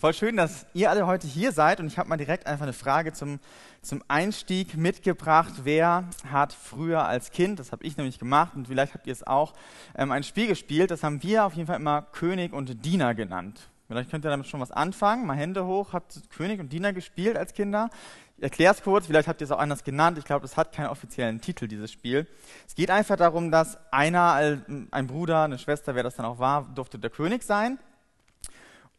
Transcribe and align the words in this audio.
Voll 0.00 0.14
schön, 0.14 0.38
dass 0.38 0.64
ihr 0.72 0.88
alle 0.88 1.06
heute 1.06 1.26
hier 1.26 1.52
seid 1.52 1.78
und 1.78 1.86
ich 1.86 1.98
habe 1.98 2.08
mal 2.08 2.16
direkt 2.16 2.46
einfach 2.46 2.62
eine 2.62 2.72
Frage 2.72 3.12
zum, 3.12 3.38
zum 3.82 4.02
Einstieg 4.08 4.74
mitgebracht. 4.74 5.52
Wer 5.64 6.04
hat 6.26 6.54
früher 6.54 7.04
als 7.04 7.32
Kind, 7.32 7.58
das 7.58 7.70
habe 7.70 7.84
ich 7.84 7.98
nämlich 7.98 8.18
gemacht 8.18 8.52
und 8.56 8.68
vielleicht 8.68 8.94
habt 8.94 9.06
ihr 9.06 9.12
es 9.12 9.26
auch, 9.26 9.52
ähm, 9.94 10.10
ein 10.10 10.22
Spiel 10.22 10.46
gespielt, 10.46 10.90
das 10.90 11.02
haben 11.02 11.22
wir 11.22 11.44
auf 11.44 11.52
jeden 11.52 11.66
Fall 11.66 11.76
immer 11.76 12.00
König 12.00 12.54
und 12.54 12.82
Diener 12.82 13.14
genannt. 13.14 13.68
Vielleicht 13.88 14.10
könnt 14.10 14.24
ihr 14.24 14.30
damit 14.30 14.46
schon 14.46 14.60
was 14.60 14.70
anfangen. 14.70 15.26
Mal 15.26 15.36
Hände 15.36 15.66
hoch. 15.66 15.92
Habt 15.92 16.18
König 16.30 16.60
und 16.60 16.72
Diener 16.72 16.94
gespielt 16.94 17.36
als 17.36 17.52
Kinder? 17.52 17.90
Ich 18.38 18.44
erkläre 18.44 18.72
es 18.72 18.82
kurz, 18.82 19.06
vielleicht 19.06 19.28
habt 19.28 19.42
ihr 19.42 19.44
es 19.44 19.50
auch 19.50 19.58
anders 19.58 19.84
genannt. 19.84 20.16
Ich 20.16 20.24
glaube, 20.24 20.46
es 20.46 20.56
hat 20.56 20.72
keinen 20.72 20.86
offiziellen 20.86 21.42
Titel, 21.42 21.68
dieses 21.68 21.92
Spiel. 21.92 22.26
Es 22.66 22.74
geht 22.74 22.90
einfach 22.90 23.16
darum, 23.16 23.50
dass 23.50 23.76
einer, 23.92 24.62
ein 24.92 25.06
Bruder, 25.08 25.42
eine 25.42 25.58
Schwester, 25.58 25.94
wer 25.94 26.04
das 26.04 26.16
dann 26.16 26.24
auch 26.24 26.38
war, 26.38 26.70
durfte 26.74 26.98
der 26.98 27.10
König 27.10 27.42
sein 27.42 27.78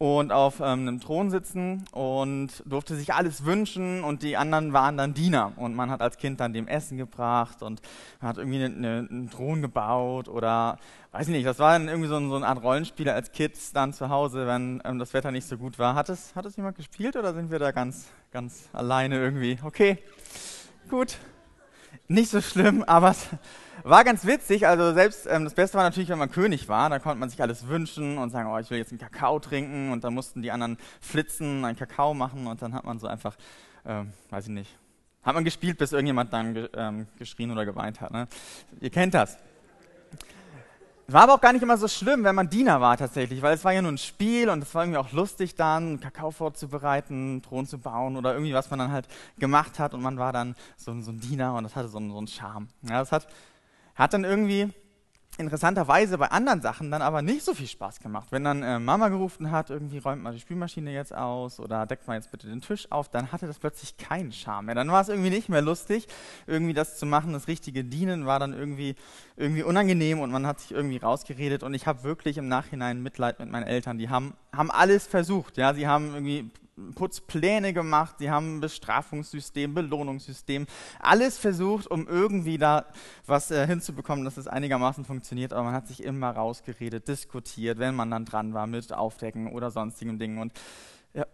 und 0.01 0.31
auf 0.31 0.61
ähm, 0.61 0.87
einem 0.87 0.99
Thron 0.99 1.29
sitzen 1.29 1.85
und 1.91 2.63
durfte 2.65 2.95
sich 2.95 3.13
alles 3.13 3.45
wünschen 3.45 4.03
und 4.03 4.23
die 4.23 4.35
anderen 4.35 4.73
waren 4.73 4.97
dann 4.97 5.13
Diener 5.13 5.51
und 5.57 5.75
man 5.75 5.91
hat 5.91 6.01
als 6.01 6.17
Kind 6.17 6.39
dann 6.39 6.53
dem 6.53 6.67
Essen 6.67 6.97
gebracht 6.97 7.61
und 7.61 7.83
hat 8.19 8.39
irgendwie 8.39 8.63
eine, 8.63 8.75
eine, 8.75 9.07
einen 9.07 9.29
Thron 9.29 9.61
gebaut 9.61 10.27
oder 10.27 10.79
weiß 11.11 11.27
ich 11.27 11.33
nicht, 11.35 11.45
das 11.45 11.59
war 11.59 11.73
dann 11.73 11.87
irgendwie 11.87 12.09
so, 12.09 12.19
so 12.29 12.35
eine 12.35 12.47
Art 12.47 12.63
Rollenspiel 12.63 13.09
als 13.09 13.31
Kids 13.31 13.73
dann 13.73 13.93
zu 13.93 14.09
Hause, 14.09 14.47
wenn 14.47 14.81
ähm, 14.85 14.97
das 14.97 15.13
Wetter 15.13 15.29
nicht 15.29 15.47
so 15.47 15.55
gut 15.55 15.77
war. 15.77 15.93
Hat 15.93 16.09
es, 16.09 16.35
hat 16.35 16.47
es 16.47 16.55
jemand 16.55 16.77
gespielt 16.77 17.15
oder 17.15 17.35
sind 17.35 17.51
wir 17.51 17.59
da 17.59 17.69
ganz, 17.69 18.07
ganz 18.31 18.69
alleine 18.73 19.19
irgendwie? 19.19 19.59
Okay, 19.63 19.99
gut, 20.89 21.19
nicht 22.07 22.31
so 22.31 22.41
schlimm, 22.41 22.81
aber 22.81 23.11
es 23.11 23.29
war 23.83 24.03
ganz 24.03 24.25
witzig. 24.25 24.67
Also 24.67 24.93
selbst 24.93 25.27
ähm, 25.29 25.43
das 25.43 25.53
Beste 25.53 25.77
war 25.77 25.83
natürlich, 25.83 26.09
wenn 26.09 26.19
man 26.19 26.31
König 26.31 26.67
war. 26.69 26.89
Da 26.89 26.99
konnte 26.99 27.19
man 27.19 27.29
sich 27.29 27.41
alles 27.41 27.67
wünschen 27.67 28.17
und 28.17 28.29
sagen, 28.29 28.49
oh, 28.51 28.57
ich 28.57 28.69
will 28.69 28.77
jetzt 28.77 28.91
einen 28.91 28.99
Kakao 28.99 29.39
trinken. 29.39 29.91
Und 29.91 30.03
dann 30.03 30.13
mussten 30.13 30.41
die 30.41 30.51
anderen 30.51 30.77
flitzen, 30.99 31.65
einen 31.65 31.77
Kakao 31.77 32.13
machen. 32.13 32.47
Und 32.47 32.61
dann 32.61 32.73
hat 32.73 32.83
man 32.83 32.99
so 32.99 33.07
einfach, 33.07 33.35
ähm, 33.85 34.13
weiß 34.29 34.45
ich 34.45 34.53
nicht, 34.53 34.77
hat 35.23 35.35
man 35.35 35.43
gespielt, 35.43 35.77
bis 35.77 35.91
irgendjemand 35.91 36.33
dann 36.33 36.53
ge 36.53 36.69
ähm, 36.75 37.07
geschrien 37.17 37.51
oder 37.51 37.65
geweint 37.65 38.01
hat. 38.01 38.11
Ne? 38.11 38.27
Ihr 38.79 38.89
kennt 38.89 39.13
das. 39.13 39.37
War 41.07 41.23
aber 41.23 41.33
auch 41.33 41.41
gar 41.41 41.51
nicht 41.51 41.61
immer 41.61 41.75
so 41.75 41.89
schlimm, 41.89 42.23
wenn 42.23 42.35
man 42.35 42.49
Diener 42.49 42.79
war 42.79 42.95
tatsächlich, 42.95 43.41
weil 43.41 43.53
es 43.53 43.65
war 43.65 43.73
ja 43.73 43.81
nur 43.81 43.91
ein 43.91 43.97
Spiel 43.97 44.49
und 44.49 44.63
es 44.63 44.73
war 44.73 44.83
irgendwie 44.83 44.97
auch 44.97 45.11
lustig 45.11 45.55
dann, 45.55 45.99
Kakao 45.99 46.31
vorzubereiten, 46.31 47.41
Thron 47.41 47.65
zu 47.65 47.79
bauen 47.79 48.15
oder 48.15 48.31
irgendwie 48.33 48.53
was 48.53 48.69
man 48.69 48.79
dann 48.79 48.93
halt 48.93 49.07
gemacht 49.37 49.77
hat 49.77 49.93
und 49.93 50.01
man 50.01 50.17
war 50.17 50.31
dann 50.31 50.55
so, 50.77 50.97
so 51.01 51.11
ein 51.11 51.19
Diener 51.19 51.55
und 51.55 51.65
das 51.65 51.75
hatte 51.75 51.89
so, 51.89 51.97
einen, 51.97 52.11
so 52.11 52.17
einen 52.17 52.27
Charme. 52.27 52.69
Ja, 52.83 52.99
das 52.99 53.11
hat 53.11 53.27
hat 54.01 54.13
dann 54.13 54.23
irgendwie 54.23 54.69
interessanterweise 55.37 56.17
bei 56.17 56.27
anderen 56.27 56.61
Sachen 56.61 56.91
dann 56.91 57.01
aber 57.01 57.21
nicht 57.21 57.43
so 57.43 57.53
viel 57.53 57.67
Spaß 57.67 57.99
gemacht. 57.99 58.27
Wenn 58.31 58.43
dann 58.43 58.63
äh, 58.63 58.79
Mama 58.79 59.09
gerufen 59.09 59.51
hat, 59.51 59.69
irgendwie 59.69 59.97
räumt 59.97 60.21
mal 60.21 60.33
die 60.33 60.39
Spülmaschine 60.39 60.91
jetzt 60.91 61.15
aus 61.15 61.59
oder 61.59 61.85
deckt 61.85 62.07
mal 62.07 62.15
jetzt 62.15 62.31
bitte 62.31 62.47
den 62.47 62.61
Tisch 62.61 62.91
auf, 62.91 63.09
dann 63.09 63.31
hatte 63.31 63.47
das 63.47 63.59
plötzlich 63.59 63.97
keinen 63.97 64.31
Charme 64.31 64.67
mehr. 64.67 64.75
Dann 64.75 64.91
war 64.91 65.01
es 65.01 65.09
irgendwie 65.09 65.29
nicht 65.29 65.49
mehr 65.49 65.61
lustig, 65.61 66.07
irgendwie 66.47 66.73
das 66.73 66.97
zu 66.97 67.05
machen. 67.05 67.33
Das 67.33 67.47
richtige 67.47 67.83
Dienen 67.83 68.25
war 68.25 68.39
dann 68.39 68.53
irgendwie, 68.53 68.95
irgendwie 69.37 69.63
unangenehm 69.63 70.19
und 70.19 70.31
man 70.31 70.45
hat 70.45 70.59
sich 70.59 70.71
irgendwie 70.71 70.97
rausgeredet. 70.97 71.63
Und 71.63 71.73
ich 71.73 71.87
habe 71.87 72.03
wirklich 72.03 72.37
im 72.37 72.47
Nachhinein 72.47 73.01
Mitleid 73.01 73.39
mit 73.39 73.49
meinen 73.49 73.67
Eltern. 73.67 73.97
Die 73.97 74.09
haben, 74.09 74.33
haben 74.51 74.71
alles 74.71 75.07
versucht. 75.07 75.57
Ja, 75.57 75.73
sie 75.73 75.87
haben 75.87 76.13
irgendwie 76.13 76.51
Putzpläne 76.95 77.73
gemacht, 77.73 78.15
sie 78.19 78.29
haben 78.29 78.57
ein 78.57 78.59
Bestrafungssystem, 78.61 79.73
Belohnungssystem, 79.73 80.65
alles 80.99 81.37
versucht, 81.37 81.87
um 81.87 82.07
irgendwie 82.07 82.57
da 82.57 82.85
was 83.25 83.51
äh, 83.51 83.67
hinzubekommen, 83.67 84.25
dass 84.25 84.37
es 84.37 84.47
einigermaßen 84.47 85.05
funktioniert, 85.05 85.53
aber 85.53 85.63
man 85.63 85.73
hat 85.73 85.87
sich 85.87 86.03
immer 86.03 86.31
rausgeredet, 86.31 87.07
diskutiert, 87.07 87.79
wenn 87.79 87.95
man 87.95 88.09
dann 88.09 88.25
dran 88.25 88.53
war 88.53 88.67
mit 88.67 88.93
Aufdecken 88.93 89.51
oder 89.51 89.69
sonstigen 89.69 90.17
Dingen. 90.17 90.37
Und 90.37 90.53
ja, 91.13 91.25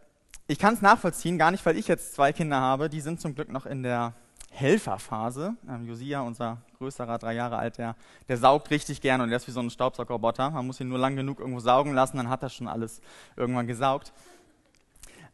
ich 0.47 0.59
kann 0.59 0.73
es 0.73 0.81
nachvollziehen, 0.81 1.37
gar 1.37 1.51
nicht, 1.51 1.65
weil 1.65 1.77
ich 1.77 1.87
jetzt 1.87 2.15
zwei 2.15 2.33
Kinder 2.33 2.59
habe, 2.59 2.89
die 2.89 3.01
sind 3.01 3.21
zum 3.21 3.35
Glück 3.35 3.51
noch 3.51 3.65
in 3.65 3.83
der 3.83 4.13
Helferphase. 4.49 5.55
Ähm, 5.69 5.85
Josia, 5.85 6.21
unser 6.21 6.61
größerer, 6.77 7.17
drei 7.19 7.33
Jahre 7.33 7.57
alt, 7.57 7.77
der, 7.77 7.95
der 8.27 8.37
saugt 8.37 8.71
richtig 8.71 9.01
gerne 9.01 9.23
und 9.23 9.29
der 9.29 9.37
ist 9.37 9.47
wie 9.47 9.51
so 9.51 9.59
ein 9.59 9.69
Staubsaugerroboter. 9.69 10.49
Man 10.49 10.65
muss 10.65 10.79
ihn 10.79 10.87
nur 10.87 10.99
lang 10.99 11.15
genug 11.15 11.39
irgendwo 11.39 11.59
saugen 11.59 11.93
lassen, 11.93 12.17
dann 12.17 12.29
hat 12.29 12.43
er 12.43 12.49
schon 12.49 12.67
alles 12.67 13.01
irgendwann 13.35 13.67
gesaugt. 13.67 14.13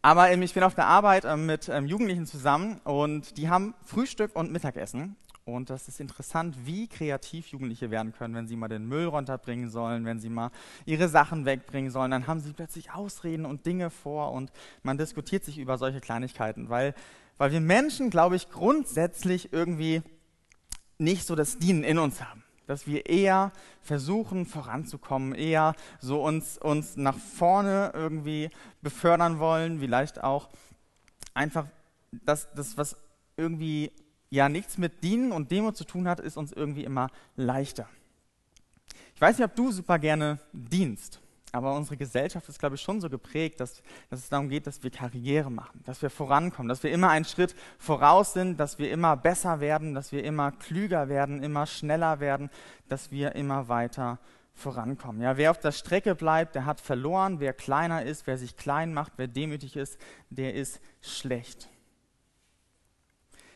Aber 0.05 0.29
ähm, 0.29 0.41
ich 0.41 0.53
bin 0.53 0.63
auf 0.63 0.75
der 0.75 0.85
Arbeit 0.85 1.23
ähm, 1.23 1.45
mit 1.45 1.69
ähm, 1.69 1.85
Jugendlichen 1.85 2.25
zusammen 2.25 2.81
und 2.83 3.37
die 3.37 3.47
haben 3.47 3.73
Frühstück 3.85 4.35
und 4.35 4.51
Mittagessen. 4.51 5.15
Und 5.45 5.69
das 5.69 5.87
ist 5.87 6.01
interessant, 6.01 6.57
wie 6.65 6.89
kreativ 6.89 7.47
Jugendliche 7.47 7.89
werden 7.89 8.11
können, 8.11 8.35
wenn 8.35 8.45
sie 8.45 8.57
mal 8.57 8.67
den 8.67 8.85
Müll 8.85 9.05
runterbringen 9.07 9.69
sollen, 9.69 10.03
wenn 10.03 10.19
sie 10.19 10.29
mal 10.29 10.51
ihre 10.85 11.07
Sachen 11.07 11.45
wegbringen 11.45 11.89
sollen. 11.89 12.11
Dann 12.11 12.27
haben 12.27 12.41
sie 12.41 12.51
plötzlich 12.51 12.91
Ausreden 12.91 13.45
und 13.45 13.65
Dinge 13.65 13.89
vor 13.89 14.33
und 14.33 14.51
man 14.83 14.97
diskutiert 14.97 15.45
sich 15.45 15.57
über 15.57 15.77
solche 15.77 16.01
Kleinigkeiten, 16.01 16.69
weil, 16.69 16.95
weil 17.37 17.53
wir 17.53 17.61
Menschen, 17.61 18.09
glaube 18.09 18.35
ich, 18.35 18.49
grundsätzlich 18.49 19.53
irgendwie 19.53 20.01
nicht 20.97 21.25
so 21.25 21.35
das 21.35 21.59
Dienen 21.59 21.85
in 21.85 21.97
uns 21.97 22.21
haben 22.21 22.43
dass 22.67 22.87
wir 22.87 23.05
eher 23.05 23.51
versuchen 23.81 24.45
voranzukommen, 24.45 25.35
eher 25.35 25.75
so 25.99 26.23
uns, 26.23 26.57
uns 26.57 26.97
nach 26.97 27.17
vorne 27.17 27.91
irgendwie 27.93 28.49
befördern 28.81 29.39
wollen, 29.39 29.79
vielleicht 29.79 30.23
auch 30.23 30.49
einfach 31.33 31.67
das, 32.11 32.47
das, 32.53 32.77
was 32.77 32.95
irgendwie 33.37 33.91
ja 34.29 34.49
nichts 34.49 34.77
mit 34.77 35.03
Dienen 35.03 35.31
und 35.31 35.51
Demo 35.51 35.71
zu 35.71 35.83
tun 35.83 36.07
hat, 36.07 36.19
ist 36.19 36.37
uns 36.37 36.51
irgendwie 36.51 36.83
immer 36.83 37.09
leichter. 37.35 37.87
Ich 39.15 39.21
weiß 39.21 39.37
nicht, 39.37 39.45
ob 39.45 39.55
du 39.55 39.71
super 39.71 39.99
gerne 39.99 40.39
dienst. 40.51 41.22
Aber 41.53 41.75
unsere 41.75 41.97
Gesellschaft 41.97 42.49
ist, 42.49 42.57
glaube 42.57 42.75
ich, 42.75 42.81
schon 42.81 42.99
so 42.99 43.11
geprägt, 43.11 43.59
dass, 43.59 43.83
dass, 44.09 44.19
es 44.19 44.29
darum 44.29 44.49
geht, 44.49 44.65
dass 44.65 44.81
wir 44.81 44.89
Karriere 44.89 45.51
machen, 45.51 45.81
dass 45.85 46.01
wir 46.01 46.09
vorankommen, 46.09 46.67
dass 46.67 46.81
wir 46.81 46.91
immer 46.91 47.09
einen 47.09 47.25
Schritt 47.25 47.55
voraus 47.77 48.33
sind, 48.33 48.59
dass 48.59 48.79
wir 48.79 48.91
immer 48.91 49.15
besser 49.15 49.59
werden, 49.59 49.93
dass 49.93 50.11
wir 50.11 50.23
immer 50.23 50.51
klüger 50.51 51.09
werden, 51.09 51.43
immer 51.43 51.67
schneller 51.67 52.19
werden, 52.19 52.49
dass 52.89 53.11
wir 53.11 53.35
immer 53.35 53.67
weiter 53.67 54.17
vorankommen. 54.55 55.21
Ja, 55.21 55.37
wer 55.37 55.51
auf 55.51 55.59
der 55.59 55.71
Strecke 55.71 56.15
bleibt, 56.15 56.55
der 56.55 56.65
hat 56.65 56.81
verloren. 56.81 57.39
Wer 57.39 57.53
kleiner 57.53 58.03
ist, 58.03 58.25
wer 58.25 58.39
sich 58.39 58.57
klein 58.57 58.91
macht, 58.91 59.13
wer 59.17 59.27
demütig 59.27 59.75
ist, 59.75 59.99
der 60.31 60.55
ist 60.55 60.81
schlecht. 61.01 61.69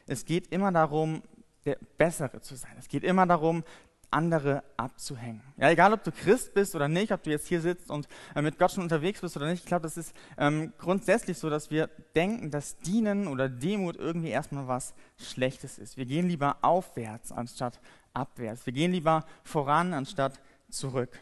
Es 0.05 0.23
geht 0.23 0.47
immer 0.47 0.71
darum, 0.71 1.23
der 1.65 1.77
Bessere 1.97 2.41
zu 2.41 2.55
sein. 2.55 2.75
Es 2.77 2.87
geht 2.87 3.03
immer 3.03 3.25
darum, 3.25 3.63
andere 4.11 4.63
abzuhängen. 4.77 5.41
Ja, 5.57 5.69
egal 5.69 5.93
ob 5.93 6.03
du 6.03 6.11
Christ 6.11 6.53
bist 6.53 6.75
oder 6.75 6.87
nicht, 6.87 7.11
ob 7.11 7.23
du 7.23 7.29
jetzt 7.29 7.47
hier 7.47 7.61
sitzt 7.61 7.89
und 7.89 8.07
äh, 8.35 8.41
mit 8.41 8.57
Gott 8.57 8.71
schon 8.71 8.83
unterwegs 8.83 9.21
bist 9.21 9.35
oder 9.35 9.49
nicht, 9.49 9.63
ich 9.63 9.67
glaube, 9.67 9.83
das 9.83 9.97
ist 9.97 10.13
ähm, 10.37 10.73
grundsätzlich 10.77 11.37
so, 11.37 11.49
dass 11.49 11.71
wir 11.71 11.89
denken, 12.15 12.51
dass 12.51 12.77
Dienen 12.77 13.27
oder 13.27 13.49
Demut 13.49 13.97
irgendwie 13.97 14.29
erstmal 14.29 14.67
was 14.67 14.93
Schlechtes 15.17 15.77
ist. 15.77 15.97
Wir 15.97 16.05
gehen 16.05 16.27
lieber 16.27 16.57
aufwärts 16.61 17.31
anstatt 17.31 17.79
abwärts. 18.13 18.65
Wir 18.65 18.73
gehen 18.73 18.91
lieber 18.91 19.25
voran 19.43 19.93
anstatt 19.93 20.39
zurück. 20.69 21.19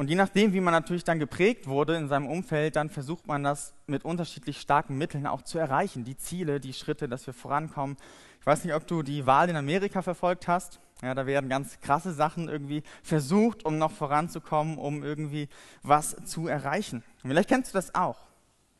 Und 0.00 0.08
je 0.08 0.16
nachdem, 0.16 0.54
wie 0.54 0.62
man 0.62 0.72
natürlich 0.72 1.04
dann 1.04 1.18
geprägt 1.18 1.66
wurde 1.66 1.94
in 1.94 2.08
seinem 2.08 2.26
Umfeld, 2.26 2.74
dann 2.74 2.88
versucht 2.88 3.26
man 3.26 3.44
das 3.44 3.74
mit 3.86 4.02
unterschiedlich 4.02 4.58
starken 4.58 4.96
Mitteln 4.96 5.26
auch 5.26 5.42
zu 5.42 5.58
erreichen. 5.58 6.04
Die 6.04 6.16
Ziele, 6.16 6.58
die 6.58 6.72
Schritte, 6.72 7.06
dass 7.06 7.26
wir 7.26 7.34
vorankommen. 7.34 7.98
Ich 8.40 8.46
weiß 8.46 8.64
nicht, 8.64 8.72
ob 8.72 8.86
du 8.86 9.02
die 9.02 9.26
Wahl 9.26 9.50
in 9.50 9.56
Amerika 9.56 10.00
verfolgt 10.00 10.48
hast. 10.48 10.80
Ja, 11.02 11.14
da 11.14 11.26
werden 11.26 11.50
ganz 11.50 11.80
krasse 11.80 12.14
Sachen 12.14 12.48
irgendwie 12.48 12.82
versucht, 13.02 13.66
um 13.66 13.76
noch 13.76 13.90
voranzukommen, 13.90 14.78
um 14.78 15.04
irgendwie 15.04 15.50
was 15.82 16.16
zu 16.24 16.46
erreichen. 16.46 17.04
Und 17.22 17.28
vielleicht 17.28 17.50
kennst 17.50 17.74
du 17.74 17.76
das 17.76 17.94
auch. 17.94 18.16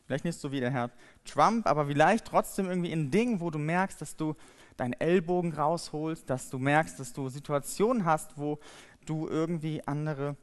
Vielleicht 0.07 0.25
nicht 0.25 0.39
so 0.39 0.51
wie 0.51 0.59
der 0.59 0.71
Herr 0.71 0.89
Trump, 1.23 1.67
aber 1.67 1.85
vielleicht 1.85 2.25
trotzdem 2.25 2.67
irgendwie 2.67 2.91
in 2.91 3.11
Dingen, 3.11 3.41
wo 3.41 3.51
du 3.51 3.59
merkst, 3.59 4.01
dass 4.01 4.15
du 4.15 4.35
deinen 4.75 4.93
Ellbogen 4.93 5.53
rausholst, 5.53 6.27
dass 6.27 6.49
du 6.49 6.57
merkst, 6.57 6.99
dass 6.99 7.13
du 7.13 7.29
Situationen 7.29 8.05
hast, 8.05 8.39
wo 8.39 8.57
du 9.05 9.27
irgendwie 9.27 9.85
andere 9.85 10.35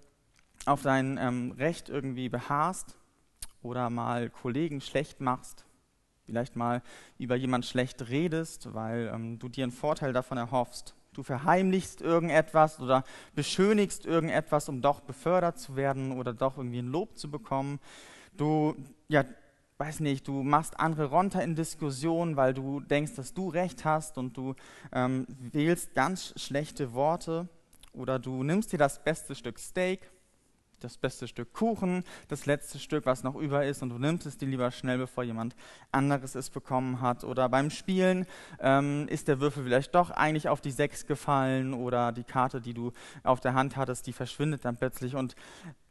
auf 0.69 0.83
dein 0.83 1.19
ähm, 1.19 1.53
Recht 1.53 1.89
irgendwie 1.89 2.29
beharrst 2.29 2.97
oder 3.63 3.91
mal 3.91 4.31
Kollegen 4.31 4.81
schlecht 4.81 5.21
machst, 5.21 5.65
vielleicht 6.25 6.57
mal 6.57 6.83
über 7.19 7.37
jemand 7.37 7.67
schlecht 7.67 8.09
redest, 8.09 8.75
weil 8.75 9.11
ähm, 9.13 9.39
du 9.39 9.49
dir 9.49 9.65
einen 9.65 9.73
Vorteil 9.73 10.13
davon 10.13 10.39
erhoffst. 10.39 10.95
Du 11.15 11.23
verheimlichst 11.23 12.01
irgendetwas 12.01 12.79
oder 12.81 13.03
beschönigst 13.35 14.07
irgendetwas, 14.07 14.69
um 14.69 14.83
doch 14.83 15.01
befördert 15.01 15.59
zu 15.59 15.75
werden 15.75 16.13
oder 16.13 16.33
doch 16.33 16.59
irgendwie 16.59 16.79
ein 16.79 16.93
Lob 16.93 17.19
zu 17.19 17.31
bekommen. 17.31 17.81
Du, 18.37 18.77
ja, 19.09 19.25
weiß 19.79 20.01
nicht, 20.01 20.29
du 20.29 20.43
machst 20.43 20.79
andere 20.79 21.07
runter 21.07 21.43
in 21.43 21.55
Diskussionen, 21.55 22.37
weil 22.37 22.55
du 22.55 22.81
denkst, 22.81 23.15
dass 23.17 23.33
du 23.33 23.49
recht 23.49 23.85
hast 23.85 24.19
und 24.19 24.37
du 24.37 24.55
ähm, 24.93 25.27
wählst 25.29 25.95
ganz 25.95 26.35
schlechte 26.37 26.93
Worte 26.93 27.49
oder 27.93 28.19
du 28.19 28.43
nimmst 28.45 28.73
dir 28.73 28.79
das 28.79 29.03
beste 29.03 29.35
Stück 29.35 29.59
Steak 29.59 30.01
das 30.81 30.97
beste 30.97 31.29
Stück 31.29 31.53
Kuchen, 31.53 32.05
das 32.29 32.47
letzte 32.47 32.79
Stück, 32.79 33.07
was 33.07 33.23
noch 33.23 33.35
über 33.35 33.65
ist, 33.65 33.83
und 33.83 33.91
du 33.91 33.99
nimmst 33.99 34.27
es 34.27 34.39
dir 34.39 34.47
lieber 34.47 34.71
schnell, 34.71 34.99
bevor 34.99 35.25
jemand 35.25 35.57
anderes 35.93 36.35
es 36.35 36.51
bekommen 36.51 37.01
hat. 37.01 37.25
Oder 37.25 37.49
beim 37.49 37.71
Spielen 37.71 38.27
ähm, 38.61 39.07
ist 39.09 39.29
der 39.29 39.41
Würfel 39.41 39.65
vielleicht 39.65 39.95
doch 39.95 40.11
eigentlich 40.11 40.49
auf 40.49 40.61
die 40.61 40.71
Sechs 40.71 41.07
gefallen 41.07 41.75
oder 41.75 42.13
die 42.13 42.25
Karte, 42.25 42.61
die 42.61 42.75
du 42.75 42.93
auf 43.23 43.41
der 43.41 43.55
Hand 43.55 43.77
hattest, 43.77 44.07
die 44.07 44.13
verschwindet 44.13 44.65
dann 44.65 44.77
plötzlich. 44.77 45.15
Und 45.15 45.35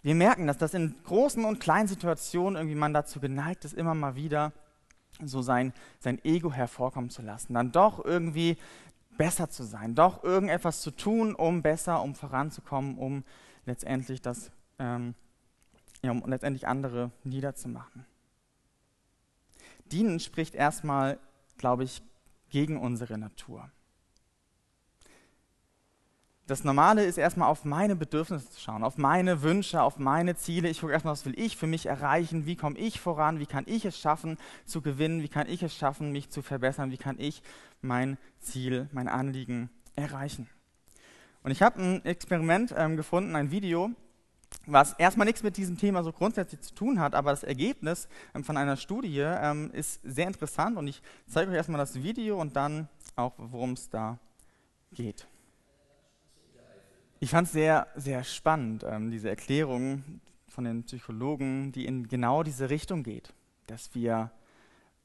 wir 0.02 0.16
merken, 0.16 0.48
dass 0.48 0.58
das 0.58 0.74
in 0.74 0.96
großen 1.04 1.44
und 1.46 1.60
kleinen 1.60 1.88
Situationen 1.88 2.56
irgendwie 2.56 2.76
man 2.76 2.94
dazu 2.94 3.20
geneigt 3.20 3.66
ist, 3.66 3.74
immer 3.74 3.94
mal 3.94 4.16
wieder 4.16 4.54
so 5.24 5.42
sein, 5.42 5.74
sein 6.00 6.24
Ego 6.24 6.52
hervorkommen 6.52 7.10
zu 7.10 7.22
lassen. 7.22 7.54
Dann 7.54 7.72
doch 7.72 8.04
irgendwie 8.04 8.58
besser 9.18 9.50
zu 9.50 9.64
sein, 9.64 9.96
doch 9.96 10.24
irgendetwas 10.24 10.82
zu 10.82 10.92
tun, 10.92 11.34
um 11.34 11.62
besser, 11.62 12.02
um 12.04 12.14
voranzukommen, 12.14 12.98
um 12.98 13.24
letztendlich 13.66 14.22
das 14.22 14.52
ähm, 14.80 15.16
ja, 16.02 16.12
um 16.12 16.24
letztendlich 16.28 16.68
andere 16.68 17.12
niederzumachen. 17.24 18.06
Dienen 19.92 20.20
spricht 20.20 20.56
erstmal, 20.56 21.20
glaube 21.58 21.84
ich, 21.84 22.02
gegen 22.50 22.78
unsere 22.78 23.18
Natur. 23.18 23.70
Das 26.48 26.64
Normale 26.64 27.04
ist 27.04 27.18
erstmal 27.18 27.50
auf 27.50 27.66
meine 27.66 27.98
Bedürfnisse 27.98 28.50
zu 28.50 28.62
schauen, 28.62 28.86
auf 28.86 28.98
meine 28.98 29.42
Wünsche, 29.42 29.82
auf 29.82 30.00
meine 30.00 30.38
Ziele. 30.38 30.70
Ich 30.70 30.80
gucke 30.80 30.94
erstmal, 30.94 31.12
was 31.12 31.26
will 31.26 31.38
ich 31.38 31.58
für 31.58 31.68
mich 31.68 31.88
erreichen, 31.88 32.46
wie 32.46 32.56
komme 32.56 32.78
ich 32.78 33.02
voran, 33.02 33.40
wie 33.40 33.46
kann 33.46 33.66
ich 33.68 33.84
es 33.84 34.00
schaffen 34.00 34.38
zu 34.66 34.82
gewinnen, 34.82 35.22
wie 35.22 35.28
kann 35.28 35.50
ich 35.50 35.62
es 35.62 35.76
schaffen, 35.76 36.14
mich 36.14 36.30
zu 36.30 36.42
verbessern, 36.42 36.90
wie 36.90 36.98
kann 36.98 37.20
ich 37.20 37.42
mein 37.82 38.18
Ziel, 38.40 38.88
mein 38.94 39.10
Anliegen 39.10 39.70
erreichen. 39.98 40.48
Und 41.44 41.52
ich 41.52 41.62
habe 41.62 41.82
ein 41.82 42.06
Experiment 42.06 42.74
ähm, 42.78 42.96
gefunden, 42.96 43.36
ein 43.36 43.52
Video, 43.52 43.92
was 44.66 44.94
erstmal 44.94 45.26
nichts 45.26 45.44
mit 45.44 45.58
diesem 45.58 45.78
Thema 45.78 46.04
so 46.04 46.12
grundsätzlich 46.12 46.62
zu 46.62 46.74
tun 46.74 47.00
hat, 47.00 47.16
aber 47.16 47.32
das 47.32 47.44
Ergebnis 47.44 48.08
ähm, 48.34 48.44
von 48.44 48.58
einer 48.58 48.78
Studie 48.78 49.20
ähm, 49.20 49.72
ist 49.72 50.02
sehr 50.04 50.28
interessant 50.28 50.78
und 50.78 50.88
ich 50.88 51.02
zeige 51.28 51.52
euch 51.52 51.58
erstmal 51.58 51.80
das 51.80 52.02
Video 52.02 52.40
und 52.40 52.56
dann 52.56 52.90
auch, 53.16 53.34
worum 53.38 53.74
es 53.74 53.90
da 53.90 54.20
geht. 54.92 55.28
Ich 57.20 57.32
fand 57.32 57.48
es 57.48 57.54
sehr, 57.54 57.88
sehr 57.96 58.24
spannend, 58.24 58.86
ähm, 58.88 59.10
diese 59.10 59.30
Erklärung 59.30 60.04
von 60.48 60.66
den 60.66 60.84
Psychologen, 60.84 61.72
die 61.72 61.86
in 61.86 62.08
genau 62.08 62.44
diese 62.44 62.70
Richtung 62.70 63.04
geht, 63.04 63.34
dass 63.66 63.96
wir 63.96 64.32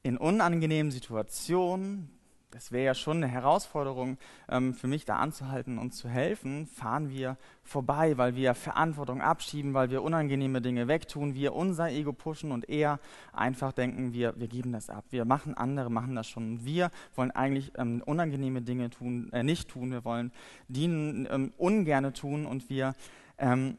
in 0.03 0.17
unangenehmen 0.17 0.91
Situationen, 0.91 2.09
das 2.53 2.71
wäre 2.71 2.85
ja 2.85 2.93
schon 2.93 3.17
eine 3.17 3.27
Herausforderung 3.27 4.17
ähm, 4.47 4.73
für 4.73 4.87
mich, 4.87 5.05
da 5.05 5.17
anzuhalten 5.17 5.79
und 5.79 5.93
zu 5.93 6.07
helfen, 6.07 6.67
fahren 6.67 7.09
wir 7.09 7.37
vorbei, 7.63 8.17
weil 8.17 8.35
wir 8.35 8.53
Verantwortung 8.53 9.21
abschieben, 9.21 9.73
weil 9.73 9.89
wir 9.89 10.03
unangenehme 10.03 10.61
Dinge 10.61 10.87
wegtun, 10.87 11.33
wir 11.33 11.53
unser 11.53 11.89
Ego 11.89 12.13
pushen 12.13 12.51
und 12.51 12.69
eher 12.69 12.99
einfach 13.31 13.71
denken, 13.71 14.13
wir, 14.13 14.33
wir 14.37 14.47
geben 14.47 14.71
das 14.71 14.89
ab. 14.89 15.03
Wir 15.09 15.25
machen, 15.25 15.55
andere 15.55 15.89
machen 15.89 16.15
das 16.15 16.27
schon. 16.27 16.63
Wir 16.63 16.91
wollen 17.15 17.31
eigentlich 17.31 17.71
ähm, 17.77 18.03
unangenehme 18.05 18.61
Dinge 18.61 18.89
tun, 18.89 19.31
äh, 19.33 19.43
nicht 19.43 19.69
tun, 19.69 19.91
wir 19.91 20.05
wollen 20.05 20.31
dienen 20.67 21.27
ähm, 21.31 21.53
ungerne 21.57 22.13
tun 22.13 22.45
und 22.45 22.69
wir 22.69 22.93
ähm, 23.39 23.77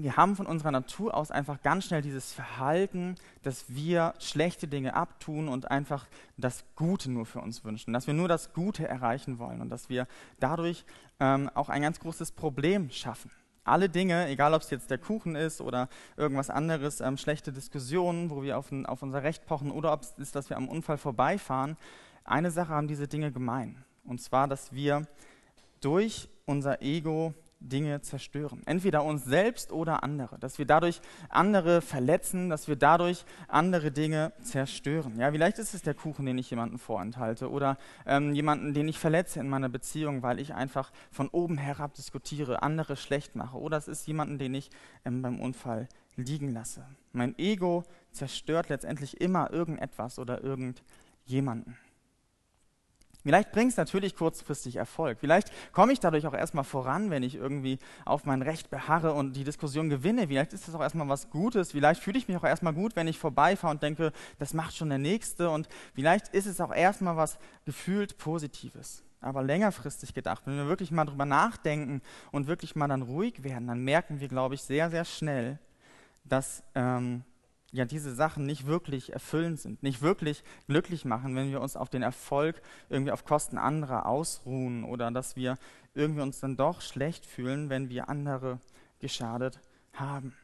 wir 0.00 0.16
haben 0.16 0.36
von 0.36 0.46
unserer 0.46 0.70
Natur 0.70 1.14
aus 1.14 1.32
einfach 1.32 1.60
ganz 1.60 1.86
schnell 1.86 2.02
dieses 2.02 2.32
Verhalten, 2.32 3.16
dass 3.42 3.64
wir 3.68 4.14
schlechte 4.20 4.68
Dinge 4.68 4.94
abtun 4.94 5.48
und 5.48 5.72
einfach 5.72 6.06
das 6.36 6.64
Gute 6.76 7.10
nur 7.10 7.26
für 7.26 7.40
uns 7.40 7.64
wünschen, 7.64 7.92
dass 7.92 8.06
wir 8.06 8.14
nur 8.14 8.28
das 8.28 8.52
Gute 8.52 8.86
erreichen 8.86 9.40
wollen 9.40 9.60
und 9.60 9.70
dass 9.70 9.88
wir 9.88 10.06
dadurch 10.38 10.84
ähm, 11.18 11.50
auch 11.52 11.68
ein 11.68 11.82
ganz 11.82 11.98
großes 11.98 12.30
Problem 12.30 12.90
schaffen. 12.90 13.32
Alle 13.64 13.88
Dinge, 13.88 14.28
egal 14.28 14.54
ob 14.54 14.62
es 14.62 14.70
jetzt 14.70 14.88
der 14.88 14.98
Kuchen 14.98 15.34
ist 15.34 15.60
oder 15.60 15.88
irgendwas 16.16 16.48
anderes, 16.48 17.00
ähm, 17.00 17.16
schlechte 17.16 17.52
Diskussionen, 17.52 18.30
wo 18.30 18.44
wir 18.44 18.56
auf, 18.56 18.70
ein, 18.70 18.86
auf 18.86 19.02
unser 19.02 19.24
Recht 19.24 19.46
pochen 19.46 19.72
oder 19.72 19.92
ob 19.92 20.02
es 20.02 20.14
ist, 20.16 20.36
dass 20.36 20.48
wir 20.48 20.56
am 20.56 20.68
Unfall 20.68 20.96
vorbeifahren, 20.96 21.76
eine 22.22 22.52
Sache 22.52 22.72
haben 22.72 22.86
diese 22.86 23.08
Dinge 23.08 23.32
gemein. 23.32 23.84
Und 24.04 24.22
zwar, 24.22 24.46
dass 24.46 24.72
wir 24.72 25.08
durch 25.80 26.28
unser 26.46 26.82
Ego 26.82 27.34
Dinge 27.60 28.00
zerstören. 28.02 28.62
Entweder 28.66 29.04
uns 29.04 29.24
selbst 29.24 29.72
oder 29.72 30.02
andere. 30.02 30.38
Dass 30.38 30.58
wir 30.58 30.66
dadurch 30.66 31.00
andere 31.28 31.80
verletzen, 31.80 32.48
dass 32.48 32.68
wir 32.68 32.76
dadurch 32.76 33.24
andere 33.48 33.90
Dinge 33.90 34.32
zerstören. 34.42 35.18
Ja, 35.18 35.30
vielleicht 35.30 35.58
ist 35.58 35.74
es 35.74 35.82
der 35.82 35.94
Kuchen, 35.94 36.26
den 36.26 36.38
ich 36.38 36.50
jemandem 36.50 36.78
vorenthalte 36.78 37.50
oder 37.50 37.78
ähm, 38.06 38.34
jemanden, 38.34 38.74
den 38.74 38.88
ich 38.88 38.98
verletze 38.98 39.40
in 39.40 39.48
meiner 39.48 39.68
Beziehung, 39.68 40.22
weil 40.22 40.40
ich 40.40 40.54
einfach 40.54 40.92
von 41.10 41.28
oben 41.28 41.58
herab 41.58 41.94
diskutiere, 41.94 42.62
andere 42.62 42.96
schlecht 42.96 43.36
mache. 43.36 43.58
Oder 43.58 43.76
es 43.76 43.88
ist 43.88 44.06
jemanden, 44.06 44.38
den 44.38 44.54
ich 44.54 44.70
ähm, 45.04 45.22
beim 45.22 45.40
Unfall 45.40 45.88
liegen 46.16 46.52
lasse. 46.52 46.84
Mein 47.12 47.38
Ego 47.38 47.84
zerstört 48.12 48.68
letztendlich 48.68 49.20
immer 49.20 49.52
irgendetwas 49.52 50.18
oder 50.18 50.42
irgendjemanden. 50.42 51.76
Vielleicht 53.28 53.52
bringt 53.52 53.72
es 53.72 53.76
natürlich 53.76 54.16
kurzfristig 54.16 54.76
Erfolg. 54.76 55.18
Vielleicht 55.20 55.52
komme 55.74 55.92
ich 55.92 56.00
dadurch 56.00 56.26
auch 56.26 56.32
erstmal 56.32 56.64
voran, 56.64 57.10
wenn 57.10 57.22
ich 57.22 57.34
irgendwie 57.34 57.78
auf 58.06 58.24
mein 58.24 58.40
Recht 58.40 58.70
beharre 58.70 59.12
und 59.12 59.36
die 59.36 59.44
Diskussion 59.44 59.90
gewinne. 59.90 60.28
Vielleicht 60.28 60.54
ist 60.54 60.66
das 60.66 60.74
auch 60.74 60.80
erstmal 60.80 61.10
was 61.10 61.28
Gutes. 61.28 61.72
Vielleicht 61.72 62.02
fühle 62.02 62.16
ich 62.16 62.26
mich 62.26 62.38
auch 62.38 62.44
erstmal 62.44 62.72
gut, 62.72 62.96
wenn 62.96 63.06
ich 63.06 63.18
vorbeifahre 63.18 63.70
und 63.70 63.82
denke, 63.82 64.12
das 64.38 64.54
macht 64.54 64.74
schon 64.74 64.88
der 64.88 64.96
Nächste. 64.96 65.50
Und 65.50 65.68
vielleicht 65.94 66.28
ist 66.28 66.46
es 66.46 66.58
auch 66.58 66.74
erstmal 66.74 67.18
was 67.18 67.38
gefühlt 67.66 68.16
Positives. 68.16 69.04
Aber 69.20 69.42
längerfristig 69.42 70.14
gedacht, 70.14 70.44
wenn 70.46 70.56
wir 70.56 70.66
wirklich 70.66 70.90
mal 70.90 71.04
drüber 71.04 71.26
nachdenken 71.26 72.00
und 72.32 72.46
wirklich 72.46 72.76
mal 72.76 72.88
dann 72.88 73.02
ruhig 73.02 73.44
werden, 73.44 73.66
dann 73.66 73.84
merken 73.84 74.20
wir, 74.20 74.28
glaube 74.28 74.54
ich, 74.54 74.62
sehr, 74.62 74.88
sehr 74.88 75.04
schnell, 75.04 75.58
dass 76.24 76.62
ähm, 76.74 77.24
ja 77.72 77.84
diese 77.84 78.14
Sachen 78.14 78.46
nicht 78.46 78.66
wirklich 78.66 79.12
erfüllend 79.12 79.60
sind, 79.60 79.82
nicht 79.82 80.00
wirklich 80.00 80.42
glücklich 80.66 81.04
machen, 81.04 81.36
wenn 81.36 81.50
wir 81.50 81.60
uns 81.60 81.76
auf 81.76 81.90
den 81.90 82.02
Erfolg 82.02 82.60
irgendwie 82.88 83.12
auf 83.12 83.24
Kosten 83.24 83.58
anderer 83.58 84.06
ausruhen 84.06 84.84
oder 84.84 85.10
dass 85.10 85.36
wir 85.36 85.58
irgendwie 85.94 86.22
uns 86.22 86.40
dann 86.40 86.56
doch 86.56 86.80
schlecht 86.80 87.26
fühlen, 87.26 87.68
wenn 87.68 87.90
wir 87.90 88.08
andere 88.08 88.58
geschadet 89.00 89.60
haben. 89.92 90.34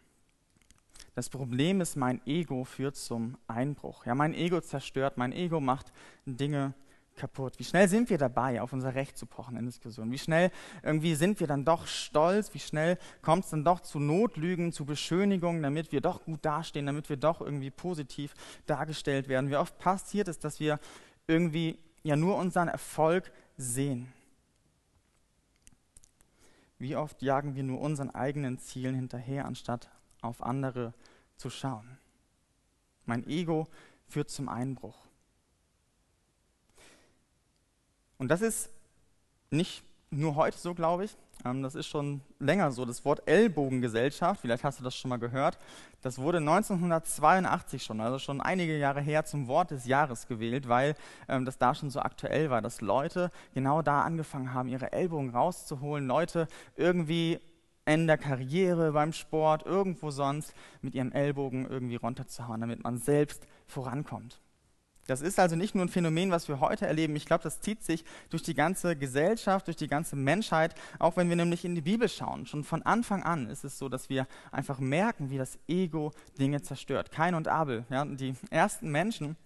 Das 1.15 1.29
Problem 1.29 1.81
ist, 1.81 1.97
mein 1.97 2.21
Ego 2.27 2.65
führt 2.65 2.97
zum 2.97 3.39
Einbruch. 3.47 4.05
Ja, 4.05 4.15
mein 4.17 4.35
Ego 4.35 4.61
zerstört, 4.61 5.17
mein 5.17 5.33
Ego 5.33 5.61
macht 5.61 5.93
Dinge 6.27 6.75
kaputt? 7.17 7.59
Wie 7.59 7.65
schnell 7.65 7.89
sind 7.89 8.11
wir 8.11 8.19
dabei, 8.19 8.61
auf 8.61 8.73
unser 8.73 8.95
Recht 8.95 9.17
zu 9.17 9.27
pochen 9.27 9.57
in 9.57 9.67
Diskussionen? 9.67 10.11
Wie 10.13 10.19
schnell 10.19 10.51
irgendwie 10.83 11.15
sind 11.15 11.41
wir 11.41 11.47
dann 11.47 11.65
doch 11.65 11.87
stolz? 11.87 12.53
Wie 12.55 12.59
schnell 12.61 12.99
kommt 13.23 13.45
es 13.45 13.51
dann 13.51 13.65
doch 13.65 13.81
zu 13.81 13.99
Notlügen, 13.99 14.73
zu 14.73 14.85
Beschönigungen, 14.85 15.63
damit 15.63 15.93
wir 15.93 16.01
doch 16.01 16.25
gut 16.25 16.45
dastehen, 16.45 16.87
damit 16.87 17.09
wir 17.09 17.17
doch 17.17 17.41
irgendwie 17.41 17.71
positiv 17.71 18.35
dargestellt 18.67 19.29
werden? 19.29 19.51
Wie 19.51 19.57
oft 19.57 19.79
passiert 19.79 20.29
es, 20.29 20.39
dass 20.39 20.61
wir 20.61 20.79
irgendwie 21.27 21.79
ja 22.03 22.17
nur 22.17 22.37
unseren 22.37 22.69
Erfolg 22.69 23.33
sehen? 23.57 24.13
Wie 26.79 26.97
oft 26.97 27.23
jagen 27.23 27.55
wir 27.55 27.63
nur 27.63 27.81
unseren 27.81 28.11
eigenen 28.11 28.59
Zielen 28.59 28.95
hinterher, 28.95 29.47
anstatt 29.47 29.91
auf 30.21 30.43
andere 30.43 30.93
zu 31.37 31.49
schauen? 31.49 31.99
Mein 33.07 33.27
Ego 33.27 33.67
führt 34.07 34.31
zum 34.31 34.49
Einbruch. 34.49 34.97
Und 38.25 38.29
das 38.29 38.41
ist 38.41 38.71
nicht 39.51 39.85
nur 40.09 40.35
heute 40.35 40.57
so, 40.57 40.73
glaube 40.73 41.05
ich. 41.05 41.15
Ähm, 41.45 41.63
das 41.63 41.75
ist 41.75 41.89
schon 41.89 42.23
länger 42.39 42.73
so. 42.73 42.87
Das 42.87 43.05
Wort 43.05 43.29
Ellbogengesellschaft, 43.29 44.41
vielleicht 44.41 44.65
hast 44.65 44.81
du 44.81 44.83
das 44.83 44.97
schon 44.97 45.11
mal 45.11 45.19
gehört, 45.19 45.59
das 46.01 46.19
wurde 46.19 46.39
1982 46.39 47.83
schon, 47.83 48.01
also 48.01 48.19
schon 48.19 48.41
einige 48.41 48.79
Jahre 48.79 49.03
her, 49.03 49.27
zum 49.27 49.47
Wort 49.47 49.73
des 49.73 49.85
Jahres 49.85 50.27
gewählt, 50.27 50.71
weil 50.71 50.95
ähm, 51.29 51.45
das 51.45 51.59
da 51.59 51.75
schon 51.75 51.91
so 51.91 52.01
aktuell 52.01 52.49
war, 52.49 52.63
dass 52.63 52.81
Leute 52.81 53.31
genau 53.53 53.83
da 53.83 54.01
angefangen 54.01 54.55
haben, 54.55 54.71
ihre 54.71 54.93
Ellbogen 54.93 55.29
rauszuholen, 55.29 56.07
Leute 56.07 56.49
irgendwie 56.77 57.41
in 57.85 58.07
der 58.07 58.17
Karriere, 58.17 58.93
beim 58.93 59.13
Sport, 59.13 59.67
irgendwo 59.67 60.11
sonst 60.11 60.55
mit 60.81 60.95
ihrem 60.95 61.13
Ellbogen 61.13 61.69
irgendwie 61.69 61.97
runterzuhauen, 61.97 62.63
damit 62.63 62.83
man 62.83 62.97
selbst 62.97 63.47
vorankommt. 63.67 64.41
Das 65.07 65.21
ist 65.21 65.39
also 65.39 65.57
nicht 65.57 65.75
nur 65.75 65.85
ein 65.85 65.89
Phänomen, 65.89 66.31
was 66.31 66.49
wir 66.49 66.61
heute 66.61 66.87
erleben. 66.87 67.15
Ich 67.17 67.27
glaube, 67.27 67.43
das 67.43 67.61
zieht 67.61 67.83
sich 67.83 68.05
durch 68.31 68.43
die 68.43 68.55
ganze 68.55 68.97
Gesellschaft, 68.97 69.67
durch 69.67 69.77
die 69.77 69.89
ganze 69.89 70.17
Menschheit, 70.17 70.75
auch 70.99 71.17
wenn 71.17 71.29
wir 71.29 71.37
nämlich 71.37 71.65
in 71.65 71.75
die 71.75 71.83
Bibel 71.83 72.09
schauen. 72.09 72.47
Schon 72.47 72.65
von 72.65 72.83
Anfang 72.83 73.23
an 73.23 73.49
ist 73.51 73.65
es 73.65 73.79
so, 73.79 73.89
dass 73.89 74.09
wir 74.09 74.27
einfach 74.51 74.79
merken, 74.79 75.31
wie 75.31 75.39
das 75.39 75.59
Ego 75.69 76.13
Dinge 76.39 76.63
zerstört. 76.63 77.11
Kain 77.13 77.35
und 77.35 77.49
Abel, 77.49 77.85
ja, 77.91 78.05
die 78.05 78.35
ersten 78.51 78.91
Menschen, 78.91 79.37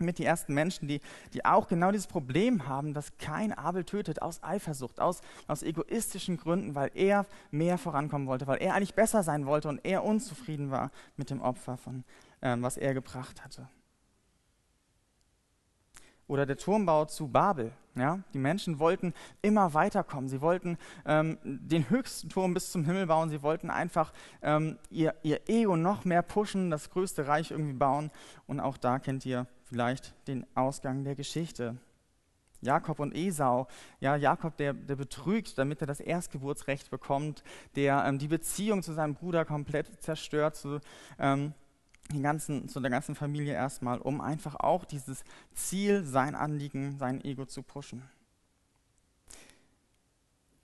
mit 0.00 0.18
die 0.18 0.24
ersten 0.24 0.54
Menschen, 0.54 0.88
die, 0.88 1.00
die 1.32 1.44
auch 1.44 1.68
genau 1.68 1.90
dieses 1.90 2.06
Problem 2.06 2.68
haben, 2.68 2.94
dass 2.94 3.16
kein 3.18 3.52
Abel 3.52 3.84
tötet 3.84 4.22
aus 4.22 4.42
Eifersucht, 4.42 5.00
aus, 5.00 5.22
aus 5.46 5.62
egoistischen 5.62 6.36
Gründen, 6.36 6.74
weil 6.74 6.90
er 6.94 7.26
mehr 7.50 7.78
vorankommen 7.78 8.28
wollte, 8.28 8.46
weil 8.46 8.62
er 8.62 8.74
eigentlich 8.74 8.94
besser 8.94 9.22
sein 9.22 9.46
wollte 9.46 9.68
und 9.68 9.84
er 9.84 10.04
unzufrieden 10.04 10.70
war 10.70 10.90
mit 11.16 11.30
dem 11.30 11.40
Opfer, 11.40 11.76
von, 11.76 12.04
äh, 12.40 12.56
was 12.60 12.76
er 12.76 12.94
gebracht 12.94 13.44
hatte. 13.44 13.68
Oder 16.28 16.46
der 16.46 16.56
Turmbau 16.56 17.06
zu 17.06 17.26
Babel. 17.28 17.72
Ja? 17.96 18.20
Die 18.32 18.38
Menschen 18.38 18.78
wollten 18.78 19.12
immer 19.42 19.74
weiterkommen. 19.74 20.28
Sie 20.28 20.40
wollten 20.40 20.78
ähm, 21.04 21.38
den 21.42 21.90
höchsten 21.90 22.28
Turm 22.28 22.54
bis 22.54 22.70
zum 22.70 22.84
Himmel 22.84 23.06
bauen. 23.06 23.30
Sie 23.30 23.42
wollten 23.42 23.70
einfach 23.70 24.12
ähm, 24.42 24.78
ihr, 24.90 25.14
ihr 25.22 25.48
Ego 25.48 25.76
noch 25.76 26.04
mehr 26.04 26.22
pushen, 26.22 26.70
das 26.70 26.90
größte 26.90 27.26
Reich 27.26 27.50
irgendwie 27.50 27.72
bauen. 27.72 28.10
Und 28.46 28.60
auch 28.60 28.76
da 28.76 28.98
kennt 28.98 29.26
ihr 29.26 29.46
vielleicht 29.64 30.14
den 30.28 30.46
Ausgang 30.54 31.02
der 31.04 31.16
Geschichte. 31.16 31.76
Jakob 32.60 32.98
und 32.98 33.14
Esau. 33.14 33.68
Ja, 34.00 34.16
Jakob, 34.16 34.56
der, 34.56 34.72
der 34.72 34.96
betrügt, 34.96 35.58
damit 35.58 35.80
er 35.80 35.86
das 35.86 36.00
Erstgeburtsrecht 36.00 36.90
bekommt, 36.90 37.42
der 37.76 38.04
ähm, 38.04 38.18
die 38.18 38.28
Beziehung 38.28 38.82
zu 38.82 38.92
seinem 38.92 39.14
Bruder 39.14 39.44
komplett 39.44 40.02
zerstört, 40.02 40.56
zu, 40.56 40.80
ähm, 41.18 41.54
den 42.12 42.22
ganzen, 42.22 42.68
zu 42.68 42.80
der 42.80 42.90
ganzen 42.90 43.14
Familie 43.14 43.52
erstmal, 43.52 43.98
um 43.98 44.20
einfach 44.20 44.56
auch 44.56 44.84
dieses 44.84 45.24
Ziel, 45.54 46.04
sein 46.04 46.34
Anliegen, 46.34 46.96
sein 46.98 47.22
Ego 47.24 47.44
zu 47.44 47.62
pushen. 47.62 48.02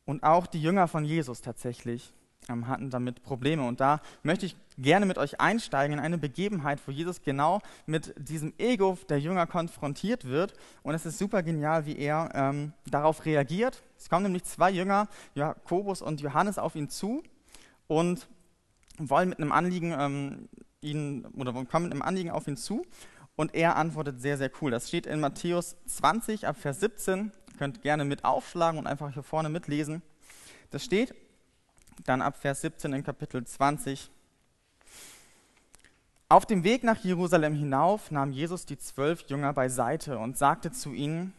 Und 0.06 0.22
auch 0.22 0.46
die 0.46 0.60
Jünger 0.60 0.88
von 0.88 1.04
Jesus 1.04 1.40
tatsächlich 1.40 2.12
ähm, 2.48 2.68
hatten 2.68 2.90
damit 2.90 3.22
Probleme. 3.22 3.66
Und 3.66 3.80
da 3.80 4.00
möchte 4.22 4.46
ich 4.46 4.56
gerne 4.76 5.06
mit 5.06 5.18
euch 5.18 5.40
einsteigen 5.40 5.98
in 5.98 6.04
eine 6.04 6.18
Begebenheit, 6.18 6.80
wo 6.86 6.92
Jesus 6.92 7.22
genau 7.22 7.60
mit 7.86 8.14
diesem 8.16 8.52
Ego 8.58 8.98
der 9.08 9.20
Jünger 9.20 9.46
konfrontiert 9.46 10.24
wird. 10.24 10.54
Und 10.82 10.94
es 10.94 11.06
ist 11.06 11.18
super 11.18 11.42
genial, 11.42 11.86
wie 11.86 11.96
er 11.96 12.30
ähm, 12.34 12.72
darauf 12.86 13.24
reagiert. 13.24 13.82
Es 13.96 14.08
kommen 14.08 14.24
nämlich 14.24 14.44
zwei 14.44 14.70
Jünger, 14.70 15.08
Jakobus 15.34 16.02
und 16.02 16.20
Johannes, 16.20 16.58
auf 16.58 16.74
ihn 16.74 16.90
zu 16.90 17.22
und 17.86 18.28
wollen 18.98 19.30
mit 19.30 19.40
einem 19.40 19.52
Anliegen 19.52 19.94
ähm, 19.98 20.48
ihn 20.84 21.26
oder 21.36 21.52
kommen 21.64 21.90
einem 21.90 22.02
Anliegen 22.02 22.30
auf 22.30 22.46
ihn 22.46 22.56
zu. 22.56 22.86
Und 23.36 23.54
er 23.54 23.76
antwortet 23.76 24.20
sehr, 24.20 24.38
sehr 24.38 24.50
cool. 24.60 24.70
Das 24.70 24.88
steht 24.88 25.06
in 25.06 25.18
Matthäus 25.18 25.76
20 25.86 26.46
ab 26.46 26.56
Vers 26.56 26.80
17. 26.80 27.32
Ihr 27.52 27.58
könnt 27.58 27.82
gerne 27.82 28.04
mit 28.04 28.24
aufschlagen 28.24 28.78
und 28.78 28.86
einfach 28.86 29.12
hier 29.12 29.24
vorne 29.24 29.48
mitlesen. 29.48 30.02
Das 30.70 30.84
steht 30.84 31.14
dann 32.04 32.22
ab 32.22 32.36
Vers 32.36 32.60
17 32.60 32.92
in 32.92 33.02
Kapitel 33.02 33.44
20. 33.44 34.10
Auf 36.28 36.46
dem 36.46 36.64
Weg 36.64 36.84
nach 36.84 37.02
Jerusalem 37.04 37.54
hinauf 37.54 38.10
nahm 38.10 38.32
Jesus 38.32 38.66
die 38.66 38.78
zwölf 38.78 39.22
Jünger 39.28 39.52
beiseite 39.52 40.18
und 40.18 40.36
sagte 40.38 40.72
zu 40.72 40.92
ihnen, 40.92 41.32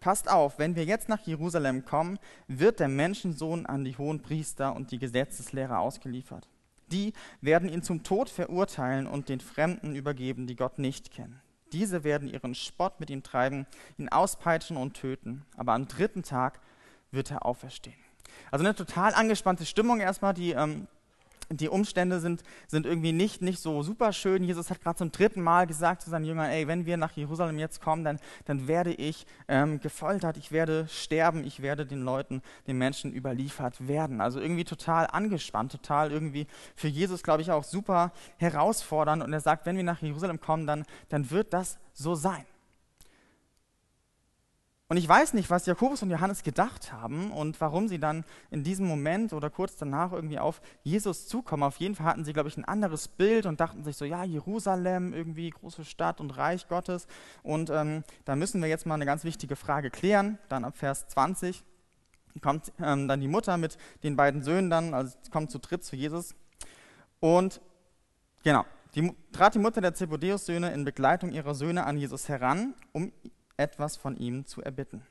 Passt 0.00 0.30
auf, 0.30 0.60
wenn 0.60 0.76
wir 0.76 0.84
jetzt 0.84 1.08
nach 1.08 1.26
Jerusalem 1.26 1.84
kommen, 1.84 2.20
wird 2.46 2.78
der 2.78 2.88
Menschensohn 2.88 3.66
an 3.66 3.84
die 3.84 3.98
hohen 3.98 4.22
Priester 4.22 4.76
und 4.76 4.92
die 4.92 4.98
Gesetzeslehrer 4.98 5.80
ausgeliefert. 5.80 6.48
Die 6.92 7.12
werden 7.40 7.68
ihn 7.68 7.82
zum 7.82 8.02
Tod 8.02 8.28
verurteilen 8.30 9.06
und 9.06 9.28
den 9.28 9.40
Fremden 9.40 9.94
übergeben, 9.94 10.46
die 10.46 10.56
Gott 10.56 10.78
nicht 10.78 11.10
kennen. 11.10 11.40
Diese 11.72 12.02
werden 12.02 12.28
ihren 12.28 12.54
Spott 12.54 12.98
mit 13.00 13.10
ihm 13.10 13.22
treiben, 13.22 13.66
ihn 13.98 14.08
auspeitschen 14.08 14.76
und 14.76 14.94
töten. 14.94 15.44
Aber 15.56 15.74
am 15.74 15.86
dritten 15.86 16.22
Tag 16.22 16.60
wird 17.10 17.30
er 17.30 17.44
auferstehen. 17.44 17.98
Also 18.50 18.64
eine 18.64 18.74
total 18.74 19.14
angespannte 19.14 19.66
Stimmung 19.66 20.00
erstmal, 20.00 20.34
die, 20.34 20.52
ähm, 20.52 20.86
die 21.50 21.68
Umstände 21.68 22.20
sind, 22.20 22.42
sind 22.66 22.86
irgendwie 22.86 23.12
nicht, 23.12 23.42
nicht 23.42 23.60
so 23.60 23.82
super 23.82 24.12
schön. 24.12 24.44
Jesus 24.44 24.70
hat 24.70 24.80
gerade 24.80 24.98
zum 24.98 25.12
dritten 25.12 25.40
Mal 25.40 25.66
gesagt 25.66 26.02
zu 26.02 26.10
seinen 26.10 26.24
Jüngern, 26.24 26.50
ey, 26.50 26.68
wenn 26.68 26.86
wir 26.86 26.96
nach 26.96 27.12
Jerusalem 27.12 27.58
jetzt 27.58 27.80
kommen, 27.80 28.04
dann, 28.04 28.18
dann 28.44 28.68
werde 28.68 28.92
ich 28.92 29.26
ähm, 29.48 29.80
gefoltert, 29.80 30.36
ich 30.36 30.52
werde 30.52 30.86
sterben, 30.88 31.44
ich 31.44 31.62
werde 31.62 31.86
den 31.86 32.02
Leuten, 32.02 32.42
den 32.66 32.76
Menschen 32.78 33.12
überliefert 33.12 33.88
werden. 33.88 34.20
Also 34.20 34.40
irgendwie 34.40 34.64
total 34.64 35.06
angespannt, 35.06 35.72
total 35.72 36.12
irgendwie 36.12 36.46
für 36.76 36.88
Jesus, 36.88 37.22
glaube 37.22 37.42
ich, 37.42 37.50
auch 37.50 37.64
super 37.64 38.12
herausfordernd. 38.36 39.22
Und 39.22 39.32
er 39.32 39.40
sagt, 39.40 39.66
wenn 39.66 39.76
wir 39.76 39.84
nach 39.84 40.02
Jerusalem 40.02 40.40
kommen, 40.40 40.66
dann, 40.66 40.84
dann 41.08 41.30
wird 41.30 41.52
das 41.52 41.78
so 41.94 42.14
sein. 42.14 42.44
Und 44.90 44.96
ich 44.96 45.06
weiß 45.06 45.34
nicht, 45.34 45.50
was 45.50 45.66
Jakobus 45.66 46.02
und 46.02 46.08
Johannes 46.08 46.42
gedacht 46.42 46.94
haben 46.94 47.30
und 47.30 47.60
warum 47.60 47.88
sie 47.88 47.98
dann 47.98 48.24
in 48.50 48.64
diesem 48.64 48.86
Moment 48.86 49.34
oder 49.34 49.50
kurz 49.50 49.76
danach 49.76 50.12
irgendwie 50.12 50.38
auf 50.38 50.62
Jesus 50.82 51.28
zukommen. 51.28 51.62
Auf 51.62 51.76
jeden 51.76 51.94
Fall 51.94 52.06
hatten 52.06 52.24
sie, 52.24 52.32
glaube 52.32 52.48
ich, 52.48 52.56
ein 52.56 52.64
anderes 52.64 53.06
Bild 53.06 53.44
und 53.44 53.60
dachten 53.60 53.84
sich 53.84 53.98
so, 53.98 54.06
ja, 54.06 54.24
Jerusalem, 54.24 55.12
irgendwie 55.12 55.50
große 55.50 55.84
Stadt 55.84 56.22
und 56.22 56.30
Reich 56.38 56.68
Gottes. 56.68 57.06
Und 57.42 57.68
ähm, 57.68 58.02
da 58.24 58.34
müssen 58.34 58.62
wir 58.62 58.68
jetzt 58.70 58.86
mal 58.86 58.94
eine 58.94 59.04
ganz 59.04 59.24
wichtige 59.24 59.56
Frage 59.56 59.90
klären. 59.90 60.38
Dann 60.48 60.64
ab 60.64 60.78
Vers 60.78 61.06
20 61.08 61.62
kommt 62.40 62.72
ähm, 62.80 63.08
dann 63.08 63.20
die 63.20 63.28
Mutter 63.28 63.58
mit 63.58 63.76
den 64.02 64.16
beiden 64.16 64.42
Söhnen 64.42 64.70
dann, 64.70 64.94
also 64.94 65.14
kommt 65.30 65.50
zu 65.50 65.58
dritt 65.58 65.84
zu 65.84 65.96
Jesus. 65.96 66.34
Und 67.20 67.60
genau, 68.42 68.64
die, 68.94 69.12
trat 69.32 69.54
die 69.54 69.58
Mutter 69.58 69.82
der 69.82 69.92
Zebedeus-Söhne 69.92 70.72
in 70.72 70.86
Begleitung 70.86 71.30
ihrer 71.30 71.54
Söhne 71.54 71.84
an 71.84 71.98
Jesus 71.98 72.30
heran, 72.30 72.74
um 72.92 73.12
etwas 73.58 73.96
von 73.96 74.16
ihm 74.16 74.46
zu 74.46 74.62
erbitten. 74.62 75.02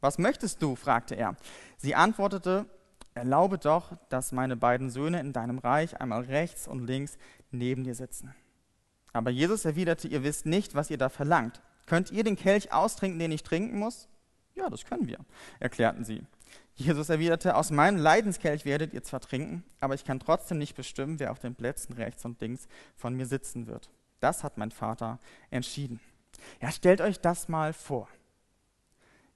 Was 0.00 0.18
möchtest 0.18 0.60
du? 0.60 0.74
fragte 0.74 1.14
er. 1.14 1.36
Sie 1.76 1.94
antwortete, 1.94 2.66
erlaube 3.14 3.58
doch, 3.58 3.92
dass 4.08 4.32
meine 4.32 4.56
beiden 4.56 4.90
Söhne 4.90 5.20
in 5.20 5.32
deinem 5.32 5.58
Reich 5.58 6.00
einmal 6.00 6.22
rechts 6.22 6.66
und 6.66 6.84
links 6.86 7.16
neben 7.50 7.84
dir 7.84 7.94
sitzen. 7.94 8.34
Aber 9.12 9.30
Jesus 9.30 9.64
erwiderte, 9.64 10.08
ihr 10.08 10.24
wisst 10.24 10.44
nicht, 10.44 10.74
was 10.74 10.90
ihr 10.90 10.98
da 10.98 11.08
verlangt. 11.08 11.62
Könnt 11.86 12.10
ihr 12.10 12.24
den 12.24 12.36
Kelch 12.36 12.72
austrinken, 12.72 13.18
den 13.18 13.30
ich 13.30 13.44
trinken 13.44 13.78
muss? 13.78 14.08
Ja, 14.54 14.68
das 14.68 14.84
können 14.84 15.06
wir, 15.06 15.18
erklärten 15.60 16.04
sie. 16.04 16.22
Jesus 16.74 17.08
erwiderte, 17.08 17.54
aus 17.54 17.70
meinem 17.70 17.98
Leidenskelch 17.98 18.64
werdet 18.64 18.92
ihr 18.92 19.02
zwar 19.02 19.20
trinken, 19.20 19.64
aber 19.80 19.94
ich 19.94 20.04
kann 20.04 20.18
trotzdem 20.18 20.58
nicht 20.58 20.74
bestimmen, 20.74 21.20
wer 21.20 21.30
auf 21.30 21.38
den 21.38 21.54
Plätzen 21.54 21.92
rechts 21.92 22.24
und 22.24 22.40
links 22.40 22.66
von 22.96 23.14
mir 23.14 23.26
sitzen 23.26 23.66
wird. 23.66 23.90
Das 24.20 24.42
hat 24.42 24.58
mein 24.58 24.70
Vater 24.70 25.18
entschieden. 25.50 26.00
Ja, 26.60 26.70
stellt 26.70 27.00
euch 27.00 27.20
das 27.20 27.48
mal 27.48 27.72
vor. 27.72 28.08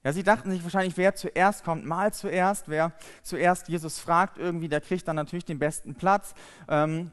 Ja, 0.03 0.13
sie 0.13 0.23
dachten 0.23 0.49
sich 0.49 0.63
wahrscheinlich, 0.63 0.95
wer 0.95 1.13
zuerst 1.13 1.65
kommt, 1.65 1.85
mal 1.85 2.13
zuerst. 2.13 2.69
Wer 2.69 2.93
zuerst 3.21 3.67
Jesus 3.67 3.99
fragt, 3.99 4.37
irgendwie, 4.37 4.69
der 4.69 4.79
kriegt 4.79 5.07
dann 5.07 5.17
natürlich 5.17 5.45
den 5.45 5.59
besten 5.59 5.95
Platz. 5.95 6.33
Ähm, 6.69 7.11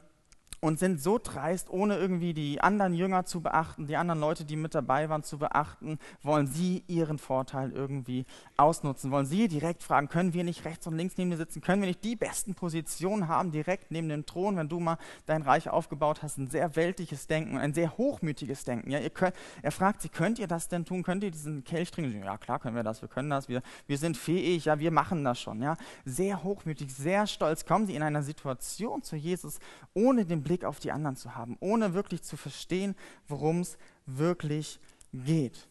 und 0.59 0.79
sind 0.79 1.01
so 1.01 1.19
dreist, 1.21 1.69
ohne 1.69 1.97
irgendwie 1.97 2.33
die 2.33 2.61
anderen 2.61 2.93
Jünger 2.93 3.25
zu 3.25 3.41
beachten, 3.41 3.87
die 3.87 3.95
anderen 3.95 4.19
Leute, 4.19 4.43
die 4.43 4.55
mit 4.55 4.73
dabei 4.73 5.09
waren, 5.09 5.23
zu 5.23 5.37
beachten, 5.37 5.99
wollen 6.23 6.47
sie 6.47 6.83
ihren 6.87 7.19
Vorteil 7.19 7.71
irgendwie 7.71 8.25
ausnutzen, 8.57 9.11
wollen 9.11 9.27
sie 9.27 9.47
direkt 9.47 9.83
fragen, 9.83 10.09
können 10.09 10.33
wir 10.33 10.43
nicht 10.43 10.65
rechts 10.65 10.87
und 10.87 10.97
links 10.97 11.17
neben 11.17 11.29
dir 11.29 11.37
sitzen, 11.37 11.61
können 11.61 11.81
wir 11.81 11.87
nicht 11.87 12.03
die 12.03 12.15
besten 12.15 12.55
Positionen 12.55 13.27
haben, 13.27 13.51
direkt 13.51 13.91
neben 13.91 14.09
dem 14.09 14.25
Thron, 14.25 14.57
wenn 14.57 14.67
du 14.67 14.79
mal 14.79 14.97
dein 15.27 15.43
Reich 15.43 15.69
aufgebaut 15.69 16.23
hast, 16.23 16.37
ein 16.37 16.47
sehr 16.47 16.75
weltliches 16.75 17.27
Denken, 17.27 17.57
ein 17.57 17.73
sehr 17.73 17.97
hochmütiges 17.97 18.63
Denken. 18.63 18.89
Ja, 18.89 19.07
könnt, 19.09 19.35
er 19.61 19.71
fragt 19.71 20.01
sie, 20.01 20.09
könnt 20.09 20.39
ihr 20.39 20.47
das 20.47 20.67
denn 20.67 20.85
tun, 20.85 21.03
könnt 21.03 21.23
ihr 21.23 21.31
diesen 21.31 21.63
Kelch 21.63 21.91
trinken? 21.91 22.23
Ja, 22.23 22.37
klar 22.37 22.59
können 22.59 22.75
wir 22.75 22.83
das, 22.83 23.01
wir 23.01 23.09
können 23.09 23.29
das, 23.29 23.47
wir, 23.47 23.61
wir 23.85 23.97
sind 23.97 24.17
fähig, 24.17 24.65
ja, 24.65 24.79
wir 24.79 24.91
machen 24.91 25.23
das 25.23 25.39
schon. 25.39 25.61
Ja. 25.61 25.77
Sehr 26.03 26.43
hochmütig, 26.43 26.93
sehr 26.93 27.27
stolz 27.27 27.65
kommen 27.65 27.85
sie 27.85 27.95
in 27.95 28.01
einer 28.01 28.23
Situation 28.23 29.03
zu 29.03 29.15
Jesus, 29.15 29.59
ohne 29.93 30.25
den 30.25 30.46
Blick 30.47 30.63
auf 30.63 30.79
die 30.79 30.93
anderen 30.93 31.17
zu 31.17 31.35
haben, 31.35 31.57
ohne 31.59 31.93
wirklich 31.93 32.23
zu 32.23 32.37
verstehen, 32.37 32.95
worum 33.27 33.59
es 33.59 33.77
wirklich 34.05 34.79
geht. 35.11 35.67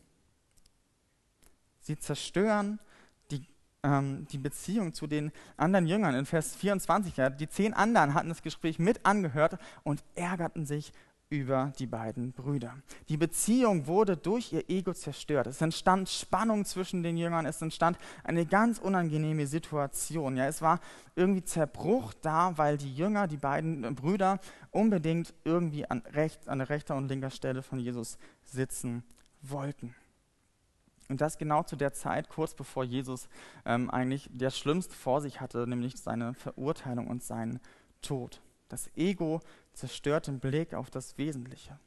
Sie 1.80 1.98
zerstören 1.98 2.78
die, 3.30 3.46
ähm, 3.82 4.26
die 4.30 4.36
Beziehung 4.36 4.92
zu 4.92 5.06
den 5.06 5.32
anderen 5.56 5.86
Jüngern. 5.86 6.14
In 6.14 6.26
Vers 6.26 6.54
24, 6.56 7.16
ja, 7.16 7.30
die 7.30 7.48
zehn 7.48 7.72
anderen 7.72 8.12
hatten 8.12 8.28
das 8.28 8.42
Gespräch 8.42 8.78
mit 8.78 9.06
angehört 9.06 9.58
und 9.82 10.04
ärgerten 10.14 10.66
sich 10.66 10.92
über 11.28 11.72
die 11.78 11.86
beiden 11.86 12.32
Brüder. 12.32 12.74
Die 13.08 13.16
Beziehung 13.16 13.86
wurde 13.86 14.16
durch 14.16 14.52
ihr 14.52 14.68
Ego 14.70 14.92
zerstört. 14.92 15.48
Es 15.48 15.60
entstand 15.60 16.08
Spannung 16.08 16.64
zwischen 16.64 17.02
den 17.02 17.16
Jüngern, 17.16 17.46
es 17.46 17.60
entstand 17.60 17.98
eine 18.22 18.46
ganz 18.46 18.78
unangenehme 18.78 19.46
Situation. 19.46 20.36
Ja, 20.36 20.46
es 20.46 20.62
war 20.62 20.80
irgendwie 21.16 21.42
Zerbruch 21.42 22.14
da, 22.14 22.56
weil 22.56 22.78
die 22.78 22.94
Jünger, 22.94 23.26
die 23.26 23.38
beiden 23.38 23.94
Brüder, 23.96 24.38
unbedingt 24.70 25.34
irgendwie 25.44 25.88
an, 25.90 26.02
recht, 26.12 26.48
an 26.48 26.60
rechter 26.60 26.94
und 26.94 27.08
linker 27.08 27.30
Stelle 27.30 27.62
von 27.62 27.80
Jesus 27.80 28.18
sitzen 28.44 29.02
wollten. 29.42 29.94
Und 31.08 31.20
das 31.20 31.38
genau 31.38 31.62
zu 31.62 31.76
der 31.76 31.92
Zeit, 31.92 32.28
kurz 32.28 32.54
bevor 32.54 32.84
Jesus 32.84 33.28
ähm, 33.64 33.90
eigentlich 33.90 34.28
das 34.32 34.58
Schlimmste 34.58 34.94
vor 34.94 35.20
sich 35.20 35.40
hatte, 35.40 35.66
nämlich 35.66 35.96
seine 35.96 36.34
Verurteilung 36.34 37.06
und 37.06 37.22
seinen 37.22 37.60
Tod. 38.02 38.40
Das 38.68 38.90
Ego 38.96 39.40
zerstört 39.72 40.26
den 40.26 40.40
Blick 40.40 40.74
auf 40.74 40.90
das 40.90 41.16
Wesentliche. 41.18 41.78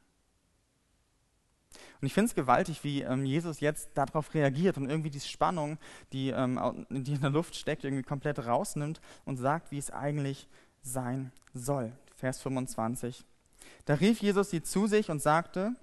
Und 2.00 2.06
ich 2.06 2.14
finde 2.14 2.28
es 2.28 2.34
gewaltig, 2.34 2.82
wie 2.82 3.02
ähm, 3.02 3.24
Jesus 3.24 3.60
jetzt 3.60 3.90
darauf 3.94 4.32
reagiert 4.34 4.76
und 4.76 4.88
irgendwie 4.88 5.10
die 5.10 5.20
Spannung, 5.20 5.78
die, 6.12 6.30
ähm, 6.30 6.86
die 6.90 7.12
in 7.12 7.20
der 7.20 7.30
Luft 7.30 7.54
steckt, 7.54 7.84
irgendwie 7.84 8.02
komplett 8.02 8.38
rausnimmt 8.38 9.00
und 9.24 9.36
sagt, 9.36 9.70
wie 9.70 9.78
es 9.78 9.90
eigentlich 9.90 10.48
sein 10.82 11.30
soll. 11.52 11.92
Vers 12.16 12.40
25. 12.40 13.24
Da 13.84 13.94
rief 13.94 14.20
Jesus 14.20 14.50
sie 14.50 14.62
zu 14.62 14.86
sich 14.86 15.10
und 15.10 15.20
sagte, 15.20 15.74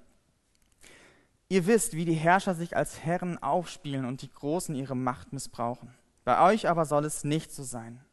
Ihr 1.49 1.65
wisst, 1.65 1.93
wie 1.93 2.03
die 2.03 2.13
Herrscher 2.13 2.55
sich 2.55 2.75
als 2.75 3.05
Herren 3.05 3.41
aufspielen 3.41 4.03
und 4.03 4.21
die 4.21 4.29
Großen 4.29 4.75
ihre 4.75 4.97
Macht 4.97 5.31
missbrauchen. 5.31 5.93
Bei 6.25 6.45
euch 6.51 6.67
aber 6.67 6.85
soll 6.85 7.05
es 7.05 7.23
nicht 7.23 7.53
so 7.53 7.63
sein. 7.63 8.03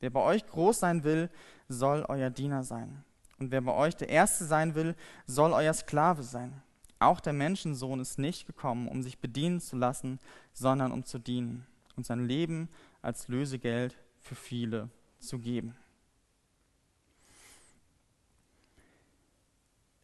Wer 0.00 0.10
bei 0.10 0.20
euch 0.20 0.46
groß 0.46 0.80
sein 0.80 1.04
will, 1.04 1.30
soll 1.68 2.04
euer 2.08 2.30
Diener 2.30 2.62
sein. 2.62 3.04
Und 3.38 3.50
wer 3.50 3.60
bei 3.60 3.72
euch 3.72 3.96
der 3.96 4.08
Erste 4.08 4.44
sein 4.44 4.74
will, 4.74 4.94
soll 5.26 5.52
euer 5.52 5.72
Sklave 5.72 6.22
sein. 6.22 6.62
Auch 6.98 7.20
der 7.20 7.32
Menschensohn 7.32 8.00
ist 8.00 8.18
nicht 8.18 8.46
gekommen, 8.46 8.88
um 8.88 9.02
sich 9.02 9.18
bedienen 9.18 9.60
zu 9.60 9.76
lassen, 9.76 10.18
sondern 10.52 10.92
um 10.92 11.04
zu 11.04 11.18
dienen 11.18 11.66
und 11.96 12.06
sein 12.06 12.26
Leben 12.26 12.68
als 13.02 13.28
Lösegeld 13.28 13.96
für 14.20 14.34
viele 14.34 14.88
zu 15.18 15.38
geben. 15.38 15.76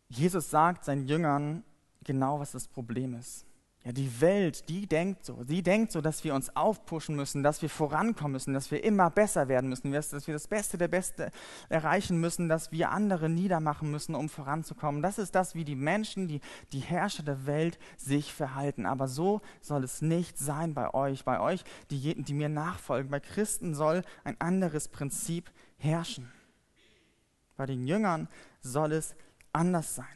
Jesus 0.09 0.50
sagt 0.50 0.85
seinen 0.85 1.06
Jüngern 1.06 1.62
genau, 2.02 2.40
was 2.40 2.52
das 2.52 2.66
Problem 2.66 3.14
ist. 3.14 3.47
Ja, 3.82 3.92
die 3.92 4.20
Welt, 4.20 4.68
die 4.68 4.87
denkt 4.87 5.25
so. 5.25 5.42
Die 5.42 5.62
denkt 5.62 5.90
so, 5.90 6.02
dass 6.02 6.22
wir 6.22 6.34
uns 6.34 6.54
aufpushen 6.54 7.16
müssen, 7.16 7.42
dass 7.42 7.62
wir 7.62 7.70
vorankommen 7.70 8.32
müssen, 8.32 8.52
dass 8.52 8.70
wir 8.70 8.84
immer 8.84 9.08
besser 9.08 9.49
werden 9.49 9.70
müssen, 9.70 9.90
dass 9.90 10.26
wir 10.26 10.34
das 10.34 10.49
Beste 10.49 10.76
der 10.76 10.88
Beste 10.88 11.30
erreichen 11.70 12.20
müssen, 12.20 12.50
dass 12.50 12.72
wir 12.72 12.90
andere 12.90 13.30
niedermachen 13.30 13.90
müssen, 13.90 14.14
um 14.14 14.28
voranzukommen. 14.28 15.00
Das 15.00 15.18
ist 15.18 15.34
das, 15.34 15.54
wie 15.54 15.64
die 15.64 15.76
Menschen, 15.76 16.28
die, 16.28 16.42
die 16.72 16.80
Herrscher 16.80 17.22
der 17.22 17.46
Welt 17.46 17.78
sich 17.96 18.34
verhalten. 18.34 18.84
Aber 18.84 19.08
so 19.08 19.40
soll 19.62 19.82
es 19.82 20.02
nicht 20.02 20.37
sein 20.37 20.75
bei 20.75 20.92
euch. 20.92 21.25
Bei 21.25 21.40
euch, 21.40 21.64
die, 21.90 22.22
die 22.22 22.34
mir 22.34 22.50
nachfolgen. 22.50 23.10
Bei 23.10 23.20
Christen 23.20 23.75
soll 23.75 24.02
ein 24.25 24.38
anderes 24.42 24.88
Prinzip 24.88 25.50
herrschen. 25.78 26.30
Bei 27.56 27.64
den 27.64 27.87
Jüngern 27.87 28.28
soll 28.60 28.92
es 28.92 29.14
anders 29.54 29.94
sein. 29.94 30.06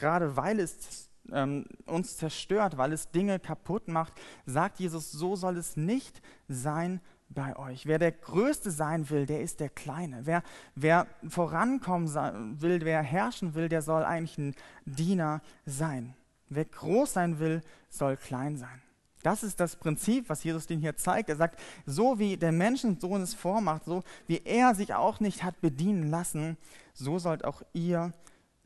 Gerade 0.00 0.36
weil 0.36 0.58
es 0.58 1.09
ähm, 1.32 1.66
uns 1.86 2.16
zerstört, 2.16 2.76
weil 2.76 2.92
es 2.92 3.10
Dinge 3.10 3.38
kaputt 3.38 3.88
macht, 3.88 4.12
sagt 4.46 4.80
Jesus, 4.80 5.10
so 5.10 5.36
soll 5.36 5.56
es 5.56 5.76
nicht 5.76 6.20
sein 6.48 7.00
bei 7.28 7.56
euch. 7.56 7.86
Wer 7.86 7.98
der 7.98 8.12
Größte 8.12 8.70
sein 8.70 9.08
will, 9.08 9.26
der 9.26 9.40
ist 9.40 9.60
der 9.60 9.68
Kleine. 9.68 10.22
Wer, 10.24 10.42
wer 10.74 11.06
vorankommen 11.28 12.60
will, 12.60 12.80
wer 12.84 13.02
herrschen 13.02 13.54
will, 13.54 13.68
der 13.68 13.82
soll 13.82 14.04
eigentlich 14.04 14.38
ein 14.38 14.54
Diener 14.84 15.40
sein. 15.64 16.14
Wer 16.48 16.64
groß 16.64 17.12
sein 17.12 17.38
will, 17.38 17.62
soll 17.88 18.16
klein 18.16 18.56
sein. 18.56 18.82
Das 19.22 19.42
ist 19.42 19.60
das 19.60 19.76
Prinzip, 19.76 20.28
was 20.28 20.42
Jesus 20.44 20.66
den 20.66 20.80
hier 20.80 20.96
zeigt. 20.96 21.28
Er 21.28 21.36
sagt, 21.36 21.60
so 21.84 22.18
wie 22.18 22.36
der 22.36 22.52
Menschensohn 22.52 23.20
es 23.20 23.34
vormacht, 23.34 23.84
so 23.84 24.02
wie 24.26 24.40
er 24.44 24.74
sich 24.74 24.94
auch 24.94 25.20
nicht 25.20 25.44
hat 25.44 25.60
bedienen 25.60 26.10
lassen, 26.10 26.56
so 26.94 27.18
sollt 27.18 27.44
auch 27.44 27.62
ihr 27.72 28.12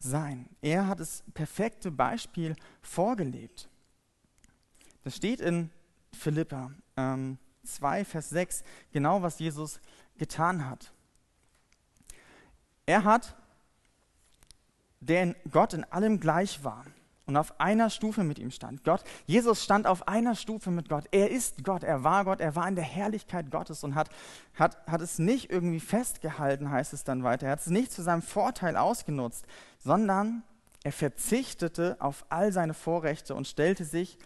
sein. 0.04 0.48
Er 0.62 0.86
hat 0.86 1.00
das 1.00 1.24
perfekte 1.34 1.90
Beispiel 1.90 2.54
vorgelebt. 2.82 3.68
Das 5.02 5.16
steht 5.16 5.40
in 5.40 5.70
Philippa 6.12 6.70
ähm, 6.96 7.38
2, 7.64 8.04
Vers 8.04 8.30
6, 8.30 8.62
genau 8.92 9.22
was 9.22 9.38
Jesus 9.38 9.80
getan 10.16 10.68
hat. 10.68 10.92
Er 12.86 13.04
hat, 13.04 13.34
der 15.00 15.34
Gott 15.50 15.72
in 15.72 15.84
allem 15.84 16.20
gleich 16.20 16.62
war, 16.62 16.84
und 17.26 17.36
auf 17.36 17.58
einer 17.58 17.90
Stufe 17.90 18.22
mit 18.22 18.38
ihm 18.38 18.50
stand. 18.50 18.84
Gott, 18.84 19.02
Jesus 19.26 19.64
stand 19.64 19.86
auf 19.86 20.08
einer 20.08 20.34
Stufe 20.34 20.70
mit 20.70 20.88
Gott. 20.88 21.04
Er 21.10 21.30
ist 21.30 21.64
Gott, 21.64 21.82
er 21.82 22.04
war 22.04 22.24
Gott, 22.24 22.40
er 22.40 22.54
war 22.54 22.68
in 22.68 22.74
der 22.74 22.84
Herrlichkeit 22.84 23.50
Gottes 23.50 23.82
und 23.82 23.94
hat, 23.94 24.10
hat, 24.54 24.86
hat 24.86 25.00
es 25.00 25.18
nicht 25.18 25.50
irgendwie 25.50 25.80
festgehalten, 25.80 26.70
heißt 26.70 26.92
es 26.92 27.04
dann 27.04 27.24
weiter. 27.24 27.46
Er 27.46 27.52
hat 27.52 27.60
es 27.60 27.68
nicht 27.68 27.92
zu 27.92 28.02
seinem 28.02 28.22
Vorteil 28.22 28.76
ausgenutzt, 28.76 29.46
sondern 29.78 30.42
er 30.82 30.92
verzichtete 30.92 31.96
auf 31.98 32.26
all 32.28 32.52
seine 32.52 32.74
Vorrechte 32.74 33.34
und 33.34 33.48
stellte 33.48 33.84
sich 33.84 34.18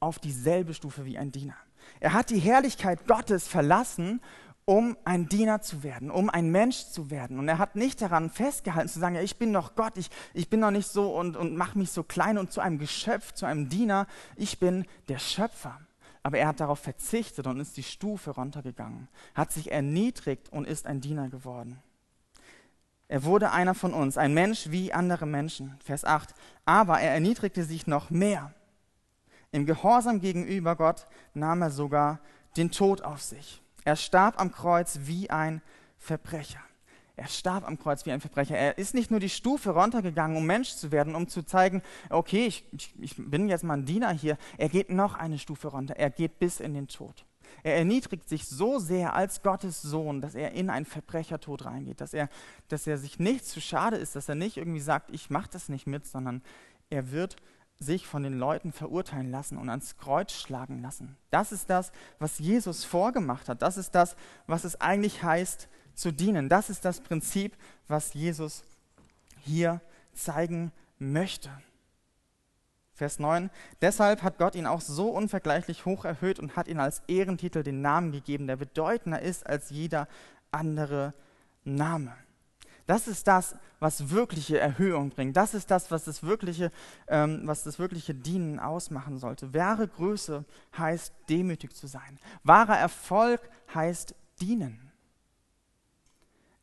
auf 0.00 0.18
dieselbe 0.18 0.72
Stufe 0.72 1.04
wie 1.04 1.18
ein 1.18 1.32
Diener. 1.32 1.56
Er 2.00 2.14
hat 2.14 2.30
die 2.30 2.38
Herrlichkeit 2.38 3.06
Gottes 3.06 3.46
verlassen 3.46 4.20
um 4.66 4.96
ein 5.04 5.28
Diener 5.28 5.62
zu 5.62 5.84
werden, 5.84 6.10
um 6.10 6.28
ein 6.28 6.50
Mensch 6.50 6.86
zu 6.86 7.08
werden. 7.08 7.38
Und 7.38 7.48
er 7.48 7.58
hat 7.58 7.76
nicht 7.76 8.02
daran 8.02 8.30
festgehalten 8.30 8.88
zu 8.88 8.98
sagen, 8.98 9.14
ja, 9.14 9.22
ich 9.22 9.38
bin 9.38 9.52
doch 9.52 9.76
Gott, 9.76 9.96
ich, 9.96 10.10
ich 10.34 10.50
bin 10.50 10.60
doch 10.60 10.72
nicht 10.72 10.88
so 10.88 11.16
und, 11.16 11.36
und 11.36 11.56
mache 11.56 11.78
mich 11.78 11.92
so 11.92 12.02
klein 12.02 12.36
und 12.36 12.52
zu 12.52 12.60
einem 12.60 12.78
Geschöpf, 12.78 13.32
zu 13.32 13.46
einem 13.46 13.68
Diener. 13.68 14.08
Ich 14.34 14.58
bin 14.58 14.84
der 15.08 15.20
Schöpfer. 15.20 15.80
Aber 16.24 16.38
er 16.38 16.48
hat 16.48 16.58
darauf 16.58 16.80
verzichtet 16.80 17.46
und 17.46 17.60
ist 17.60 17.76
die 17.76 17.84
Stufe 17.84 18.32
runtergegangen, 18.32 19.06
hat 19.36 19.52
sich 19.52 19.70
erniedrigt 19.70 20.52
und 20.52 20.66
ist 20.66 20.84
ein 20.86 21.00
Diener 21.00 21.28
geworden. 21.28 21.80
Er 23.06 23.22
wurde 23.22 23.52
einer 23.52 23.76
von 23.76 23.94
uns, 23.94 24.18
ein 24.18 24.34
Mensch 24.34 24.72
wie 24.72 24.92
andere 24.92 25.26
Menschen. 25.26 25.78
Vers 25.84 26.04
8. 26.04 26.34
Aber 26.64 26.98
er 26.98 27.12
erniedrigte 27.12 27.62
sich 27.62 27.86
noch 27.86 28.10
mehr. 28.10 28.52
Im 29.52 29.64
Gehorsam 29.64 30.20
gegenüber 30.20 30.74
Gott 30.74 31.06
nahm 31.34 31.62
er 31.62 31.70
sogar 31.70 32.18
den 32.56 32.72
Tod 32.72 33.02
auf 33.02 33.22
sich. 33.22 33.62
Er 33.86 33.94
starb 33.94 34.40
am 34.40 34.50
Kreuz 34.50 34.98
wie 35.04 35.30
ein 35.30 35.62
Verbrecher. 35.96 36.58
Er 37.14 37.28
starb 37.28 37.64
am 37.64 37.78
Kreuz 37.78 38.04
wie 38.04 38.10
ein 38.10 38.20
Verbrecher. 38.20 38.58
Er 38.58 38.78
ist 38.78 38.94
nicht 38.94 39.12
nur 39.12 39.20
die 39.20 39.28
Stufe 39.28 39.70
runtergegangen, 39.70 40.36
um 40.36 40.44
Mensch 40.44 40.74
zu 40.74 40.90
werden, 40.90 41.14
um 41.14 41.28
zu 41.28 41.44
zeigen, 41.44 41.82
okay, 42.10 42.46
ich, 42.46 42.64
ich, 42.72 42.92
ich, 42.98 43.14
bin 43.16 43.48
jetzt 43.48 43.62
mal 43.62 43.74
ein 43.74 43.84
Diener 43.84 44.10
hier. 44.10 44.38
Er 44.58 44.68
geht 44.68 44.90
noch 44.90 45.14
eine 45.14 45.38
Stufe 45.38 45.68
runter. 45.68 45.94
Er 45.94 46.10
geht 46.10 46.40
bis 46.40 46.58
in 46.58 46.74
den 46.74 46.88
Tod. 46.88 47.24
Er 47.62 47.76
erniedrigt 47.76 48.28
sich 48.28 48.48
so 48.48 48.80
sehr 48.80 49.14
als 49.14 49.44
Gottes 49.44 49.82
Sohn, 49.82 50.20
dass 50.20 50.34
er 50.34 50.50
in 50.50 50.68
einen 50.68 50.84
Verbrechertod 50.84 51.64
reingeht, 51.64 52.00
dass 52.00 52.12
er, 52.12 52.28
dass 52.66 52.88
er 52.88 52.98
sich 52.98 53.20
nicht 53.20 53.46
zu 53.46 53.60
schade 53.60 53.96
ist, 53.98 54.16
dass 54.16 54.28
er 54.28 54.34
nicht 54.34 54.56
irgendwie 54.56 54.80
sagt, 54.80 55.10
ich 55.12 55.30
mache 55.30 55.50
das 55.52 55.68
nicht 55.68 55.86
mit, 55.86 56.08
sondern 56.08 56.42
er 56.90 57.12
wird 57.12 57.36
sich 57.78 58.06
von 58.06 58.22
den 58.22 58.38
Leuten 58.38 58.72
verurteilen 58.72 59.30
lassen 59.30 59.58
und 59.58 59.68
ans 59.68 59.98
Kreuz 59.98 60.32
schlagen 60.32 60.80
lassen. 60.80 61.16
Das 61.30 61.52
ist 61.52 61.68
das, 61.68 61.92
was 62.18 62.38
Jesus 62.38 62.84
vorgemacht 62.84 63.48
hat. 63.48 63.62
Das 63.62 63.76
ist 63.76 63.94
das, 63.94 64.16
was 64.46 64.64
es 64.64 64.80
eigentlich 64.80 65.22
heißt 65.22 65.68
zu 65.94 66.12
dienen. 66.12 66.48
Das 66.48 66.70
ist 66.70 66.84
das 66.84 67.00
Prinzip, 67.00 67.56
was 67.88 68.14
Jesus 68.14 68.64
hier 69.40 69.80
zeigen 70.14 70.72
möchte. 70.98 71.50
Vers 72.94 73.18
9. 73.18 73.50
Deshalb 73.82 74.22
hat 74.22 74.38
Gott 74.38 74.54
ihn 74.54 74.66
auch 74.66 74.80
so 74.80 75.10
unvergleichlich 75.10 75.84
hoch 75.84 76.06
erhöht 76.06 76.38
und 76.38 76.56
hat 76.56 76.66
ihn 76.66 76.80
als 76.80 77.02
Ehrentitel 77.08 77.62
den 77.62 77.82
Namen 77.82 78.10
gegeben, 78.10 78.46
der 78.46 78.56
bedeutender 78.56 79.20
ist 79.20 79.46
als 79.46 79.68
jeder 79.68 80.08
andere 80.50 81.12
Name. 81.62 82.14
Das 82.86 83.06
ist 83.06 83.26
das, 83.26 83.56
was 83.78 84.10
wirkliche 84.10 84.58
Erhöhung 84.58 85.10
bringt. 85.10 85.36
Das 85.36 85.54
ist 85.54 85.70
das, 85.70 85.90
was 85.90 86.04
das 86.04 86.22
wirkliche, 86.22 86.70
ähm, 87.08 87.42
was 87.44 87.64
das 87.64 87.78
wirkliche 87.78 88.14
Dienen 88.14 88.58
ausmachen 88.58 89.18
sollte. 89.18 89.52
Wahre 89.54 89.88
Größe 89.88 90.44
heißt 90.76 91.12
demütig 91.28 91.74
zu 91.74 91.86
sein. 91.86 92.18
Wahrer 92.42 92.76
Erfolg 92.76 93.40
heißt 93.74 94.14
dienen. 94.40 94.86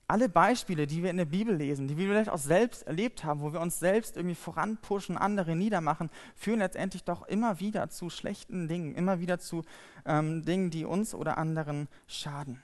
Alle 0.05 0.27
Beispiele, 0.27 0.85
die 0.85 1.01
wir 1.01 1.09
in 1.09 1.17
der 1.17 1.25
Bibel 1.25 1.55
lesen, 1.55 1.87
die 1.87 1.97
wir 1.97 2.07
vielleicht 2.07 2.29
auch 2.29 2.37
selbst 2.37 2.83
erlebt 2.83 3.23
haben, 3.23 3.41
wo 3.41 3.53
wir 3.53 3.61
uns 3.61 3.79
selbst 3.79 4.17
irgendwie 4.17 4.35
voranpushen, 4.35 5.17
andere 5.17 5.55
niedermachen, 5.55 6.09
führen 6.35 6.59
letztendlich 6.59 7.03
doch 7.03 7.25
immer 7.27 7.59
wieder 7.59 7.89
zu 7.89 8.09
schlechten 8.09 8.67
Dingen, 8.67 8.95
immer 8.95 9.19
wieder 9.19 9.39
zu 9.39 9.63
ähm, 10.05 10.43
Dingen, 10.43 10.69
die 10.71 10.85
uns 10.85 11.15
oder 11.15 11.37
anderen 11.37 11.87
schaden. 12.05 12.61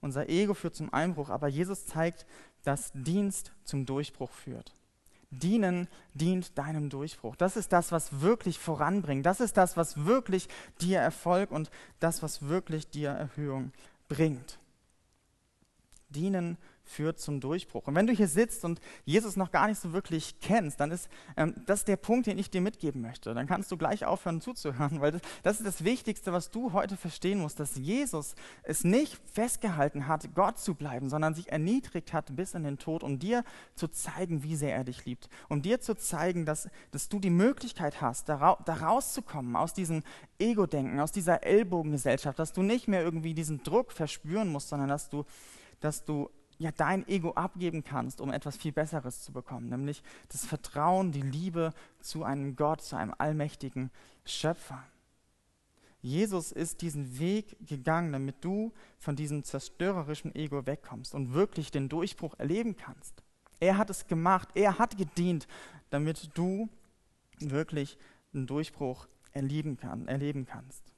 Unser 0.00 0.28
Ego 0.28 0.54
führt 0.54 0.74
zum 0.74 0.92
Einbruch, 0.92 1.28
aber 1.28 1.48
Jesus 1.48 1.86
zeigt, 1.86 2.26
dass 2.62 2.92
Dienst 2.94 3.52
zum 3.64 3.86
Durchbruch 3.86 4.30
führt. 4.30 4.74
Dienen 5.30 5.88
dient 6.14 6.58
deinem 6.58 6.90
Durchbruch. 6.90 7.36
Das 7.36 7.56
ist 7.56 7.72
das, 7.72 7.92
was 7.92 8.20
wirklich 8.20 8.58
voranbringt. 8.58 9.24
Das 9.26 9.40
ist 9.40 9.56
das, 9.56 9.76
was 9.76 10.04
wirklich 10.04 10.48
dir 10.80 10.98
Erfolg 10.98 11.50
und 11.50 11.70
das, 12.00 12.22
was 12.22 12.48
wirklich 12.48 12.88
dir 12.88 13.10
Erhöhung 13.10 13.72
bringt. 14.08 14.59
Dienen 16.10 16.58
führt 16.90 17.20
zum 17.20 17.40
Durchbruch. 17.40 17.86
Und 17.86 17.94
wenn 17.94 18.06
du 18.06 18.12
hier 18.12 18.28
sitzt 18.28 18.64
und 18.64 18.80
Jesus 19.04 19.36
noch 19.36 19.50
gar 19.50 19.68
nicht 19.68 19.80
so 19.80 19.92
wirklich 19.92 20.40
kennst, 20.40 20.80
dann 20.80 20.90
ist 20.90 21.08
ähm, 21.36 21.54
das 21.66 21.84
der 21.84 21.96
Punkt, 21.96 22.26
den 22.26 22.38
ich 22.38 22.50
dir 22.50 22.60
mitgeben 22.60 23.00
möchte. 23.00 23.32
Dann 23.32 23.46
kannst 23.46 23.70
du 23.70 23.76
gleich 23.76 24.04
aufhören 24.04 24.40
zuzuhören, 24.40 25.00
weil 25.00 25.12
das, 25.12 25.22
das 25.42 25.56
ist 25.58 25.66
das 25.66 25.84
Wichtigste, 25.84 26.32
was 26.32 26.50
du 26.50 26.72
heute 26.72 26.96
verstehen 26.96 27.38
musst, 27.38 27.60
dass 27.60 27.76
Jesus 27.76 28.34
es 28.64 28.82
nicht 28.82 29.20
festgehalten 29.32 30.08
hat, 30.08 30.34
Gott 30.34 30.58
zu 30.58 30.74
bleiben, 30.74 31.08
sondern 31.08 31.34
sich 31.34 31.50
erniedrigt 31.52 32.12
hat 32.12 32.34
bis 32.34 32.54
in 32.54 32.64
den 32.64 32.78
Tod, 32.78 33.04
um 33.04 33.18
dir 33.18 33.44
zu 33.76 33.88
zeigen, 33.88 34.42
wie 34.42 34.56
sehr 34.56 34.74
er 34.74 34.84
dich 34.84 35.04
liebt. 35.04 35.28
Um 35.48 35.62
dir 35.62 35.80
zu 35.80 35.96
zeigen, 35.96 36.44
dass, 36.44 36.68
dass 36.90 37.08
du 37.08 37.20
die 37.20 37.30
Möglichkeit 37.30 38.00
hast, 38.00 38.28
da, 38.28 38.58
da 38.64 38.74
rauszukommen 38.74 39.54
aus 39.54 39.72
diesem 39.74 40.02
Ego-Denken, 40.38 40.98
aus 40.98 41.12
dieser 41.12 41.44
Ellbogengesellschaft, 41.44 42.38
dass 42.38 42.52
du 42.52 42.62
nicht 42.62 42.88
mehr 42.88 43.02
irgendwie 43.02 43.34
diesen 43.34 43.62
Druck 43.62 43.92
verspüren 43.92 44.48
musst, 44.48 44.70
sondern 44.70 44.88
dass 44.88 45.08
du, 45.08 45.24
dass 45.80 46.04
du 46.04 46.30
ja, 46.60 46.70
dein 46.72 47.08
Ego 47.08 47.32
abgeben 47.32 47.84
kannst, 47.84 48.20
um 48.20 48.30
etwas 48.30 48.58
viel 48.58 48.72
Besseres 48.72 49.22
zu 49.22 49.32
bekommen, 49.32 49.70
nämlich 49.70 50.02
das 50.28 50.44
Vertrauen, 50.44 51.10
die 51.10 51.22
Liebe 51.22 51.72
zu 52.00 52.22
einem 52.22 52.54
Gott, 52.54 52.82
zu 52.82 52.96
einem 52.96 53.14
allmächtigen 53.16 53.90
Schöpfer. 54.26 54.84
Jesus 56.02 56.52
ist 56.52 56.82
diesen 56.82 57.18
Weg 57.18 57.56
gegangen, 57.66 58.12
damit 58.12 58.36
du 58.44 58.72
von 58.98 59.16
diesem 59.16 59.42
zerstörerischen 59.42 60.34
Ego 60.34 60.66
wegkommst 60.66 61.14
und 61.14 61.32
wirklich 61.32 61.70
den 61.70 61.88
Durchbruch 61.88 62.38
erleben 62.38 62.76
kannst. 62.76 63.22
Er 63.58 63.78
hat 63.78 63.88
es 63.88 64.06
gemacht, 64.06 64.50
er 64.54 64.78
hat 64.78 64.98
gedient, 64.98 65.48
damit 65.88 66.30
du 66.34 66.68
wirklich 67.38 67.96
einen 68.34 68.46
Durchbruch 68.46 69.08
erleben, 69.32 69.78
kann, 69.78 70.08
erleben 70.08 70.44
kannst. 70.44 70.92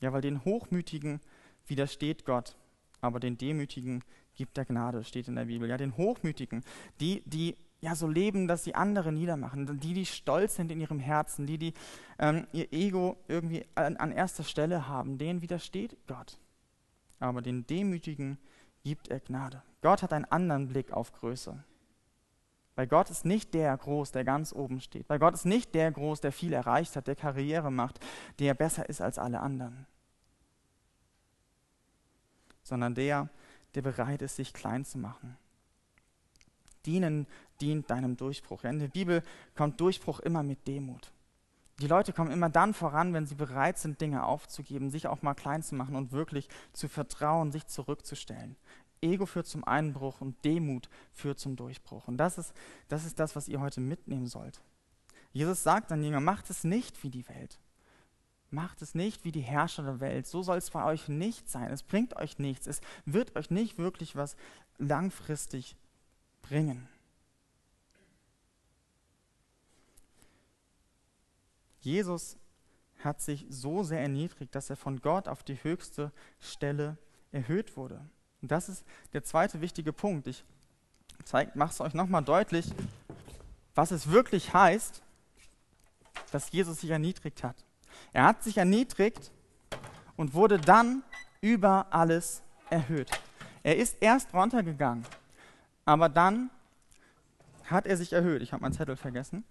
Ja, 0.00 0.12
weil 0.12 0.22
den 0.22 0.44
Hochmütigen 0.44 1.20
widersteht 1.66 2.24
Gott 2.24 2.56
aber 3.04 3.20
den 3.20 3.36
Demütigen 3.36 4.02
gibt 4.34 4.56
er 4.56 4.64
Gnade, 4.64 5.04
steht 5.04 5.28
in 5.28 5.36
der 5.36 5.44
Bibel. 5.44 5.68
Ja, 5.68 5.76
den 5.76 5.96
Hochmütigen, 5.96 6.64
die, 7.00 7.22
die 7.26 7.56
ja 7.80 7.94
so 7.94 8.08
leben, 8.08 8.48
dass 8.48 8.64
sie 8.64 8.74
andere 8.74 9.12
niedermachen, 9.12 9.78
die, 9.78 9.92
die 9.92 10.06
stolz 10.06 10.56
sind 10.56 10.72
in 10.72 10.80
ihrem 10.80 10.98
Herzen, 10.98 11.46
die, 11.46 11.58
die 11.58 11.74
ähm, 12.18 12.46
ihr 12.52 12.72
Ego 12.72 13.18
irgendwie 13.28 13.66
an, 13.74 13.98
an 13.98 14.10
erster 14.10 14.42
Stelle 14.42 14.88
haben, 14.88 15.18
denen 15.18 15.42
widersteht 15.42 15.98
Gott. 16.06 16.38
Aber 17.20 17.42
den 17.42 17.66
Demütigen 17.66 18.38
gibt 18.82 19.08
er 19.08 19.20
Gnade. 19.20 19.62
Gott 19.82 20.02
hat 20.02 20.14
einen 20.14 20.24
anderen 20.24 20.68
Blick 20.68 20.92
auf 20.92 21.12
Größe. 21.12 21.62
Bei 22.74 22.86
Gott 22.86 23.10
ist 23.10 23.26
nicht 23.26 23.52
der 23.52 23.76
groß, 23.76 24.12
der 24.12 24.24
ganz 24.24 24.52
oben 24.52 24.80
steht. 24.80 25.06
Bei 25.06 25.18
Gott 25.18 25.34
ist 25.34 25.44
nicht 25.44 25.74
der 25.74 25.92
groß, 25.92 26.22
der 26.22 26.32
viel 26.32 26.54
erreicht 26.54 26.96
hat, 26.96 27.06
der 27.06 27.16
Karriere 27.16 27.70
macht, 27.70 28.00
der 28.38 28.54
besser 28.54 28.88
ist 28.88 29.02
als 29.02 29.18
alle 29.18 29.40
anderen. 29.40 29.86
Sondern 32.64 32.94
der, 32.94 33.28
der 33.74 33.82
bereit 33.82 34.22
ist, 34.22 34.36
sich 34.36 34.52
klein 34.52 34.84
zu 34.84 34.98
machen. 34.98 35.36
Dienen 36.86 37.26
dient 37.60 37.88
deinem 37.90 38.16
Durchbruch. 38.16 38.64
In 38.64 38.78
der 38.78 38.88
Bibel 38.88 39.22
kommt 39.54 39.80
Durchbruch 39.80 40.20
immer 40.20 40.42
mit 40.42 40.66
Demut. 40.66 41.12
Die 41.80 41.86
Leute 41.86 42.12
kommen 42.12 42.30
immer 42.30 42.48
dann 42.48 42.72
voran, 42.72 43.14
wenn 43.14 43.26
sie 43.26 43.34
bereit 43.34 43.78
sind, 43.78 44.00
Dinge 44.00 44.24
aufzugeben, 44.24 44.90
sich 44.90 45.08
auch 45.08 45.22
mal 45.22 45.34
klein 45.34 45.62
zu 45.62 45.74
machen 45.74 45.96
und 45.96 46.12
wirklich 46.12 46.48
zu 46.72 46.88
vertrauen, 46.88 47.50
sich 47.50 47.66
zurückzustellen. 47.66 48.56
Ego 49.00 49.26
führt 49.26 49.46
zum 49.46 49.64
Einbruch 49.64 50.20
und 50.20 50.44
Demut 50.44 50.88
führt 51.12 51.38
zum 51.38 51.56
Durchbruch. 51.56 52.06
Und 52.08 52.16
das 52.16 52.38
ist, 52.38 52.54
das 52.88 53.04
ist 53.04 53.18
das, 53.18 53.34
was 53.34 53.48
ihr 53.48 53.60
heute 53.60 53.80
mitnehmen 53.80 54.26
sollt. 54.26 54.60
Jesus 55.32 55.62
sagt 55.62 55.90
an 55.90 56.02
Jünger, 56.02 56.20
macht 56.20 56.48
es 56.48 56.62
nicht 56.64 57.02
wie 57.02 57.10
die 57.10 57.28
Welt. 57.28 57.58
Macht 58.54 58.82
es 58.82 58.94
nicht 58.94 59.24
wie 59.24 59.32
die 59.32 59.40
Herrscher 59.40 59.82
der 59.82 59.98
Welt. 59.98 60.28
So 60.28 60.42
soll 60.44 60.58
es 60.58 60.70
bei 60.70 60.84
euch 60.84 61.08
nicht 61.08 61.50
sein. 61.50 61.72
Es 61.72 61.82
bringt 61.82 62.14
euch 62.16 62.38
nichts. 62.38 62.68
Es 62.68 62.80
wird 63.04 63.34
euch 63.34 63.50
nicht 63.50 63.78
wirklich 63.78 64.14
was 64.14 64.36
langfristig 64.78 65.76
bringen. 66.40 66.88
Jesus 71.80 72.36
hat 73.00 73.20
sich 73.20 73.44
so 73.50 73.82
sehr 73.82 74.00
erniedrigt, 74.00 74.54
dass 74.54 74.70
er 74.70 74.76
von 74.76 75.00
Gott 75.00 75.26
auf 75.26 75.42
die 75.42 75.62
höchste 75.62 76.12
Stelle 76.38 76.96
erhöht 77.32 77.76
wurde. 77.76 78.08
Und 78.40 78.52
das 78.52 78.68
ist 78.68 78.84
der 79.12 79.24
zweite 79.24 79.60
wichtige 79.62 79.92
Punkt. 79.92 80.28
Ich 80.28 80.44
mache 81.54 81.72
es 81.72 81.80
euch 81.80 81.92
nochmal 81.92 82.22
deutlich, 82.22 82.72
was 83.74 83.90
es 83.90 84.10
wirklich 84.10 84.54
heißt, 84.54 85.02
dass 86.30 86.52
Jesus 86.52 86.80
sich 86.82 86.90
erniedrigt 86.90 87.42
hat. 87.42 87.56
Er 88.12 88.24
hat 88.24 88.42
sich 88.42 88.58
erniedrigt 88.58 89.32
und 90.16 90.34
wurde 90.34 90.58
dann 90.58 91.02
über 91.40 91.86
alles 91.90 92.42
erhöht. 92.70 93.10
Er 93.62 93.76
ist 93.76 93.96
erst 94.00 94.32
runtergegangen, 94.34 95.04
aber 95.84 96.08
dann 96.08 96.50
hat 97.64 97.86
er 97.86 97.96
sich 97.96 98.12
erhöht. 98.12 98.42
Ich 98.42 98.52
habe 98.52 98.62
meinen 98.62 98.72
Zettel 98.72 98.96
vergessen. 98.96 99.44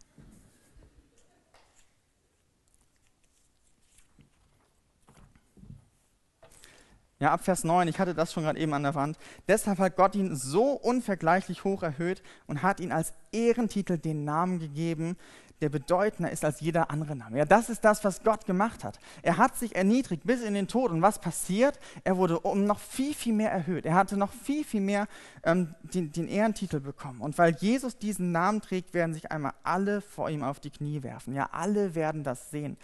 Ja, 7.24 7.32
ab 7.32 7.46
Vers 7.46 7.64
9, 7.64 7.88
ich 7.88 8.00
hatte 8.00 8.14
das 8.14 8.34
schon 8.34 8.44
gerade 8.44 8.60
eben 8.60 8.74
an 8.74 8.84
der 8.84 8.96
Wand. 8.96 9.18
Deshalb 9.48 9.80
hat 9.80 9.96
Gott 9.96 10.14
ihn 10.14 10.36
so 10.36 10.72
unvergleichlich 10.72 11.64
hoch 11.64 11.82
erhöht 11.82 12.22
und 12.48 12.62
hat 12.64 12.82
ihn 12.82 12.92
als 12.92 13.14
Ehrentitel 13.32 13.98
den 13.98 14.26
Namen 14.26 14.60
gegeben, 14.60 15.16
der 15.64 15.70
bedeutender 15.70 16.30
ist 16.30 16.44
als 16.44 16.60
jeder 16.60 16.92
andere 16.92 17.16
Name. 17.16 17.38
Ja, 17.38 17.46
das 17.46 17.70
ist 17.70 17.86
das, 17.86 18.04
was 18.04 18.22
Gott 18.22 18.46
gemacht 18.46 18.84
hat. 18.84 19.00
Er 19.22 19.38
hat 19.38 19.56
sich 19.56 19.78
erniedrigt 19.78 20.26
bis 20.26 20.42
in 20.42 20.54
den 20.54 20.68
Tod. 20.68 20.92
Und 20.92 21.02
was 21.02 21.20
passiert? 21.20 21.80
Er 22.04 22.18
wurde 22.18 22.42
um 22.42 22.66
noch 22.66 22.80
viel, 22.80 23.14
viel 23.14 23.32
mehr 23.32 23.50
erhöht. 23.50 23.86
Er 23.86 23.96
hatte 23.96 24.18
noch 24.18 24.34
viel, 24.34 24.66
viel 24.66 24.82
mehr 24.82 25.08
ähm, 25.44 25.74
den, 25.82 26.12
den 26.12 26.28
Ehrentitel 26.28 26.82
bekommen. 26.82 27.22
Und 27.22 27.38
weil 27.38 27.56
Jesus 27.56 27.98
diesen 27.98 28.34
Namen 28.34 28.60
trägt, 28.60 28.94
werden 28.94 29.14
sich 29.14 29.32
einmal 29.32 29.54
alle 29.64 30.02
vor 30.02 30.30
ihm 30.30 30.44
auf 30.44 30.60
die 30.60 30.70
Knie 30.70 31.02
werfen. 31.02 31.34
Ja, 31.34 31.48
alle 31.54 31.96
werden 31.96 32.26
das 32.26 32.52
sehen. 32.52 32.76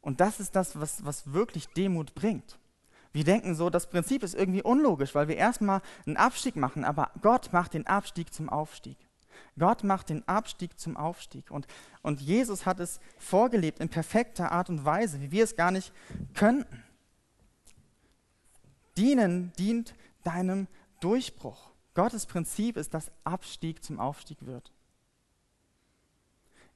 Und 0.00 0.20
das 0.22 0.40
ist 0.40 0.56
das, 0.56 0.80
was, 0.80 1.04
was 1.04 1.34
wirklich 1.34 1.68
Demut 1.68 2.14
bringt. 2.14 2.58
Wir 3.12 3.24
denken 3.24 3.54
so, 3.54 3.68
das 3.68 3.90
Prinzip 3.90 4.22
ist 4.22 4.34
irgendwie 4.34 4.62
unlogisch, 4.62 5.14
weil 5.14 5.28
wir 5.28 5.36
erstmal 5.36 5.82
einen 6.06 6.16
Abstieg 6.16 6.56
machen, 6.56 6.82
aber 6.82 7.10
Gott 7.20 7.52
macht 7.52 7.74
den 7.74 7.86
Abstieg 7.86 8.32
zum 8.32 8.48
Aufstieg. 8.48 8.96
Gott 9.58 9.84
macht 9.84 10.08
den 10.08 10.26
Abstieg 10.26 10.78
zum 10.78 10.96
Aufstieg. 10.96 11.50
Und, 11.50 11.66
und 12.02 12.20
Jesus 12.20 12.66
hat 12.66 12.80
es 12.80 13.00
vorgelebt 13.18 13.80
in 13.80 13.88
perfekter 13.88 14.52
Art 14.52 14.68
und 14.68 14.84
Weise, 14.84 15.20
wie 15.20 15.30
wir 15.30 15.44
es 15.44 15.56
gar 15.56 15.70
nicht 15.70 15.92
könnten. 16.34 16.82
Dienen 18.96 19.52
dient 19.58 19.94
deinem 20.24 20.68
Durchbruch. 21.00 21.70
Gottes 21.94 22.26
Prinzip 22.26 22.76
ist, 22.76 22.94
dass 22.94 23.10
Abstieg 23.24 23.84
zum 23.84 24.00
Aufstieg 24.00 24.38
wird. 24.46 24.72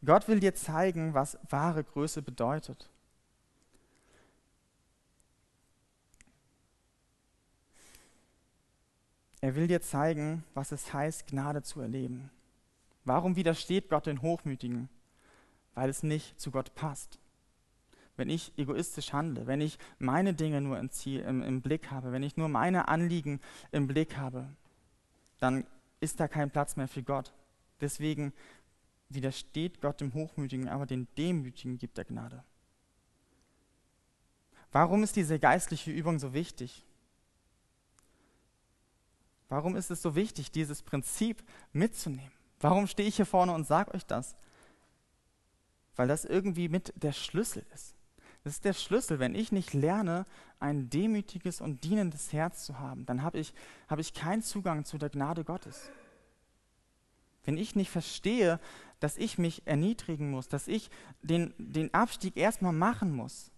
Gott 0.04 0.28
will 0.28 0.40
dir 0.40 0.54
zeigen, 0.54 1.14
was 1.14 1.38
wahre 1.48 1.82
Größe 1.82 2.22
bedeutet. 2.22 2.90
Er 9.40 9.54
will 9.54 9.68
dir 9.68 9.80
zeigen, 9.80 10.44
was 10.54 10.72
es 10.72 10.92
heißt, 10.92 11.26
Gnade 11.26 11.62
zu 11.62 11.80
erleben. 11.80 12.30
Warum 13.06 13.36
widersteht 13.36 13.88
Gott 13.88 14.06
den 14.06 14.20
Hochmütigen? 14.20 14.88
Weil 15.74 15.88
es 15.88 16.02
nicht 16.02 16.38
zu 16.40 16.50
Gott 16.50 16.74
passt. 16.74 17.20
Wenn 18.16 18.28
ich 18.28 18.52
egoistisch 18.58 19.12
handle, 19.12 19.46
wenn 19.46 19.60
ich 19.60 19.78
meine 19.98 20.34
Dinge 20.34 20.60
nur 20.60 20.78
im, 20.78 20.90
Ziel, 20.90 21.20
im, 21.20 21.40
im 21.42 21.62
Blick 21.62 21.90
habe, 21.90 22.10
wenn 22.10 22.24
ich 22.24 22.36
nur 22.36 22.48
meine 22.48 22.88
Anliegen 22.88 23.40
im 23.70 23.86
Blick 23.86 24.16
habe, 24.16 24.48
dann 25.38 25.64
ist 26.00 26.18
da 26.18 26.26
kein 26.26 26.50
Platz 26.50 26.76
mehr 26.76 26.88
für 26.88 27.02
Gott. 27.02 27.32
Deswegen 27.80 28.32
widersteht 29.08 29.80
Gott 29.80 30.00
dem 30.00 30.12
Hochmütigen, 30.12 30.68
aber 30.68 30.86
den 30.86 31.06
Demütigen 31.16 31.78
gibt 31.78 31.98
er 31.98 32.06
Gnade. 32.06 32.42
Warum 34.72 35.04
ist 35.04 35.14
diese 35.14 35.38
geistliche 35.38 35.92
Übung 35.92 36.18
so 36.18 36.34
wichtig? 36.34 36.84
Warum 39.48 39.76
ist 39.76 39.92
es 39.92 40.02
so 40.02 40.16
wichtig, 40.16 40.50
dieses 40.50 40.82
Prinzip 40.82 41.44
mitzunehmen? 41.72 42.35
Warum 42.60 42.86
stehe 42.86 43.08
ich 43.08 43.16
hier 43.16 43.26
vorne 43.26 43.52
und 43.52 43.66
sage 43.66 43.94
euch 43.94 44.06
das? 44.06 44.34
Weil 45.94 46.08
das 46.08 46.24
irgendwie 46.24 46.68
mit 46.68 46.92
der 46.96 47.12
Schlüssel 47.12 47.64
ist. 47.74 47.94
Das 48.44 48.54
ist 48.54 48.64
der 48.64 48.74
Schlüssel. 48.74 49.18
Wenn 49.18 49.34
ich 49.34 49.50
nicht 49.50 49.74
lerne, 49.74 50.24
ein 50.60 50.88
demütiges 50.88 51.60
und 51.60 51.84
dienendes 51.84 52.32
Herz 52.32 52.64
zu 52.64 52.78
haben, 52.78 53.04
dann 53.04 53.22
habe 53.22 53.38
ich, 53.38 53.52
hab 53.88 53.98
ich 53.98 54.14
keinen 54.14 54.42
Zugang 54.42 54.84
zu 54.84 54.98
der 54.98 55.10
Gnade 55.10 55.44
Gottes. 55.44 55.90
Wenn 57.44 57.58
ich 57.58 57.76
nicht 57.76 57.90
verstehe, 57.90 58.60
dass 59.00 59.16
ich 59.16 59.38
mich 59.38 59.66
erniedrigen 59.66 60.30
muss, 60.30 60.48
dass 60.48 60.68
ich 60.68 60.90
den, 61.22 61.54
den 61.58 61.92
Abstieg 61.92 62.36
erstmal 62.36 62.72
machen 62.72 63.14
muss, 63.14 63.50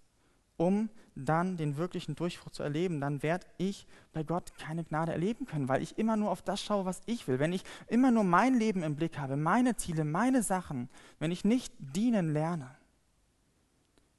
um 0.59 0.91
dann 1.15 1.57
den 1.57 1.77
wirklichen 1.77 2.15
Durchbruch 2.15 2.51
zu 2.51 2.63
erleben, 2.63 3.01
dann 3.01 3.23
werde 3.23 3.47
ich 3.57 3.87
bei 4.13 4.23
Gott 4.23 4.53
keine 4.59 4.85
Gnade 4.85 5.13
erleben 5.13 5.47
können, 5.47 5.69
weil 5.69 5.83
ich 5.83 5.99
immer 5.99 6.17
nur 6.17 6.31
auf 6.31 6.43
das 6.43 6.63
schaue, 6.63 6.85
was 6.85 7.01
ich 7.07 7.27
will. 7.27 7.39
Wenn 7.39 7.53
ich 7.53 7.65
immer 7.89 8.11
nur 8.11 8.25
mein 8.25 8.55
Leben 8.55 8.83
im 8.83 8.95
Blick 8.95 9.19
habe, 9.19 9.37
meine 9.37 9.77
Ziele, 9.77 10.05
meine 10.05 10.43
Sachen, 10.43 10.89
wenn 11.19 11.33
ich 11.33 11.45
nicht 11.45 11.73
dienen 11.79 12.33
lerne, 12.33 12.71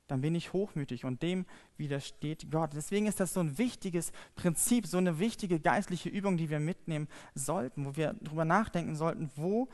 dann 0.07 0.21
bin 0.21 0.33
ich 0.33 0.53
hochmütig 0.53 1.05
und 1.05 1.21
dem 1.21 1.45
widersteht 1.77 2.49
Gott. 2.51 2.71
Deswegen 2.73 3.05
ist 3.05 3.19
das 3.19 3.33
so 3.33 3.41
ein 3.41 3.57
wichtiges 3.59 4.11
Prinzip, 4.35 4.87
so 4.87 4.97
eine 4.97 5.19
wichtige 5.19 5.59
geistliche 5.59 6.09
Übung, 6.09 6.35
die 6.35 6.49
wir 6.49 6.59
mitnehmen 6.59 7.07
sollten, 7.35 7.85
wo 7.85 7.95
wir 7.95 8.15
darüber 8.19 8.43
nachdenken 8.43 8.95
sollten, 8.95 9.29
wo 9.35 9.69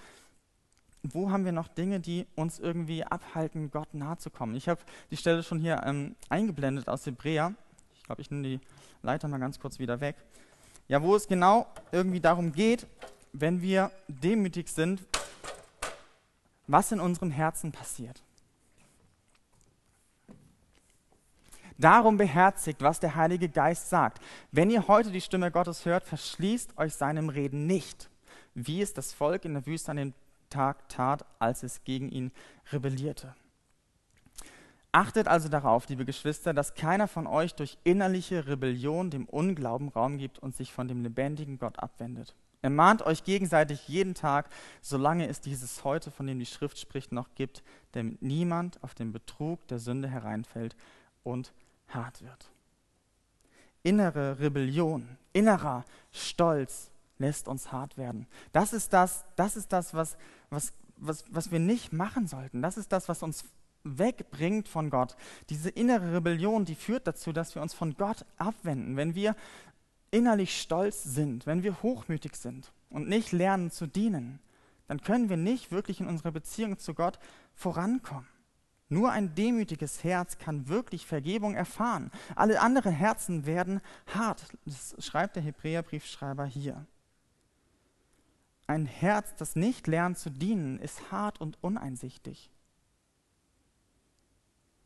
wo 1.14 1.30
haben 1.32 1.46
wir 1.46 1.52
noch 1.52 1.68
Dinge, 1.68 2.00
die 2.00 2.26
uns 2.36 2.60
irgendwie 2.60 3.04
abhalten, 3.04 3.72
Gott 3.72 3.94
nahe 3.94 4.18
zu 4.18 4.30
kommen? 4.30 4.56
Ich 4.56 4.68
habe 4.68 4.82
die 5.12 5.18
Stelle 5.18 5.44
schon 5.44 5.60
hier 5.60 5.82
ähm, 5.86 6.16
eingeblendet 6.30 6.88
aus 6.88 7.06
Hebräer. 7.06 7.54
Ich 7.96 8.04
glaube, 8.04 8.22
ich 8.22 8.32
nehme 8.32 8.44
die 8.44 8.60
Leiter 9.02 9.28
mal 9.28 9.40
ganz 9.40 9.60
kurz 9.60 9.80
wieder 9.80 10.00
weg. 10.00 10.16
Ja, 10.88 11.02
wo 11.02 11.16
es 11.16 11.28
genau 11.28 11.68
irgendwie 11.92 12.20
darum 12.20 12.52
geht, 12.52 12.88
wenn 13.34 13.62
wir 13.62 13.92
demütig 14.08 14.70
sind, 14.70 15.02
was 16.68 16.92
in 16.92 17.00
unserem 17.00 17.32
Herzen 17.32 17.72
passiert. 17.72 18.24
Darum 21.78 22.18
beherzigt, 22.18 22.82
was 22.82 23.00
der 23.00 23.16
Heilige 23.16 23.50
Geist 23.50 23.90
sagt. 23.90 24.22
Wenn 24.52 24.70
ihr 24.70 24.88
heute 24.88 25.12
die 25.12 25.20
Stimme 25.20 25.52
Gottes 25.52 25.86
hört, 25.86 26.06
verschließt 26.06 26.78
euch 26.78 26.96
seinem 26.96 27.28
Reden 27.28 27.68
nicht, 27.68 28.10
wie 28.54 28.82
es 28.82 28.94
das 28.94 29.12
Volk 29.12 29.44
in 29.44 29.56
der 29.56 29.66
Wüste 29.66 29.92
an 29.92 29.98
den 29.98 30.14
Tag 30.56 30.88
tat, 30.88 31.26
als 31.38 31.64
es 31.64 31.84
gegen 31.84 32.10
ihn 32.10 32.32
rebellierte. 32.72 33.36
Achtet 34.94 35.28
also 35.28 35.50
darauf, 35.50 35.90
liebe 35.90 36.06
Geschwister, 36.06 36.54
dass 36.54 36.76
keiner 36.76 37.10
von 37.10 37.28
euch 37.28 37.54
durch 37.56 37.78
innerliche 37.84 38.48
Rebellion 38.48 39.10
dem 39.10 39.26
Unglauben 39.26 39.90
Raum 39.90 40.18
gibt 40.18 40.40
und 40.40 40.56
sich 40.56 40.72
von 40.72 40.88
dem 40.88 41.02
lebendigen 41.04 41.60
Gott 41.60 41.78
abwendet. 41.80 42.34
Ermahnt 42.62 43.02
euch 43.02 43.26
gegenseitig 43.26 43.90
jeden 43.90 44.14
Tag, 44.14 44.50
solange 44.82 45.28
es 45.28 45.42
dieses 45.42 45.84
heute, 45.84 46.10
von 46.10 46.26
dem 46.26 46.40
die 46.40 46.46
Schrift 46.46 46.80
spricht, 46.80 47.12
noch 47.12 47.36
gibt, 47.36 47.62
damit 47.92 48.22
niemand 48.22 48.82
auf 48.82 48.96
den 48.96 49.12
Betrug 49.12 49.68
der 49.68 49.80
Sünde 49.80 50.08
hereinfällt 50.08 50.78
und 51.24 51.52
hart 51.90 52.22
wird. 52.22 52.50
innere 53.84 54.40
Rebellion, 54.40 55.18
innerer 55.34 55.84
Stolz 56.12 56.90
lässt 57.18 57.48
uns 57.48 57.72
hart 57.72 57.98
werden. 57.98 58.28
Das 58.52 58.74
ist 58.74 58.94
das, 58.94 59.26
das, 59.36 59.56
ist 59.56 59.72
das 59.72 59.94
was, 59.94 60.18
was, 60.50 60.74
was, 60.98 61.26
was 61.30 61.52
wir 61.52 61.60
nicht 61.60 61.94
machen 61.94 62.28
sollten. 62.28 62.62
Das 62.62 62.78
ist 62.78 62.92
das, 62.92 63.08
was 63.10 63.24
uns 63.24 63.46
wegbringt 63.84 64.68
von 64.68 64.90
Gott. 64.90 65.16
Diese 65.50 65.70
innere 65.70 66.14
Rebellion, 66.14 66.66
die 66.66 66.76
führt 66.76 67.08
dazu, 67.08 67.32
dass 67.32 67.56
wir 67.56 67.62
uns 67.62 67.74
von 67.74 67.96
Gott 67.96 68.26
abwenden. 68.38 68.98
Wenn 68.98 69.16
wir 69.16 69.36
innerlich 70.12 70.60
stolz 70.60 71.04
sind, 71.04 71.46
wenn 71.46 71.64
wir 71.64 71.82
hochmütig 71.84 72.36
sind 72.36 72.72
und 72.90 73.08
nicht 73.08 73.32
lernen 73.32 73.72
zu 73.72 73.88
dienen, 73.88 74.40
dann 74.88 75.02
können 75.02 75.30
wir 75.30 75.38
nicht 75.38 75.72
wirklich 75.72 76.00
in 76.00 76.08
unserer 76.08 76.32
Beziehung 76.32 76.78
zu 76.78 76.94
Gott 76.94 77.20
vorankommen. 77.54 78.28
Nur 78.88 79.12
ein 79.12 79.34
demütiges 79.34 80.04
Herz 80.04 80.38
kann 80.38 80.68
wirklich 80.68 81.08
Vergebung 81.08 81.56
erfahren. 81.56 82.12
Alle 82.36 82.62
anderen 82.62 82.94
Herzen 82.94 83.46
werden 83.48 83.82
hart. 84.14 84.46
Das 84.66 84.96
schreibt 85.00 85.36
der 85.36 85.44
Hebräerbriefschreiber 85.44 86.46
hier. 86.46 86.86
Ein 88.68 88.86
Herz, 88.86 89.36
das 89.36 89.56
nicht 89.56 89.88
lernt 89.88 90.18
zu 90.18 90.30
dienen, 90.30 90.80
ist 90.80 91.12
hart 91.12 91.40
und 91.40 91.58
uneinsichtig. 91.62 92.50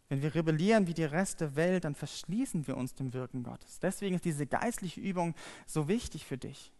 Wenn 0.09 0.23
wir 0.23 0.33
rebellieren 0.33 0.87
wie 0.87 0.95
die 0.95 1.03
Rest 1.03 1.39
der 1.39 1.55
Welt, 1.55 1.85
dann 1.85 1.95
verschließen 1.95 2.67
wir 2.67 2.75
uns 2.75 2.95
dem 2.95 3.13
Wirken 3.13 3.43
Gottes. 3.43 3.79
Deswegen 3.79 4.15
ist 4.15 4.25
diese 4.25 4.47
geistliche 4.47 4.99
Übung 4.99 5.35
so 5.67 5.87
wichtig 5.87 6.25
für 6.25 6.37
dich. 6.37 6.73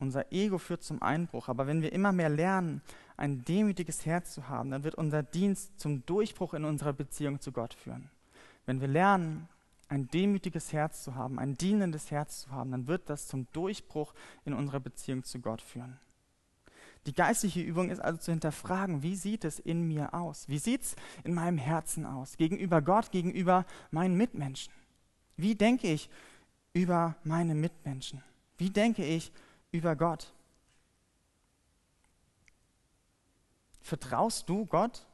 Unser 0.00 0.32
Ego 0.32 0.58
führt 0.58 0.82
zum 0.82 1.00
Einbruch, 1.00 1.48
aber 1.48 1.66
wenn 1.66 1.80
wir 1.80 1.92
immer 1.92 2.12
mehr 2.12 2.28
lernen, 2.28 2.82
ein 3.16 3.44
demütiges 3.44 4.04
Herz 4.04 4.34
zu 4.34 4.48
haben, 4.48 4.72
dann 4.72 4.82
wird 4.82 4.96
unser 4.96 5.22
Dienst 5.22 5.78
zum 5.80 6.04
Durchbruch 6.04 6.54
in 6.54 6.64
unserer 6.64 6.92
Beziehung 6.92 7.40
zu 7.40 7.52
Gott 7.52 7.72
führen. 7.72 8.10
Wenn 8.66 8.80
wir 8.80 8.88
lernen, 8.88 9.48
ein 9.88 10.08
demütiges 10.08 10.72
Herz 10.72 11.04
zu 11.04 11.14
haben, 11.14 11.38
ein 11.38 11.56
dienendes 11.56 12.10
Herz 12.10 12.42
zu 12.42 12.50
haben, 12.50 12.70
dann 12.70 12.86
wird 12.86 13.08
das 13.10 13.28
zum 13.28 13.46
Durchbruch 13.52 14.14
in 14.44 14.54
unserer 14.54 14.80
Beziehung 14.80 15.24
zu 15.24 15.40
Gott 15.40 15.60
führen. 15.60 15.98
Die 17.06 17.12
geistliche 17.12 17.60
Übung 17.60 17.90
ist 17.90 18.00
also 18.00 18.18
zu 18.18 18.30
hinterfragen, 18.30 19.02
wie 19.02 19.14
sieht 19.14 19.44
es 19.44 19.58
in 19.58 19.86
mir 19.86 20.14
aus? 20.14 20.48
Wie 20.48 20.58
sieht 20.58 20.82
es 20.82 20.96
in 21.22 21.34
meinem 21.34 21.58
Herzen 21.58 22.06
aus? 22.06 22.38
Gegenüber 22.38 22.80
Gott, 22.80 23.10
gegenüber 23.10 23.66
meinen 23.90 24.16
Mitmenschen? 24.16 24.72
Wie 25.36 25.54
denke 25.54 25.88
ich 25.88 26.08
über 26.72 27.14
meine 27.22 27.54
Mitmenschen? 27.54 28.22
Wie 28.56 28.70
denke 28.70 29.04
ich 29.04 29.32
über 29.70 29.96
Gott? 29.96 30.32
Vertraust 33.82 34.48
du 34.48 34.64
Gott? 34.64 35.06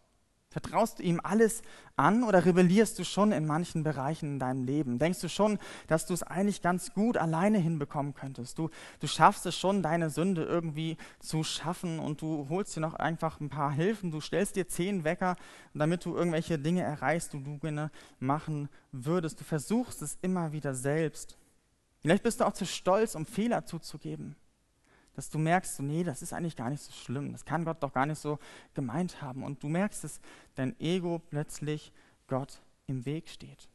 Vertraust 0.53 0.99
du 0.99 1.05
ihm 1.05 1.21
alles 1.23 1.63
an 1.95 2.25
oder 2.25 2.45
rebellierst 2.45 2.99
du 2.99 3.05
schon 3.05 3.31
in 3.31 3.47
manchen 3.47 3.85
Bereichen 3.85 4.33
in 4.33 4.39
deinem 4.41 4.65
Leben? 4.65 4.99
Denkst 4.99 5.21
du 5.21 5.29
schon, 5.29 5.61
dass 5.87 6.07
du 6.07 6.15
es 6.15 6.25
eigentlich 6.25 6.61
ganz 6.61 6.93
gut 6.93 7.17
alleine 7.17 7.59
hinbekommen 7.59 8.15
könntest? 8.15 8.59
Du, 8.59 8.69
du 8.99 9.07
schaffst 9.07 9.47
es 9.47 9.57
schon, 9.57 9.81
deine 9.81 10.11
Sünde 10.11 10.43
irgendwie 10.43 10.97
zu 11.21 11.45
schaffen 11.45 12.01
und 12.01 12.21
du 12.21 12.49
holst 12.49 12.75
dir 12.75 12.81
noch 12.81 12.95
einfach 12.95 13.39
ein 13.39 13.49
paar 13.49 13.71
Hilfen. 13.71 14.11
Du 14.11 14.21
stellst 14.21 14.57
dir 14.57 14.67
zehn 14.67 15.05
Wecker, 15.05 15.37
damit 15.73 16.05
du 16.05 16.17
irgendwelche 16.17 16.59
Dinge 16.59 16.83
erreichst, 16.83 17.33
die 17.33 17.45
du 17.45 17.59
gerne 17.59 17.93
machen 18.19 18.69
würdest. 18.91 19.39
Du 19.39 19.45
versuchst 19.45 20.03
es 20.03 20.19
immer 20.21 20.51
wieder 20.51 20.75
selbst. 20.75 21.39
Vielleicht 22.01 22.25
bist 22.25 22.41
du 22.41 22.45
auch 22.45 22.55
zu 22.55 22.67
stolz, 22.67 23.15
um 23.15 23.25
Fehler 23.25 23.67
zuzugeben 23.67 24.35
dass 25.15 25.31
du 25.31 25.39
merkst, 25.39 25.81
nee, 25.81 26.05
das 26.05 26.23
ist 26.23 26.33
eigentlich 26.33 26.57
gar 26.57 26.71
nicht 26.71 26.83
so 26.83 26.93
schlimm, 26.93 27.33
das 27.33 27.45
kann 27.45 27.65
Gott 27.65 27.83
doch 27.83 27.93
gar 27.93 28.07
nicht 28.07 28.19
so 28.19 28.39
gemeint 28.75 29.23
haben. 29.23 29.43
Und 29.43 29.63
du 29.63 29.69
merkst, 29.69 30.05
dass 30.05 30.21
dein 30.55 30.79
Ego 30.81 31.21
plötzlich 31.31 31.93
Gott 32.27 32.61
im 32.87 33.05
Weg 33.05 33.29
steht. 33.29 33.69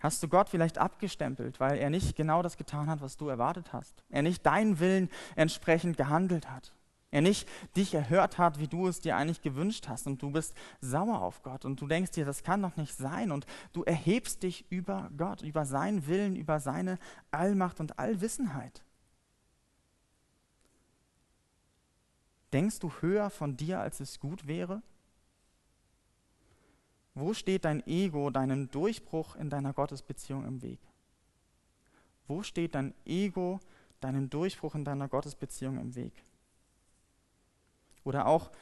Hast 0.00 0.22
du 0.22 0.28
Gott 0.28 0.48
vielleicht 0.48 0.78
abgestempelt, 0.78 1.58
weil 1.58 1.78
er 1.78 1.90
nicht 1.90 2.16
genau 2.16 2.42
das 2.42 2.56
getan 2.56 2.88
hat, 2.90 3.00
was 3.00 3.16
du 3.16 3.28
erwartet 3.28 3.72
hast? 3.72 4.04
Er 4.10 4.22
nicht 4.22 4.44
deinen 4.44 4.78
Willen 4.78 5.08
entsprechend 5.36 5.96
gehandelt 5.96 6.50
hat? 6.50 6.72
Er 7.16 7.22
nicht 7.22 7.48
dich 7.74 7.94
erhört 7.94 8.36
hat, 8.36 8.58
wie 8.58 8.68
du 8.68 8.88
es 8.88 9.00
dir 9.00 9.16
eigentlich 9.16 9.40
gewünscht 9.40 9.88
hast 9.88 10.06
und 10.06 10.20
du 10.20 10.30
bist 10.30 10.54
sauer 10.82 11.22
auf 11.22 11.42
Gott 11.42 11.64
und 11.64 11.80
du 11.80 11.86
denkst 11.86 12.10
dir, 12.10 12.26
das 12.26 12.42
kann 12.42 12.60
doch 12.60 12.76
nicht 12.76 12.94
sein 12.94 13.32
und 13.32 13.46
du 13.72 13.84
erhebst 13.84 14.42
dich 14.42 14.70
über 14.70 15.10
Gott, 15.16 15.40
über 15.40 15.64
seinen 15.64 16.06
Willen, 16.08 16.36
über 16.36 16.60
seine 16.60 16.98
Allmacht 17.30 17.80
und 17.80 17.98
Allwissenheit. 17.98 18.84
Denkst 22.52 22.80
du 22.80 22.92
höher 23.00 23.30
von 23.30 23.56
dir, 23.56 23.80
als 23.80 24.00
es 24.00 24.20
gut 24.20 24.46
wäre? 24.46 24.82
Wo 27.14 27.32
steht 27.32 27.64
dein 27.64 27.82
Ego, 27.86 28.28
deinen 28.28 28.70
Durchbruch 28.70 29.36
in 29.36 29.48
deiner 29.48 29.72
Gottesbeziehung 29.72 30.44
im 30.44 30.60
Weg? 30.60 30.80
Wo 32.26 32.42
steht 32.42 32.74
dein 32.74 32.92
Ego, 33.06 33.58
deinen 34.00 34.28
Durchbruch 34.28 34.74
in 34.74 34.84
deiner 34.84 35.08
Gottesbeziehung 35.08 35.78
im 35.80 35.94
Weg? 35.94 36.25
Oder 38.06 38.26
auch 38.26 38.52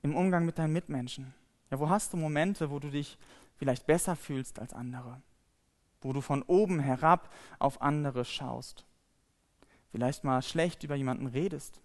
im 0.00 0.16
Umgang 0.16 0.46
mit 0.46 0.58
deinen 0.58 0.72
Mitmenschen. 0.72 1.34
Ja, 1.70 1.78
wo 1.78 1.90
hast 1.90 2.14
du 2.14 2.16
Momente, 2.16 2.70
wo 2.70 2.78
du 2.78 2.88
dich 2.88 3.18
vielleicht 3.56 3.86
besser 3.86 4.16
fühlst 4.16 4.58
als 4.58 4.72
andere? 4.72 5.20
Wo 6.00 6.14
du 6.14 6.22
von 6.22 6.42
oben 6.44 6.80
herab 6.80 7.30
auf 7.58 7.82
andere 7.82 8.24
schaust? 8.24 8.86
Vielleicht 9.90 10.24
mal 10.24 10.40
schlecht 10.40 10.82
über 10.82 10.94
jemanden 10.94 11.26
redest? 11.26 11.82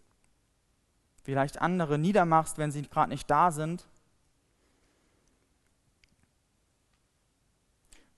Vielleicht 1.21 1.59
andere 1.61 1.97
niedermachst, 1.97 2.57
wenn 2.57 2.71
sie 2.71 2.83
gerade 2.83 3.11
nicht 3.11 3.29
da 3.29 3.51
sind? 3.51 3.85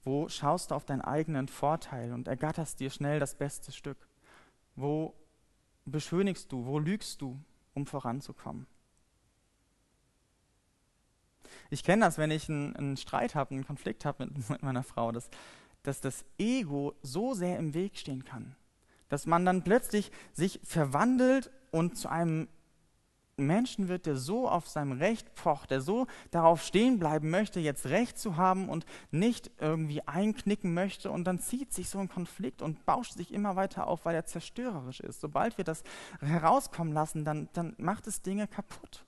Wo 0.03 0.29
schaust 0.29 0.69
du 0.69 0.75
auf 0.75 0.85
deinen 0.85 1.01
eigenen 1.01 1.47
Vorteil 1.47 2.13
und 2.13 2.27
ergatterst 2.27 2.79
dir 2.79 2.91
schnell 2.91 3.19
das 3.19 3.33
beste 3.33 3.71
Stück? 3.71 3.97
Wo 4.75 5.15
beschönigst 5.85 6.51
du? 6.51 6.67
Wo 6.67 6.77
lügst 6.77 7.23
du? 7.23 7.39
Um 7.77 7.85
voranzukommen. 7.85 8.67
Ich 11.69 11.83
kenne 11.83 12.05
das, 12.05 12.17
wenn 12.17 12.31
ich 12.31 12.49
einen, 12.49 12.75
einen 12.75 12.97
Streit 12.97 13.35
habe, 13.35 13.53
einen 13.53 13.65
Konflikt 13.65 14.03
habe 14.03 14.25
mit, 14.25 14.49
mit, 14.49 14.63
meiner 14.63 14.83
Frau, 14.83 15.11
dass, 15.11 15.29
dass 15.83 16.01
das 16.01 16.25
Ego 16.37 16.95
so 17.01 17.33
sehr 17.33 17.57
im 17.57 17.73
Weg 17.73 17.97
stehen 17.97 18.25
kann, 18.25 18.55
dass 19.09 19.25
man 19.25 19.45
dann 19.45 19.63
plötzlich 19.63 20.11
sich 20.33 20.59
verwandelt 20.63 21.51
und 21.71 21.97
zu 21.97 22.09
einem 22.09 22.49
Menschen 23.38 23.88
wird, 23.88 24.08
der 24.08 24.17
so 24.17 24.50
auf 24.50 24.67
seinem 24.67 24.93
Recht 24.93 25.36
pocht, 25.36 25.69
der 25.69 25.82
so 25.82 26.08
darauf 26.32 26.63
stehen 26.63 26.97
bleiben 26.97 27.30
möchte, 27.30 27.60
jetzt 27.60 27.86
Recht 27.86 28.17
zu 28.17 28.36
haben 28.36 28.67
und 28.67 28.86
nicht 29.12 29.52
irgendwie 29.60 30.02
einknicken 30.08 30.73
möchte. 30.73 31.12
Und 31.12 31.26
dann 31.26 31.39
zieht 31.39 31.71
sich 31.71 31.89
so 31.89 32.00
ein 32.00 32.10
Konflikt 32.10 32.63
und 32.63 32.86
bauscht 32.86 33.13
sich 33.13 33.32
immer 33.32 33.56
weiter 33.56 33.88
auf, 33.88 34.06
weil 34.06 34.15
er 34.15 34.26
zerstörerisch 34.26 35.02
ist. 35.02 35.21
Sobald 35.21 35.58
wir 35.58 35.65
das 35.65 35.84
herauskommen 36.19 36.93
lassen, 36.93 37.26
dann, 37.26 37.50
dann 37.54 37.76
macht 37.78 38.08
es 38.08 38.21
Dinge 38.23 38.47
kaputt. 38.47 39.06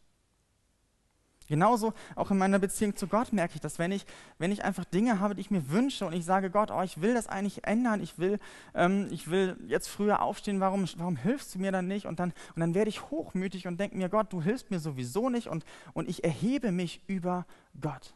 Genauso 1.50 1.94
auch 2.16 2.30
in 2.30 2.38
meiner 2.38 2.60
Beziehung 2.60 2.96
zu 2.96 3.08
Gott 3.08 3.34
merke 3.34 3.56
ich 3.56 3.60
das, 3.60 3.80
wenn 3.80 3.92
ich, 3.92 4.06
wenn 4.38 4.52
ich 4.52 4.64
einfach 4.64 4.86
Dinge 4.86 5.20
habe, 5.20 5.34
die 5.34 5.42
ich 5.42 5.50
mir 5.50 5.72
wünsche 5.72 6.06
und 6.06 6.14
ich 6.14 6.24
sage, 6.24 6.52
Gott, 6.52 6.70
oh, 6.70 6.84
ich 6.84 7.02
will 7.02 7.16
das 7.16 7.26
eigentlich 7.26 7.66
ändern, 7.66 8.04
ich 8.04 8.20
will, 8.20 8.40
ähm, 8.76 9.08
ich 9.10 9.32
will 9.32 9.58
jetzt 9.66 9.88
früher 9.88 10.22
aufstehen, 10.22 10.60
warum, 10.60 10.86
warum 10.98 11.16
hilfst 11.16 11.56
du 11.56 11.60
mir 11.60 11.72
dann 11.72 11.88
nicht? 11.88 12.06
Und 12.06 12.20
dann, 12.20 12.34
und 12.54 12.60
dann 12.60 12.76
werde 12.76 12.90
ich 12.90 13.10
hochmütig 13.10 13.66
und 13.66 13.80
denke 13.80 13.98
mir, 13.98 14.10
Gott, 14.10 14.32
du 14.32 14.44
hilfst 14.44 14.70
mir 14.70 14.80
sowieso 14.80 15.30
nicht 15.30 15.48
und, 15.48 15.66
und 15.94 16.08
ich 16.08 16.24
erhebe 16.24 16.72
mich 16.72 17.02
über 17.08 17.48
Gott. 17.82 18.14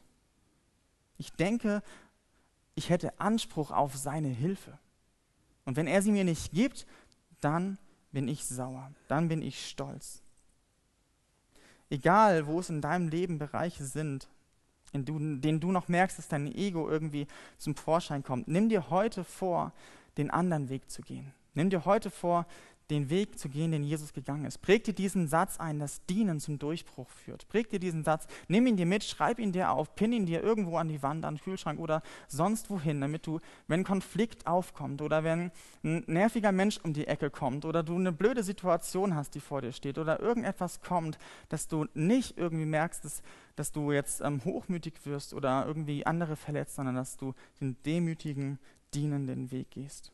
Ich 1.18 1.34
denke, 1.34 1.82
ich 2.76 2.92
hätte 2.92 3.20
Anspruch 3.20 3.72
auf 3.72 3.96
seine 3.96 4.30
Hilfe. 4.30 4.78
Und 5.66 5.76
wenn 5.76 5.88
er 5.88 6.04
sie 6.04 6.12
mir 6.12 6.24
nicht 6.24 6.52
gibt, 6.52 6.86
dann 7.42 7.80
bin 8.12 8.28
ich 8.28 8.46
sauer, 8.46 8.92
dann 9.08 9.28
bin 9.28 9.42
ich 9.42 9.68
stolz. 9.68 10.23
Egal, 11.94 12.48
wo 12.48 12.60
es 12.60 12.72
in 12.72 12.82
deinem 12.82 13.08
Leben 13.08 13.38
Bereiche 13.38 13.84
sind, 13.84 14.28
in 14.94 15.06
denen 15.06 15.60
du 15.60 15.72
noch 15.72 15.90
merkst, 15.90 16.18
dass 16.18 16.28
dein 16.28 16.48
Ego 16.48 16.90
irgendwie 16.90 17.28
zum 17.60 17.76
Vorschein 17.76 18.24
kommt, 18.24 18.48
nimm 18.48 18.68
dir 18.68 18.90
heute 18.90 19.24
vor, 19.24 19.74
den 20.18 20.32
anderen 20.32 20.70
Weg 20.70 20.90
zu 20.90 21.04
gehen. 21.04 21.32
Nimm 21.54 21.70
dir 21.70 21.86
heute 21.86 22.10
vor, 22.10 22.48
den 22.90 23.10
Weg 23.10 23.40
zu 23.40 23.50
gehen, 23.50 23.72
den 23.72 23.84
Jesus 23.84 24.14
gegangen 24.14 24.46
ist. 24.46 24.62
Präg 24.62 24.84
dir 24.84 24.94
diesen 24.94 25.28
Satz 25.28 25.60
ein, 25.60 25.80
dass 25.80 26.06
Dienen 26.06 26.40
zum 26.40 26.60
Durchbruch 26.60 27.10
führt. 27.10 27.48
Präg 27.48 27.70
dir 27.70 27.80
diesen 27.80 28.04
Satz, 28.04 28.28
nimm 28.48 28.68
ihn 28.68 28.78
dir 28.78 28.86
mit, 28.86 29.04
schreib 29.04 29.40
ihn 29.40 29.52
dir 29.52 29.72
auf, 29.72 29.96
pin 29.96 30.12
ihn 30.12 30.26
dir 30.26 30.44
irgendwo 30.44 30.78
an 30.78 30.90
die 30.90 31.02
Wand, 31.02 31.26
an 31.26 31.36
den 31.36 31.42
Kühlschrank 31.42 31.80
oder 31.80 32.02
sonst 32.28 32.70
wohin, 32.70 33.02
damit 33.02 33.26
du, 33.26 33.40
wenn 33.68 33.84
Konflikt 33.84 34.48
aufkommt 34.48 35.02
oder 35.02 35.24
wenn 35.24 35.52
ein 35.84 36.04
nerviger 36.08 36.52
Mensch 36.52 36.80
um 36.84 36.94
die 36.94 37.08
Ecke 37.08 37.30
kommt 37.30 37.66
oder 37.66 37.84
du 37.84 37.96
eine 37.96 38.12
blöde 38.12 38.44
Situation 38.44 39.16
hast, 39.16 39.36
die 39.36 39.40
vor 39.40 39.62
dir 39.62 39.72
steht 39.72 39.98
oder 39.98 40.20
irgendetwas 40.20 40.82
kommt, 40.82 41.18
dass 41.50 41.68
du 41.68 41.86
nicht 41.94 42.38
irgendwie 42.38 42.66
merkst, 42.66 43.06
dass, 43.06 43.24
dass 43.56 43.72
du 43.72 43.92
jetzt 43.92 44.22
ähm, 44.22 44.44
hochmütig 44.44 44.94
wirst 45.06 45.34
oder 45.34 45.66
irgendwie 45.66 46.06
andere 46.06 46.36
verletzt, 46.36 46.76
sondern 46.76 46.96
dass 46.96 47.18
du 47.18 47.34
den 47.62 47.78
demütigen, 47.84 48.60
dienenden 48.94 49.52
Weg 49.52 49.72
gehst. 49.72 50.12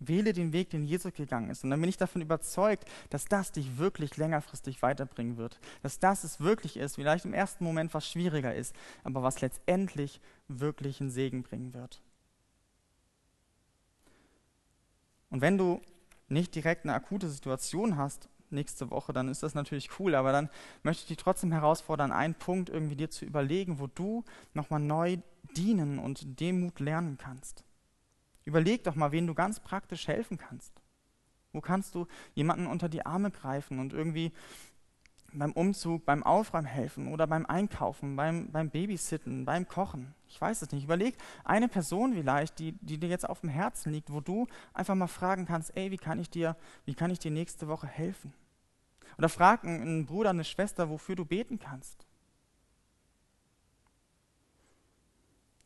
Wähle 0.00 0.32
den 0.32 0.52
Weg, 0.52 0.70
den 0.70 0.84
Jesus 0.84 1.12
gegangen 1.12 1.50
ist. 1.50 1.64
Und 1.64 1.70
dann 1.70 1.80
bin 1.80 1.90
ich 1.90 1.96
davon 1.96 2.22
überzeugt, 2.22 2.84
dass 3.10 3.24
das 3.24 3.52
dich 3.52 3.78
wirklich 3.78 4.16
längerfristig 4.16 4.82
weiterbringen 4.82 5.36
wird. 5.36 5.58
Dass 5.82 5.98
das 5.98 6.24
es 6.24 6.40
wirklich 6.40 6.76
ist, 6.76 6.96
vielleicht 6.96 7.24
im 7.24 7.34
ersten 7.34 7.64
Moment 7.64 7.94
was 7.94 8.08
schwieriger 8.08 8.54
ist, 8.54 8.74
aber 9.04 9.22
was 9.22 9.40
letztendlich 9.40 10.20
wirklich 10.48 11.00
einen 11.00 11.10
Segen 11.10 11.42
bringen 11.42 11.74
wird. 11.74 12.00
Und 15.30 15.40
wenn 15.40 15.58
du 15.58 15.80
nicht 16.28 16.54
direkt 16.54 16.84
eine 16.84 16.94
akute 16.94 17.28
Situation 17.28 17.96
hast 17.96 18.28
nächste 18.50 18.90
Woche, 18.90 19.12
dann 19.12 19.28
ist 19.28 19.42
das 19.42 19.54
natürlich 19.54 19.90
cool, 19.98 20.14
aber 20.14 20.32
dann 20.32 20.48
möchte 20.82 21.02
ich 21.02 21.08
dich 21.08 21.16
trotzdem 21.18 21.52
herausfordern, 21.52 22.12
einen 22.12 22.34
Punkt 22.34 22.70
irgendwie 22.70 22.96
dir 22.96 23.10
zu 23.10 23.24
überlegen, 23.24 23.78
wo 23.78 23.86
du 23.86 24.24
nochmal 24.54 24.80
neu 24.80 25.18
dienen 25.56 25.98
und 25.98 26.40
Demut 26.40 26.80
lernen 26.80 27.18
kannst. 27.18 27.64
Überleg 28.48 28.82
doch 28.82 28.94
mal, 28.94 29.12
wen 29.12 29.26
du 29.26 29.34
ganz 29.34 29.60
praktisch 29.60 30.08
helfen 30.08 30.38
kannst. 30.38 30.72
Wo 31.52 31.60
kannst 31.60 31.94
du 31.94 32.06
jemanden 32.32 32.66
unter 32.66 32.88
die 32.88 33.04
Arme 33.04 33.30
greifen 33.30 33.78
und 33.78 33.92
irgendwie 33.92 34.32
beim 35.34 35.52
Umzug, 35.52 36.06
beim 36.06 36.22
Aufräumen 36.22 36.66
helfen 36.66 37.12
oder 37.12 37.26
beim 37.26 37.44
Einkaufen, 37.44 38.16
beim, 38.16 38.50
beim 38.50 38.70
Babysitten, 38.70 39.44
beim 39.44 39.68
Kochen? 39.68 40.14
Ich 40.28 40.40
weiß 40.40 40.62
es 40.62 40.72
nicht. 40.72 40.84
Überleg 40.84 41.18
eine 41.44 41.68
Person 41.68 42.14
vielleicht, 42.14 42.58
die, 42.58 42.72
die 42.80 42.96
dir 42.96 43.10
jetzt 43.10 43.28
auf 43.28 43.42
dem 43.42 43.50
Herzen 43.50 43.92
liegt, 43.92 44.10
wo 44.10 44.22
du 44.22 44.46
einfach 44.72 44.94
mal 44.94 45.08
fragen 45.08 45.44
kannst, 45.44 45.76
ey, 45.76 45.90
wie 45.90 45.98
kann 45.98 46.18
ich 46.18 46.30
dir, 46.30 46.56
wie 46.86 46.94
kann 46.94 47.10
ich 47.10 47.18
dir 47.18 47.30
nächste 47.30 47.68
Woche 47.68 47.86
helfen? 47.86 48.32
Oder 49.18 49.28
frag 49.28 49.62
einen 49.64 50.06
Bruder, 50.06 50.30
eine 50.30 50.44
Schwester, 50.44 50.88
wofür 50.88 51.16
du 51.16 51.26
beten 51.26 51.58
kannst. 51.58 52.07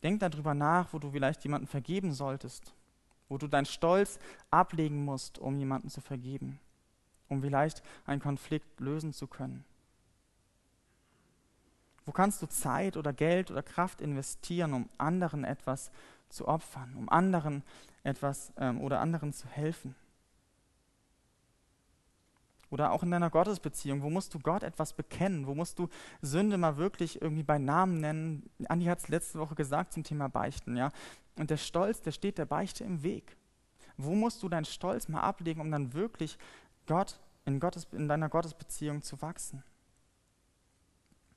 Denk 0.03 0.19
darüber 0.19 0.53
nach, 0.53 0.91
wo 0.91 0.99
du 0.99 1.11
vielleicht 1.11 1.43
jemanden 1.43 1.67
vergeben 1.67 2.13
solltest, 2.13 2.73
wo 3.29 3.37
du 3.37 3.47
deinen 3.47 3.65
Stolz 3.65 4.19
ablegen 4.51 5.05
musst, 5.05 5.39
um 5.39 5.57
jemanden 5.57 5.89
zu 5.89 6.01
vergeben, 6.01 6.59
um 7.29 7.41
vielleicht 7.41 7.81
einen 8.05 8.21
Konflikt 8.21 8.79
lösen 8.79 9.13
zu 9.13 9.27
können. 9.27 9.63
Wo 12.05 12.11
kannst 12.11 12.41
du 12.41 12.47
Zeit 12.47 12.97
oder 12.97 13.13
Geld 13.13 13.49
oder 13.49 13.63
Kraft 13.63 14.01
investieren, 14.01 14.73
um 14.73 14.89
anderen 14.97 15.45
etwas 15.45 15.89
zu 16.27 16.47
opfern, 16.47 16.93
um 16.97 17.07
anderen 17.07 17.63
etwas 18.03 18.51
ähm, 18.57 18.81
oder 18.81 18.99
anderen 18.99 19.31
zu 19.31 19.47
helfen? 19.47 19.95
Oder 22.73 22.91
auch 22.91 23.03
in 23.03 23.11
deiner 23.11 23.29
Gottesbeziehung, 23.29 24.01
wo 24.01 24.09
musst 24.09 24.33
du 24.33 24.39
Gott 24.39 24.63
etwas 24.63 24.93
bekennen? 24.93 25.45
Wo 25.45 25.53
musst 25.53 25.77
du 25.77 25.89
Sünde 26.23 26.57
mal 26.57 26.75
wirklich 26.77 27.21
irgendwie 27.21 27.43
bei 27.43 27.59
Namen 27.59 28.01
nennen? 28.01 28.49
Andi 28.67 28.87
hat 28.87 28.97
es 28.97 29.09
letzte 29.09 29.37
Woche 29.37 29.53
gesagt 29.53 29.93
zum 29.93 30.03
Thema 30.03 30.27
Beichten, 30.27 30.75
ja. 30.75 30.89
Und 31.35 31.51
der 31.51 31.57
Stolz, 31.57 32.01
der 32.01 32.11
steht 32.11 32.39
der 32.39 32.47
Beichte 32.47 32.83
im 32.83 33.03
Weg. 33.03 33.37
Wo 33.95 34.15
musst 34.15 34.41
du 34.41 34.49
deinen 34.49 34.65
Stolz 34.65 35.07
mal 35.07 35.21
ablegen, 35.21 35.61
um 35.61 35.69
dann 35.69 35.93
wirklich 35.93 36.39
Gott 36.87 37.19
in, 37.45 37.59
Gottes, 37.59 37.85
in 37.91 38.07
deiner 38.07 38.27
Gottesbeziehung 38.27 39.03
zu 39.03 39.21
wachsen? 39.21 39.63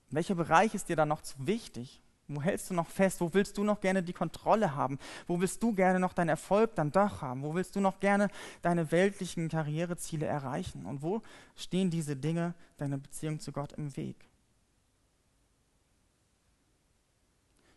Welcher 0.09 0.37
Bereich 0.37 0.75
ist 0.75 0.89
dir 0.89 0.97
da 0.97 1.05
noch 1.05 1.21
zu 1.21 1.35
wichtig? 1.47 2.01
Wo 2.29 2.43
hältst 2.43 2.71
du 2.71 2.75
noch 2.75 2.89
fest? 2.89 3.21
Wo 3.21 3.33
willst 3.33 3.57
du 3.57 3.63
noch 3.63 3.81
gerne 3.81 4.03
die 4.03 4.13
Kontrolle 4.13 4.75
haben? 4.75 4.99
Wo 5.27 5.41
willst 5.41 5.63
du 5.63 5.73
gerne 5.73 6.01
noch 6.01 6.13
deinen 6.13 6.31
Erfolg 6.31 6.75
dann 6.75 6.91
doch 6.91 7.23
haben? 7.23 7.43
Wo 7.43 7.55
willst 7.55 7.77
du 7.77 7.81
noch 7.81 8.01
gerne 8.01 8.29
deine 8.63 8.91
weltlichen 8.91 9.49
Karriereziele 9.49 10.27
erreichen? 10.27 10.87
Und 10.87 11.03
wo 11.03 11.23
stehen 11.55 11.91
diese 11.91 12.17
Dinge 12.17 12.55
deiner 12.79 12.99
Beziehung 12.99 13.39
zu 13.39 13.53
Gott 13.53 13.73
im 13.75 13.97
Weg? 13.97 14.17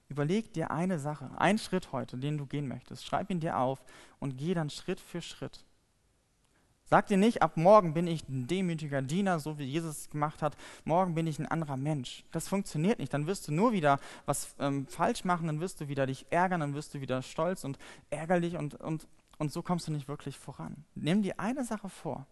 Überleg 0.08 0.52
dir 0.54 0.72
eine 0.72 0.98
Sache, 0.98 1.30
einen 1.38 1.60
Schritt 1.60 1.92
heute, 1.92 2.18
den 2.18 2.40
du 2.40 2.48
gehen 2.48 2.68
möchtest. 2.68 3.06
Schreib 3.06 3.30
ihn 3.30 3.40
dir 3.40 3.60
auf 3.60 3.84
und 4.20 4.38
geh 4.38 4.56
dann 4.56 4.72
Schritt 4.72 5.00
für 5.00 5.22
Schritt. 5.22 5.64
Sag 6.90 7.06
dir 7.06 7.18
nicht, 7.18 7.44
ab 7.44 7.56
morgen 7.56 7.94
bin 7.94 8.08
ich 8.08 8.28
ein 8.28 8.48
demütiger 8.48 9.04
Diener, 9.04 9.40
so 9.40 9.60
wie 9.60 9.64
Jesus 9.64 9.96
es 9.96 10.10
gemacht 10.10 10.42
hat. 10.42 10.58
Morgen 10.86 11.14
bin 11.14 11.28
ich 11.28 11.38
ein 11.38 11.46
anderer 11.46 11.78
Mensch. 11.78 12.24
Das 12.32 12.48
funktioniert 12.48 12.98
nicht. 12.98 13.14
Dann 13.14 13.28
wirst 13.28 13.48
du 13.48 13.52
nur 13.52 13.74
wieder 13.74 14.00
was 14.26 14.56
ähm, 14.58 14.88
falsch 14.88 15.24
machen, 15.24 15.46
dann 15.46 15.60
wirst 15.60 15.82
du 15.82 15.88
wieder 15.88 16.08
dich 16.08 16.26
ärgern, 16.32 16.62
dann 16.62 16.74
wirst 16.74 16.96
du 16.96 17.00
wieder 17.00 17.22
stolz 17.22 17.64
und 17.64 17.78
ärgerlich 18.10 18.58
und, 18.58 18.74
und, 18.74 19.08
und 19.38 19.52
so 19.52 19.62
kommst 19.62 19.88
du 19.88 19.92
nicht 19.92 20.08
wirklich 20.08 20.40
voran. 20.40 20.84
Nimm 20.96 21.22
dir 21.22 21.40
eine 21.40 21.64
Sache 21.64 21.90
vor. 21.90 22.26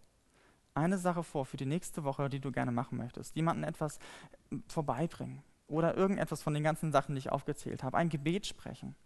Eine 0.74 0.98
Sache 0.98 1.22
vor 1.22 1.46
für 1.46 1.56
die 1.56 1.66
nächste 1.66 2.02
Woche, 2.02 2.28
die 2.28 2.40
du 2.40 2.50
gerne 2.50 2.72
machen 2.72 2.98
möchtest. 2.98 3.36
Jemanden 3.36 3.62
etwas 3.62 4.00
ähm, 4.50 4.64
vorbeibringen 4.66 5.44
oder 5.68 5.96
irgendetwas 5.96 6.42
von 6.42 6.52
den 6.52 6.64
ganzen 6.64 6.90
Sachen, 6.90 7.14
die 7.14 7.20
ich 7.20 7.30
aufgezählt 7.30 7.84
habe. 7.84 7.96
Ein 7.96 8.08
Gebet 8.08 8.44
sprechen. 8.44 8.96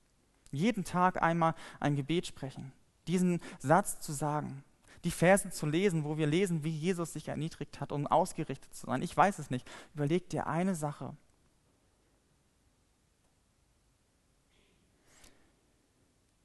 Jeden 0.51 0.85
Tag 0.85 1.23
einmal 1.23 1.55
ein 1.79 1.95
Gebet 1.95 2.27
sprechen. 2.27 2.73
Diesen 3.07 3.41
Satz 3.59 4.01
zu 4.01 4.13
sagen 4.13 4.65
die 5.05 5.11
Verse 5.11 5.51
zu 5.51 5.67
lesen, 5.67 6.05
wo 6.05 6.17
wir 6.17 6.27
lesen, 6.27 6.65
wie 6.65 6.71
Jesus 6.71 7.13
sich 7.13 7.29
erniedrigt 7.29 7.81
hat, 7.81 7.93
um 7.93 8.07
ausgerichtet 8.07 8.75
zu 8.75 8.87
sein. 8.87 9.03
Ich 9.03 9.17
weiß 9.17 9.39
es 9.39 9.51
nicht. 9.51 9.69
Überleg 9.95 10.29
dir 10.29 10.47
eine 10.47 10.75
Sache. 10.75 11.17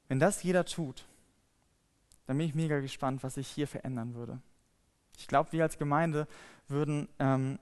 Wenn 0.08 0.18
das 0.18 0.42
jeder 0.42 0.64
tut, 0.64 1.06
dann 2.26 2.38
bin 2.38 2.46
ich 2.46 2.54
mega 2.54 2.80
gespannt, 2.80 3.22
was 3.22 3.34
sich 3.34 3.48
hier 3.48 3.68
verändern 3.68 4.14
würde. 4.14 4.40
Ich 5.18 5.26
glaube, 5.26 5.52
wir 5.52 5.62
als 5.62 5.78
Gemeinde 5.78 6.26
würden 6.66 7.08
ähm, 7.18 7.58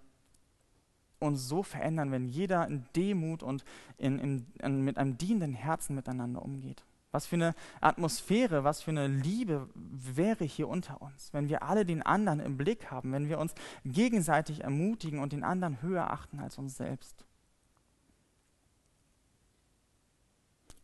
uns 1.19 1.49
so 1.49 1.63
verändern, 1.63 2.13
wenn 2.13 2.29
jeder 2.29 2.67
in 2.67 2.85
Demut 2.95 3.43
und 3.43 3.65
in, 3.99 4.19
in, 4.19 4.47
in, 4.63 4.83
mit 4.83 4.99
einem 4.99 5.19
dienenden 5.19 5.55
Herzen 5.55 5.95
miteinander 5.95 6.43
umgeht. 6.43 6.85
Was 7.17 7.25
für 7.25 7.37
eine 7.37 7.55
Atmosphäre, 7.81 8.63
was 8.63 8.83
für 8.83 8.91
eine 8.91 9.07
Liebe 9.07 9.71
wäre 9.75 10.45
hier 10.45 10.69
unter 10.69 11.01
uns, 11.01 11.33
wenn 11.33 11.49
wir 11.49 11.63
alle 11.63 11.87
den 11.87 12.03
anderen 12.03 12.41
im 12.41 12.59
Blick 12.59 12.91
haben, 12.91 13.11
wenn 13.13 13.31
wir 13.31 13.39
uns 13.39 13.55
gegenseitig 13.87 14.65
ermutigen 14.65 15.21
und 15.21 15.33
den 15.33 15.43
anderen 15.43 15.81
höher 15.81 16.11
achten 16.11 16.41
als 16.41 16.59
uns 16.59 16.77
selbst. 16.77 17.25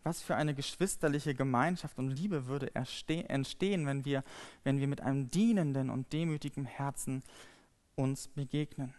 Was 0.05 0.23
für 0.23 0.35
eine 0.35 0.55
geschwisterliche 0.55 1.35
Gemeinschaft 1.35 1.99
und 1.99 2.09
Liebe 2.09 2.47
würde 2.47 2.75
entstehen, 2.75 3.85
wenn 3.85 4.07
wir, 4.07 4.25
wenn 4.64 4.81
wir 4.81 4.88
mit 4.88 5.03
einem 5.03 5.29
dienenden 5.29 5.90
und 5.90 6.14
demütigen 6.14 6.64
Herzen 6.64 7.23
uns 7.95 8.29
begegnen. 8.29 8.95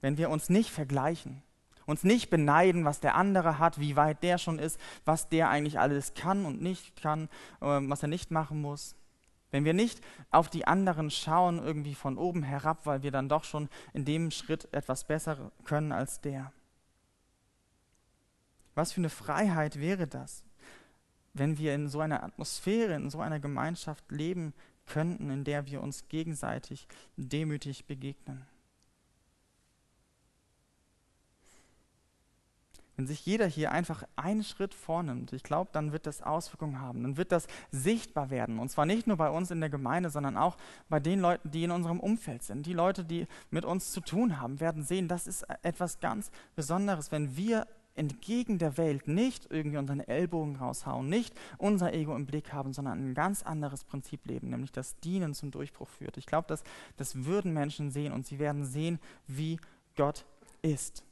Wenn 0.00 0.16
wir 0.16 0.30
uns 0.30 0.48
nicht 0.48 0.70
vergleichen, 0.70 1.42
uns 1.90 2.04
nicht 2.04 2.30
beneiden, 2.30 2.84
was 2.84 3.00
der 3.00 3.16
andere 3.16 3.58
hat, 3.58 3.80
wie 3.80 3.96
weit 3.96 4.22
der 4.22 4.38
schon 4.38 4.58
ist, 4.58 4.80
was 5.04 5.28
der 5.28 5.50
eigentlich 5.50 5.78
alles 5.78 6.14
kann 6.14 6.44
und 6.46 6.62
nicht 6.62 7.00
kann, 7.00 7.24
äh, 7.60 7.66
was 7.66 8.02
er 8.02 8.08
nicht 8.08 8.30
machen 8.30 8.60
muss. 8.60 8.94
Wenn 9.50 9.64
wir 9.64 9.74
nicht 9.74 10.00
auf 10.30 10.48
die 10.48 10.66
anderen 10.66 11.10
schauen, 11.10 11.58
irgendwie 11.58 11.94
von 11.94 12.16
oben 12.16 12.42
herab, 12.42 12.86
weil 12.86 13.02
wir 13.02 13.10
dann 13.10 13.28
doch 13.28 13.44
schon 13.44 13.68
in 13.92 14.04
dem 14.04 14.30
Schritt 14.30 14.72
etwas 14.72 15.04
besser 15.04 15.50
können 15.64 15.92
als 15.92 16.20
der. 16.20 16.52
Was 18.74 18.92
für 18.92 19.00
eine 19.00 19.10
Freiheit 19.10 19.80
wäre 19.80 20.06
das, 20.06 20.44
wenn 21.34 21.58
wir 21.58 21.74
in 21.74 21.88
so 21.88 22.00
einer 22.00 22.22
Atmosphäre, 22.22 22.94
in 22.94 23.10
so 23.10 23.20
einer 23.20 23.40
Gemeinschaft 23.40 24.10
leben 24.12 24.54
könnten, 24.86 25.30
in 25.30 25.44
der 25.44 25.66
wir 25.66 25.82
uns 25.82 26.08
gegenseitig 26.08 26.86
demütig 27.16 27.86
begegnen. 27.86 28.46
Wenn 33.00 33.06
sich 33.06 33.24
jeder 33.24 33.46
hier 33.46 33.72
einfach 33.72 34.04
einen 34.16 34.44
Schritt 34.44 34.74
vornimmt, 34.74 35.32
ich 35.32 35.42
glaube, 35.42 35.70
dann 35.72 35.90
wird 35.90 36.06
das 36.06 36.20
Auswirkungen 36.20 36.82
haben. 36.82 37.02
Dann 37.02 37.16
wird 37.16 37.32
das 37.32 37.46
sichtbar 37.70 38.28
werden. 38.28 38.58
Und 38.58 38.68
zwar 38.68 38.84
nicht 38.84 39.06
nur 39.06 39.16
bei 39.16 39.30
uns 39.30 39.50
in 39.50 39.60
der 39.60 39.70
Gemeinde, 39.70 40.10
sondern 40.10 40.36
auch 40.36 40.58
bei 40.90 41.00
den 41.00 41.18
Leuten, 41.18 41.50
die 41.50 41.64
in 41.64 41.70
unserem 41.70 41.98
Umfeld 41.98 42.42
sind. 42.42 42.66
Die 42.66 42.74
Leute, 42.74 43.06
die 43.06 43.26
mit 43.50 43.64
uns 43.64 43.92
zu 43.92 44.02
tun 44.02 44.38
haben, 44.38 44.60
werden 44.60 44.82
sehen, 44.84 45.08
das 45.08 45.26
ist 45.26 45.46
etwas 45.62 46.00
ganz 46.00 46.30
Besonderes, 46.56 47.10
wenn 47.10 47.38
wir 47.38 47.66
entgegen 47.94 48.58
der 48.58 48.76
Welt 48.76 49.08
nicht 49.08 49.46
irgendwie 49.48 49.78
unseren 49.78 50.00
Ellbogen 50.00 50.56
raushauen, 50.56 51.08
nicht 51.08 51.34
unser 51.56 51.94
Ego 51.94 52.14
im 52.14 52.26
Blick 52.26 52.52
haben, 52.52 52.74
sondern 52.74 52.98
ein 52.98 53.14
ganz 53.14 53.42
anderes 53.42 53.82
Prinzip 53.82 54.26
leben, 54.26 54.50
nämlich 54.50 54.72
das 54.72 55.00
Dienen 55.00 55.32
zum 55.32 55.50
Durchbruch 55.52 55.88
führt. 55.88 56.18
Ich 56.18 56.26
glaube, 56.26 56.48
das, 56.48 56.64
das 56.98 57.24
würden 57.24 57.54
Menschen 57.54 57.90
sehen 57.90 58.12
und 58.12 58.26
sie 58.26 58.38
werden 58.38 58.66
sehen, 58.66 58.98
wie 59.26 59.58
Gott 59.96 60.26
ist. 60.60 61.02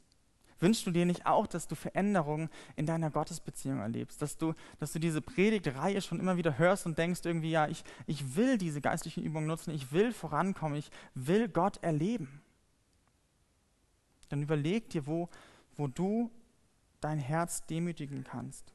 Wünschst 0.59 0.85
du 0.85 0.91
dir 0.91 1.05
nicht 1.05 1.25
auch, 1.25 1.47
dass 1.47 1.67
du 1.67 1.75
Veränderungen 1.75 2.49
in 2.75 2.85
deiner 2.85 3.09
Gottesbeziehung 3.09 3.79
erlebst? 3.79 4.21
Dass 4.21 4.37
du, 4.37 4.53
dass 4.79 4.91
du 4.91 4.99
diese 4.99 5.21
Predigtreihe 5.21 6.01
schon 6.01 6.19
immer 6.19 6.37
wieder 6.37 6.57
hörst 6.57 6.85
und 6.85 6.97
denkst 6.97 7.21
irgendwie, 7.23 7.51
ja, 7.51 7.67
ich, 7.67 7.83
ich 8.07 8.35
will 8.35 8.57
diese 8.57 8.81
geistlichen 8.81 9.23
Übungen 9.23 9.47
nutzen, 9.47 9.73
ich 9.73 9.91
will 9.91 10.11
vorankommen, 10.11 10.77
ich 10.77 10.89
will 11.15 11.47
Gott 11.47 11.77
erleben. 11.81 12.41
Dann 14.27 14.43
überleg 14.43 14.89
dir, 14.89 15.07
wo, 15.07 15.29
wo 15.77 15.87
du 15.87 16.29
dein 16.99 17.19
Herz 17.19 17.65
demütigen 17.65 18.23
kannst. 18.23 18.73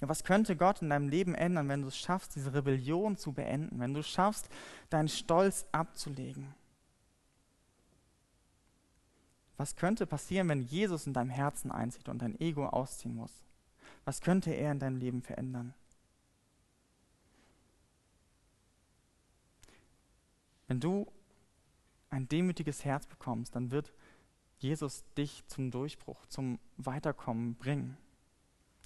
Ja, 0.00 0.08
was 0.08 0.24
könnte 0.24 0.56
Gott 0.56 0.82
in 0.82 0.90
deinem 0.90 1.08
Leben 1.08 1.34
ändern, 1.34 1.68
wenn 1.68 1.82
du 1.82 1.88
es 1.88 1.96
schaffst, 1.96 2.34
diese 2.34 2.52
Rebellion 2.52 3.16
zu 3.16 3.32
beenden, 3.32 3.78
wenn 3.78 3.94
du 3.94 4.00
es 4.00 4.08
schaffst, 4.08 4.48
deinen 4.90 5.08
Stolz 5.08 5.66
abzulegen? 5.72 6.54
Was 9.56 9.76
könnte 9.76 10.06
passieren, 10.06 10.48
wenn 10.48 10.62
Jesus 10.62 11.06
in 11.06 11.12
deinem 11.12 11.30
Herzen 11.30 11.70
einzieht 11.70 12.08
und 12.08 12.20
dein 12.20 12.40
Ego 12.40 12.66
ausziehen 12.66 13.14
muss? 13.14 13.42
Was 14.04 14.20
könnte 14.20 14.50
er 14.50 14.72
in 14.72 14.78
deinem 14.78 14.96
Leben 14.96 15.22
verändern? 15.22 15.74
Wenn 20.66 20.80
du 20.80 21.06
ein 22.10 22.28
demütiges 22.28 22.84
Herz 22.84 23.06
bekommst, 23.06 23.54
dann 23.54 23.70
wird 23.70 23.92
Jesus 24.58 25.04
dich 25.18 25.44
zum 25.46 25.70
Durchbruch, 25.70 26.24
zum 26.26 26.58
Weiterkommen 26.76 27.56
bringen. 27.56 27.96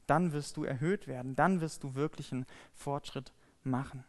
Dann 0.06 0.32
wirst 0.32 0.56
du 0.56 0.64
erhöht 0.64 1.06
werden, 1.06 1.36
dann 1.36 1.60
wirst 1.60 1.82
du 1.84 1.94
wirklichen 1.94 2.46
Fortschritt 2.74 3.32
machen. 3.62 4.04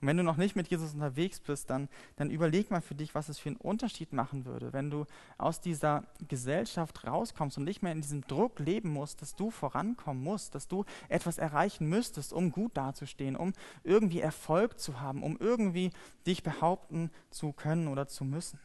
Und 0.00 0.06
wenn 0.06 0.16
du 0.16 0.22
noch 0.22 0.36
nicht 0.36 0.54
mit 0.54 0.68
Jesus 0.68 0.94
unterwegs 0.94 1.40
bist, 1.40 1.70
dann, 1.70 1.88
dann 2.16 2.30
überleg 2.30 2.70
mal 2.70 2.80
für 2.80 2.94
dich, 2.94 3.14
was 3.16 3.28
es 3.28 3.38
für 3.38 3.48
einen 3.48 3.56
Unterschied 3.56 4.12
machen 4.12 4.44
würde, 4.44 4.72
wenn 4.72 4.90
du 4.90 5.06
aus 5.38 5.60
dieser 5.60 6.04
Gesellschaft 6.28 7.04
rauskommst 7.04 7.58
und 7.58 7.64
nicht 7.64 7.82
mehr 7.82 7.92
in 7.92 8.00
diesem 8.00 8.22
Druck 8.22 8.60
leben 8.60 8.90
musst, 8.90 9.22
dass 9.22 9.34
du 9.34 9.50
vorankommen 9.50 10.22
musst, 10.22 10.54
dass 10.54 10.68
du 10.68 10.84
etwas 11.08 11.38
erreichen 11.38 11.88
müsstest, 11.88 12.32
um 12.32 12.52
gut 12.52 12.76
dazustehen, 12.76 13.34
um 13.34 13.52
irgendwie 13.82 14.20
Erfolg 14.20 14.78
zu 14.78 15.00
haben, 15.00 15.24
um 15.24 15.36
irgendwie 15.40 15.90
dich 16.26 16.44
behaupten 16.44 17.10
zu 17.30 17.52
können 17.52 17.88
oder 17.88 18.06
zu 18.06 18.24
müssen. 18.24 18.60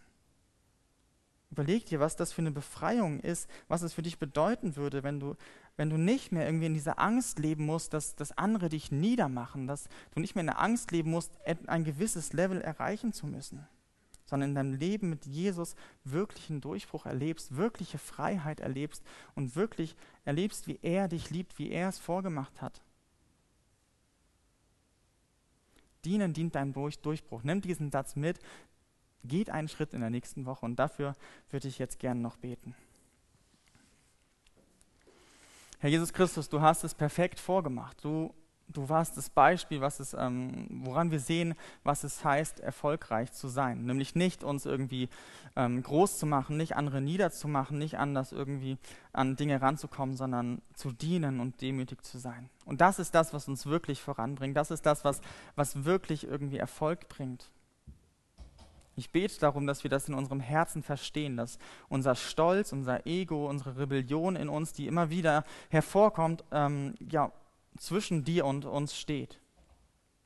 Überleg 1.54 1.86
dir, 1.86 2.00
was 2.00 2.16
das 2.16 2.34
für 2.34 2.42
eine 2.42 2.50
Befreiung 2.50 3.20
ist, 3.20 3.48
was 3.68 3.84
es 3.84 3.94
für 3.94 4.02
dich 4.02 4.18
bedeuten 4.18 4.76
würde, 4.76 5.04
wenn 5.04 5.20
du, 5.20 5.36
wenn 5.76 5.90
du 5.90 5.98
nicht 5.98 6.32
mehr 6.32 6.46
irgendwie 6.46 6.68
in 6.68 6.74
dieser 6.74 7.00
Angst 7.00 7.40
leben 7.40 7.66
musst, 7.66 7.94
dass, 7.94 8.16
dass 8.16 8.38
andere 8.38 8.70
dich 8.70 8.92
niedermachen, 8.92 9.68
dass 9.68 9.90
du 10.14 10.20
nicht 10.20 10.36
mehr 10.36 10.42
in 10.42 10.48
der 10.48 10.60
Angst 10.60 10.92
leben 10.92 11.12
musst, 11.12 11.32
ein 11.68 11.84
gewisses 11.84 12.34
Level 12.34 12.62
erreichen 12.62 13.12
zu 13.12 13.26
müssen, 13.26 13.68
sondern 14.26 14.50
in 14.50 14.56
deinem 14.56 14.74
Leben 14.74 15.10
mit 15.10 15.26
Jesus 15.26 15.76
wirklichen 16.04 16.62
Durchbruch 16.62 17.06
erlebst, 17.06 17.56
wirkliche 17.56 17.98
Freiheit 17.98 18.60
erlebst 18.60 19.04
und 19.36 19.56
wirklich 19.56 19.96
erlebst, 20.26 20.68
wie 20.68 20.80
er 20.82 21.08
dich 21.08 21.30
liebt, 21.30 21.58
wie 21.58 21.72
er 21.72 21.90
es 21.90 22.00
vorgemacht 22.00 22.62
hat. 22.62 22.82
Dienen 26.06 26.34
dient 26.34 26.56
deinem 26.56 26.74
Durchbruch. 26.74 27.44
Nimm 27.44 27.62
diesen 27.62 27.90
Satz 27.90 28.16
mit, 28.16 28.40
Geht 29.26 29.50
einen 29.50 29.70
Schritt 29.70 29.94
in 29.94 30.02
der 30.02 30.10
nächsten 30.10 30.46
Woche 30.46 30.66
und 30.66 30.76
dafür 30.76 31.16
würde 31.50 31.70
ich 31.70 31.80
jetzt 31.80 31.98
gerne 32.00 32.20
noch 32.20 32.36
beten. 32.36 32.76
Herr 35.84 35.90
Jesus 35.90 36.14
Christus, 36.14 36.48
du 36.48 36.62
hast 36.62 36.86
es 36.86 36.94
perfekt 36.94 37.42
vorgemacht. 37.42 38.06
Du, 38.06 38.34
du 38.70 38.88
warst 38.88 39.18
das 39.18 39.30
Beispiel, 39.30 39.82
was 39.82 40.00
es, 40.00 40.14
ähm, 40.14 40.66
woran 40.86 41.12
wir 41.12 41.20
sehen, 41.20 41.56
was 41.84 42.06
es 42.06 42.24
heißt, 42.24 42.62
erfolgreich 42.62 43.34
zu 43.34 43.50
sein. 43.50 43.84
Nämlich 43.84 44.16
nicht 44.16 44.46
uns 44.46 44.66
irgendwie 44.66 45.10
ähm, 45.58 45.84
groß 45.84 46.20
zu 46.20 46.26
machen, 46.26 46.56
nicht 46.56 46.78
andere 46.78 47.02
niederzumachen, 47.02 47.78
nicht 47.78 47.98
anders 47.98 48.32
irgendwie 48.32 48.78
an 49.12 49.36
Dinge 49.36 49.62
ranzukommen, 49.62 50.16
sondern 50.16 50.62
zu 50.74 50.94
dienen 50.94 51.42
und 51.42 51.60
demütig 51.60 52.02
zu 52.02 52.18
sein. 52.18 52.50
Und 52.64 52.80
das 52.80 52.98
ist 52.98 53.14
das, 53.14 53.34
was 53.34 53.50
uns 53.50 53.66
wirklich 53.66 54.02
voranbringt. 54.02 54.56
Das 54.56 54.72
ist 54.72 54.86
das, 54.86 55.04
was, 55.04 55.20
was 55.58 55.84
wirklich 55.84 56.26
irgendwie 56.26 56.60
Erfolg 56.60 57.10
bringt. 57.10 57.52
Ich 58.96 59.12
bete 59.12 59.40
darum, 59.40 59.66
dass 59.66 59.84
wir 59.84 59.90
das 59.90 60.08
in 60.08 60.14
unserem 60.14 60.40
Herzen 60.40 60.84
verstehen, 60.84 61.36
dass 61.36 61.58
unser 61.90 62.16
Stolz, 62.16 62.72
unser 62.72 63.08
Ego, 63.08 63.50
unsere 63.50 63.78
Rebellion 63.78 64.36
in 64.36 64.50
uns, 64.50 64.74
die 64.74 64.88
immer 64.88 65.10
wieder 65.10 65.44
hervorkommt, 65.70 66.44
ähm, 66.52 66.94
ja, 67.10 67.32
zwischen 67.78 68.24
dir 68.24 68.46
und 68.46 68.66
uns 68.66 68.96
steht. 68.96 69.40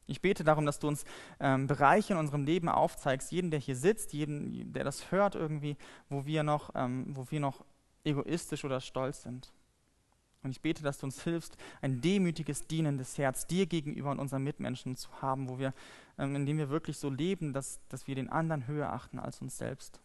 Ich 0.06 0.22
bete 0.22 0.44
darum, 0.44 0.66
dass 0.66 0.80
du 0.80 0.88
uns 0.88 1.06
ähm, 1.40 1.68
Bereiche 1.68 2.14
in 2.14 2.20
unserem 2.20 2.46
Leben 2.46 2.70
aufzeigst, 2.70 3.32
jeden, 3.32 3.52
der 3.52 3.60
hier 3.60 3.76
sitzt, 3.76 4.14
jeden, 4.14 4.74
der 4.74 4.84
das 4.84 5.12
hört 5.12 5.36
irgendwie, 5.36 5.78
wo 6.10 6.26
wir 6.26 6.44
noch, 6.44 6.72
ähm, 6.76 7.06
wo 7.10 7.30
wir 7.30 7.40
noch 7.40 7.66
egoistisch 8.04 8.64
oder 8.64 8.80
stolz 8.80 9.24
sind. 9.24 9.52
Und 10.44 10.52
ich 10.52 10.62
bete, 10.62 10.84
dass 10.84 11.00
du 11.00 11.06
uns 11.06 11.24
hilfst, 11.24 11.58
ein 11.82 12.02
demütiges, 12.02 12.68
dienendes 12.68 13.18
Herz 13.18 13.48
dir 13.48 13.66
gegenüber 13.66 14.12
und 14.12 14.20
unseren 14.20 14.44
Mitmenschen 14.44 14.96
zu 14.96 15.10
haben, 15.22 15.50
wo 15.50 15.60
wir, 15.60 15.74
ähm, 16.18 16.36
in 16.36 16.46
dem 16.46 16.58
wir 16.58 16.70
wirklich 16.70 16.98
so 16.98 17.10
leben, 17.10 17.54
dass, 17.54 17.80
dass 17.90 18.08
wir 18.08 18.16
den 18.16 18.30
anderen 18.30 18.68
höher 18.68 18.92
achten 18.92 19.20
als 19.20 19.42
uns 19.42 19.58
selbst. 19.58 20.00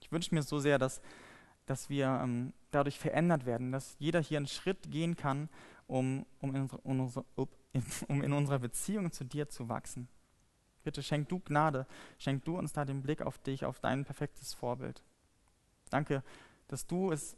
Ich 0.00 0.10
wünsche 0.10 0.34
mir 0.34 0.42
so 0.42 0.58
sehr, 0.58 0.78
dass, 0.78 1.00
dass 1.66 1.88
wir 1.88 2.20
ähm, 2.22 2.52
dadurch 2.70 2.98
verändert 2.98 3.46
werden, 3.46 3.72
dass 3.72 3.96
jeder 3.98 4.20
hier 4.20 4.38
einen 4.38 4.48
Schritt 4.48 4.90
gehen 4.90 5.16
kann, 5.16 5.48
um, 5.86 6.26
um, 6.40 6.54
in, 6.54 6.68
unsere, 6.82 7.24
um 8.08 8.22
in 8.22 8.32
unserer 8.32 8.58
Beziehung 8.58 9.12
zu 9.12 9.24
dir 9.24 9.48
zu 9.48 9.68
wachsen. 9.68 10.08
Bitte 10.82 11.02
schenk 11.02 11.28
du 11.28 11.38
Gnade, 11.38 11.86
schenk 12.18 12.44
du 12.44 12.58
uns 12.58 12.72
da 12.72 12.84
den 12.84 13.02
Blick 13.02 13.22
auf 13.22 13.38
dich, 13.38 13.64
auf 13.64 13.78
dein 13.78 14.04
perfektes 14.04 14.52
Vorbild. 14.52 15.02
Danke, 15.90 16.24
dass 16.68 16.86
du 16.86 17.12
es 17.12 17.36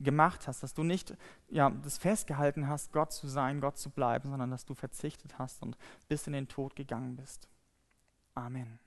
gemacht 0.00 0.46
hast, 0.46 0.62
dass 0.62 0.74
du 0.74 0.82
nicht 0.82 1.16
ja, 1.48 1.70
das 1.70 1.98
festgehalten 1.98 2.68
hast, 2.68 2.92
Gott 2.92 3.12
zu 3.12 3.28
sein, 3.28 3.60
Gott 3.60 3.78
zu 3.78 3.90
bleiben, 3.90 4.30
sondern 4.30 4.50
dass 4.50 4.64
du 4.64 4.74
verzichtet 4.74 5.38
hast 5.38 5.62
und 5.62 5.76
bis 6.08 6.26
in 6.26 6.32
den 6.32 6.48
Tod 6.48 6.76
gegangen 6.76 7.16
bist. 7.16 7.48
Amen. 8.34 8.78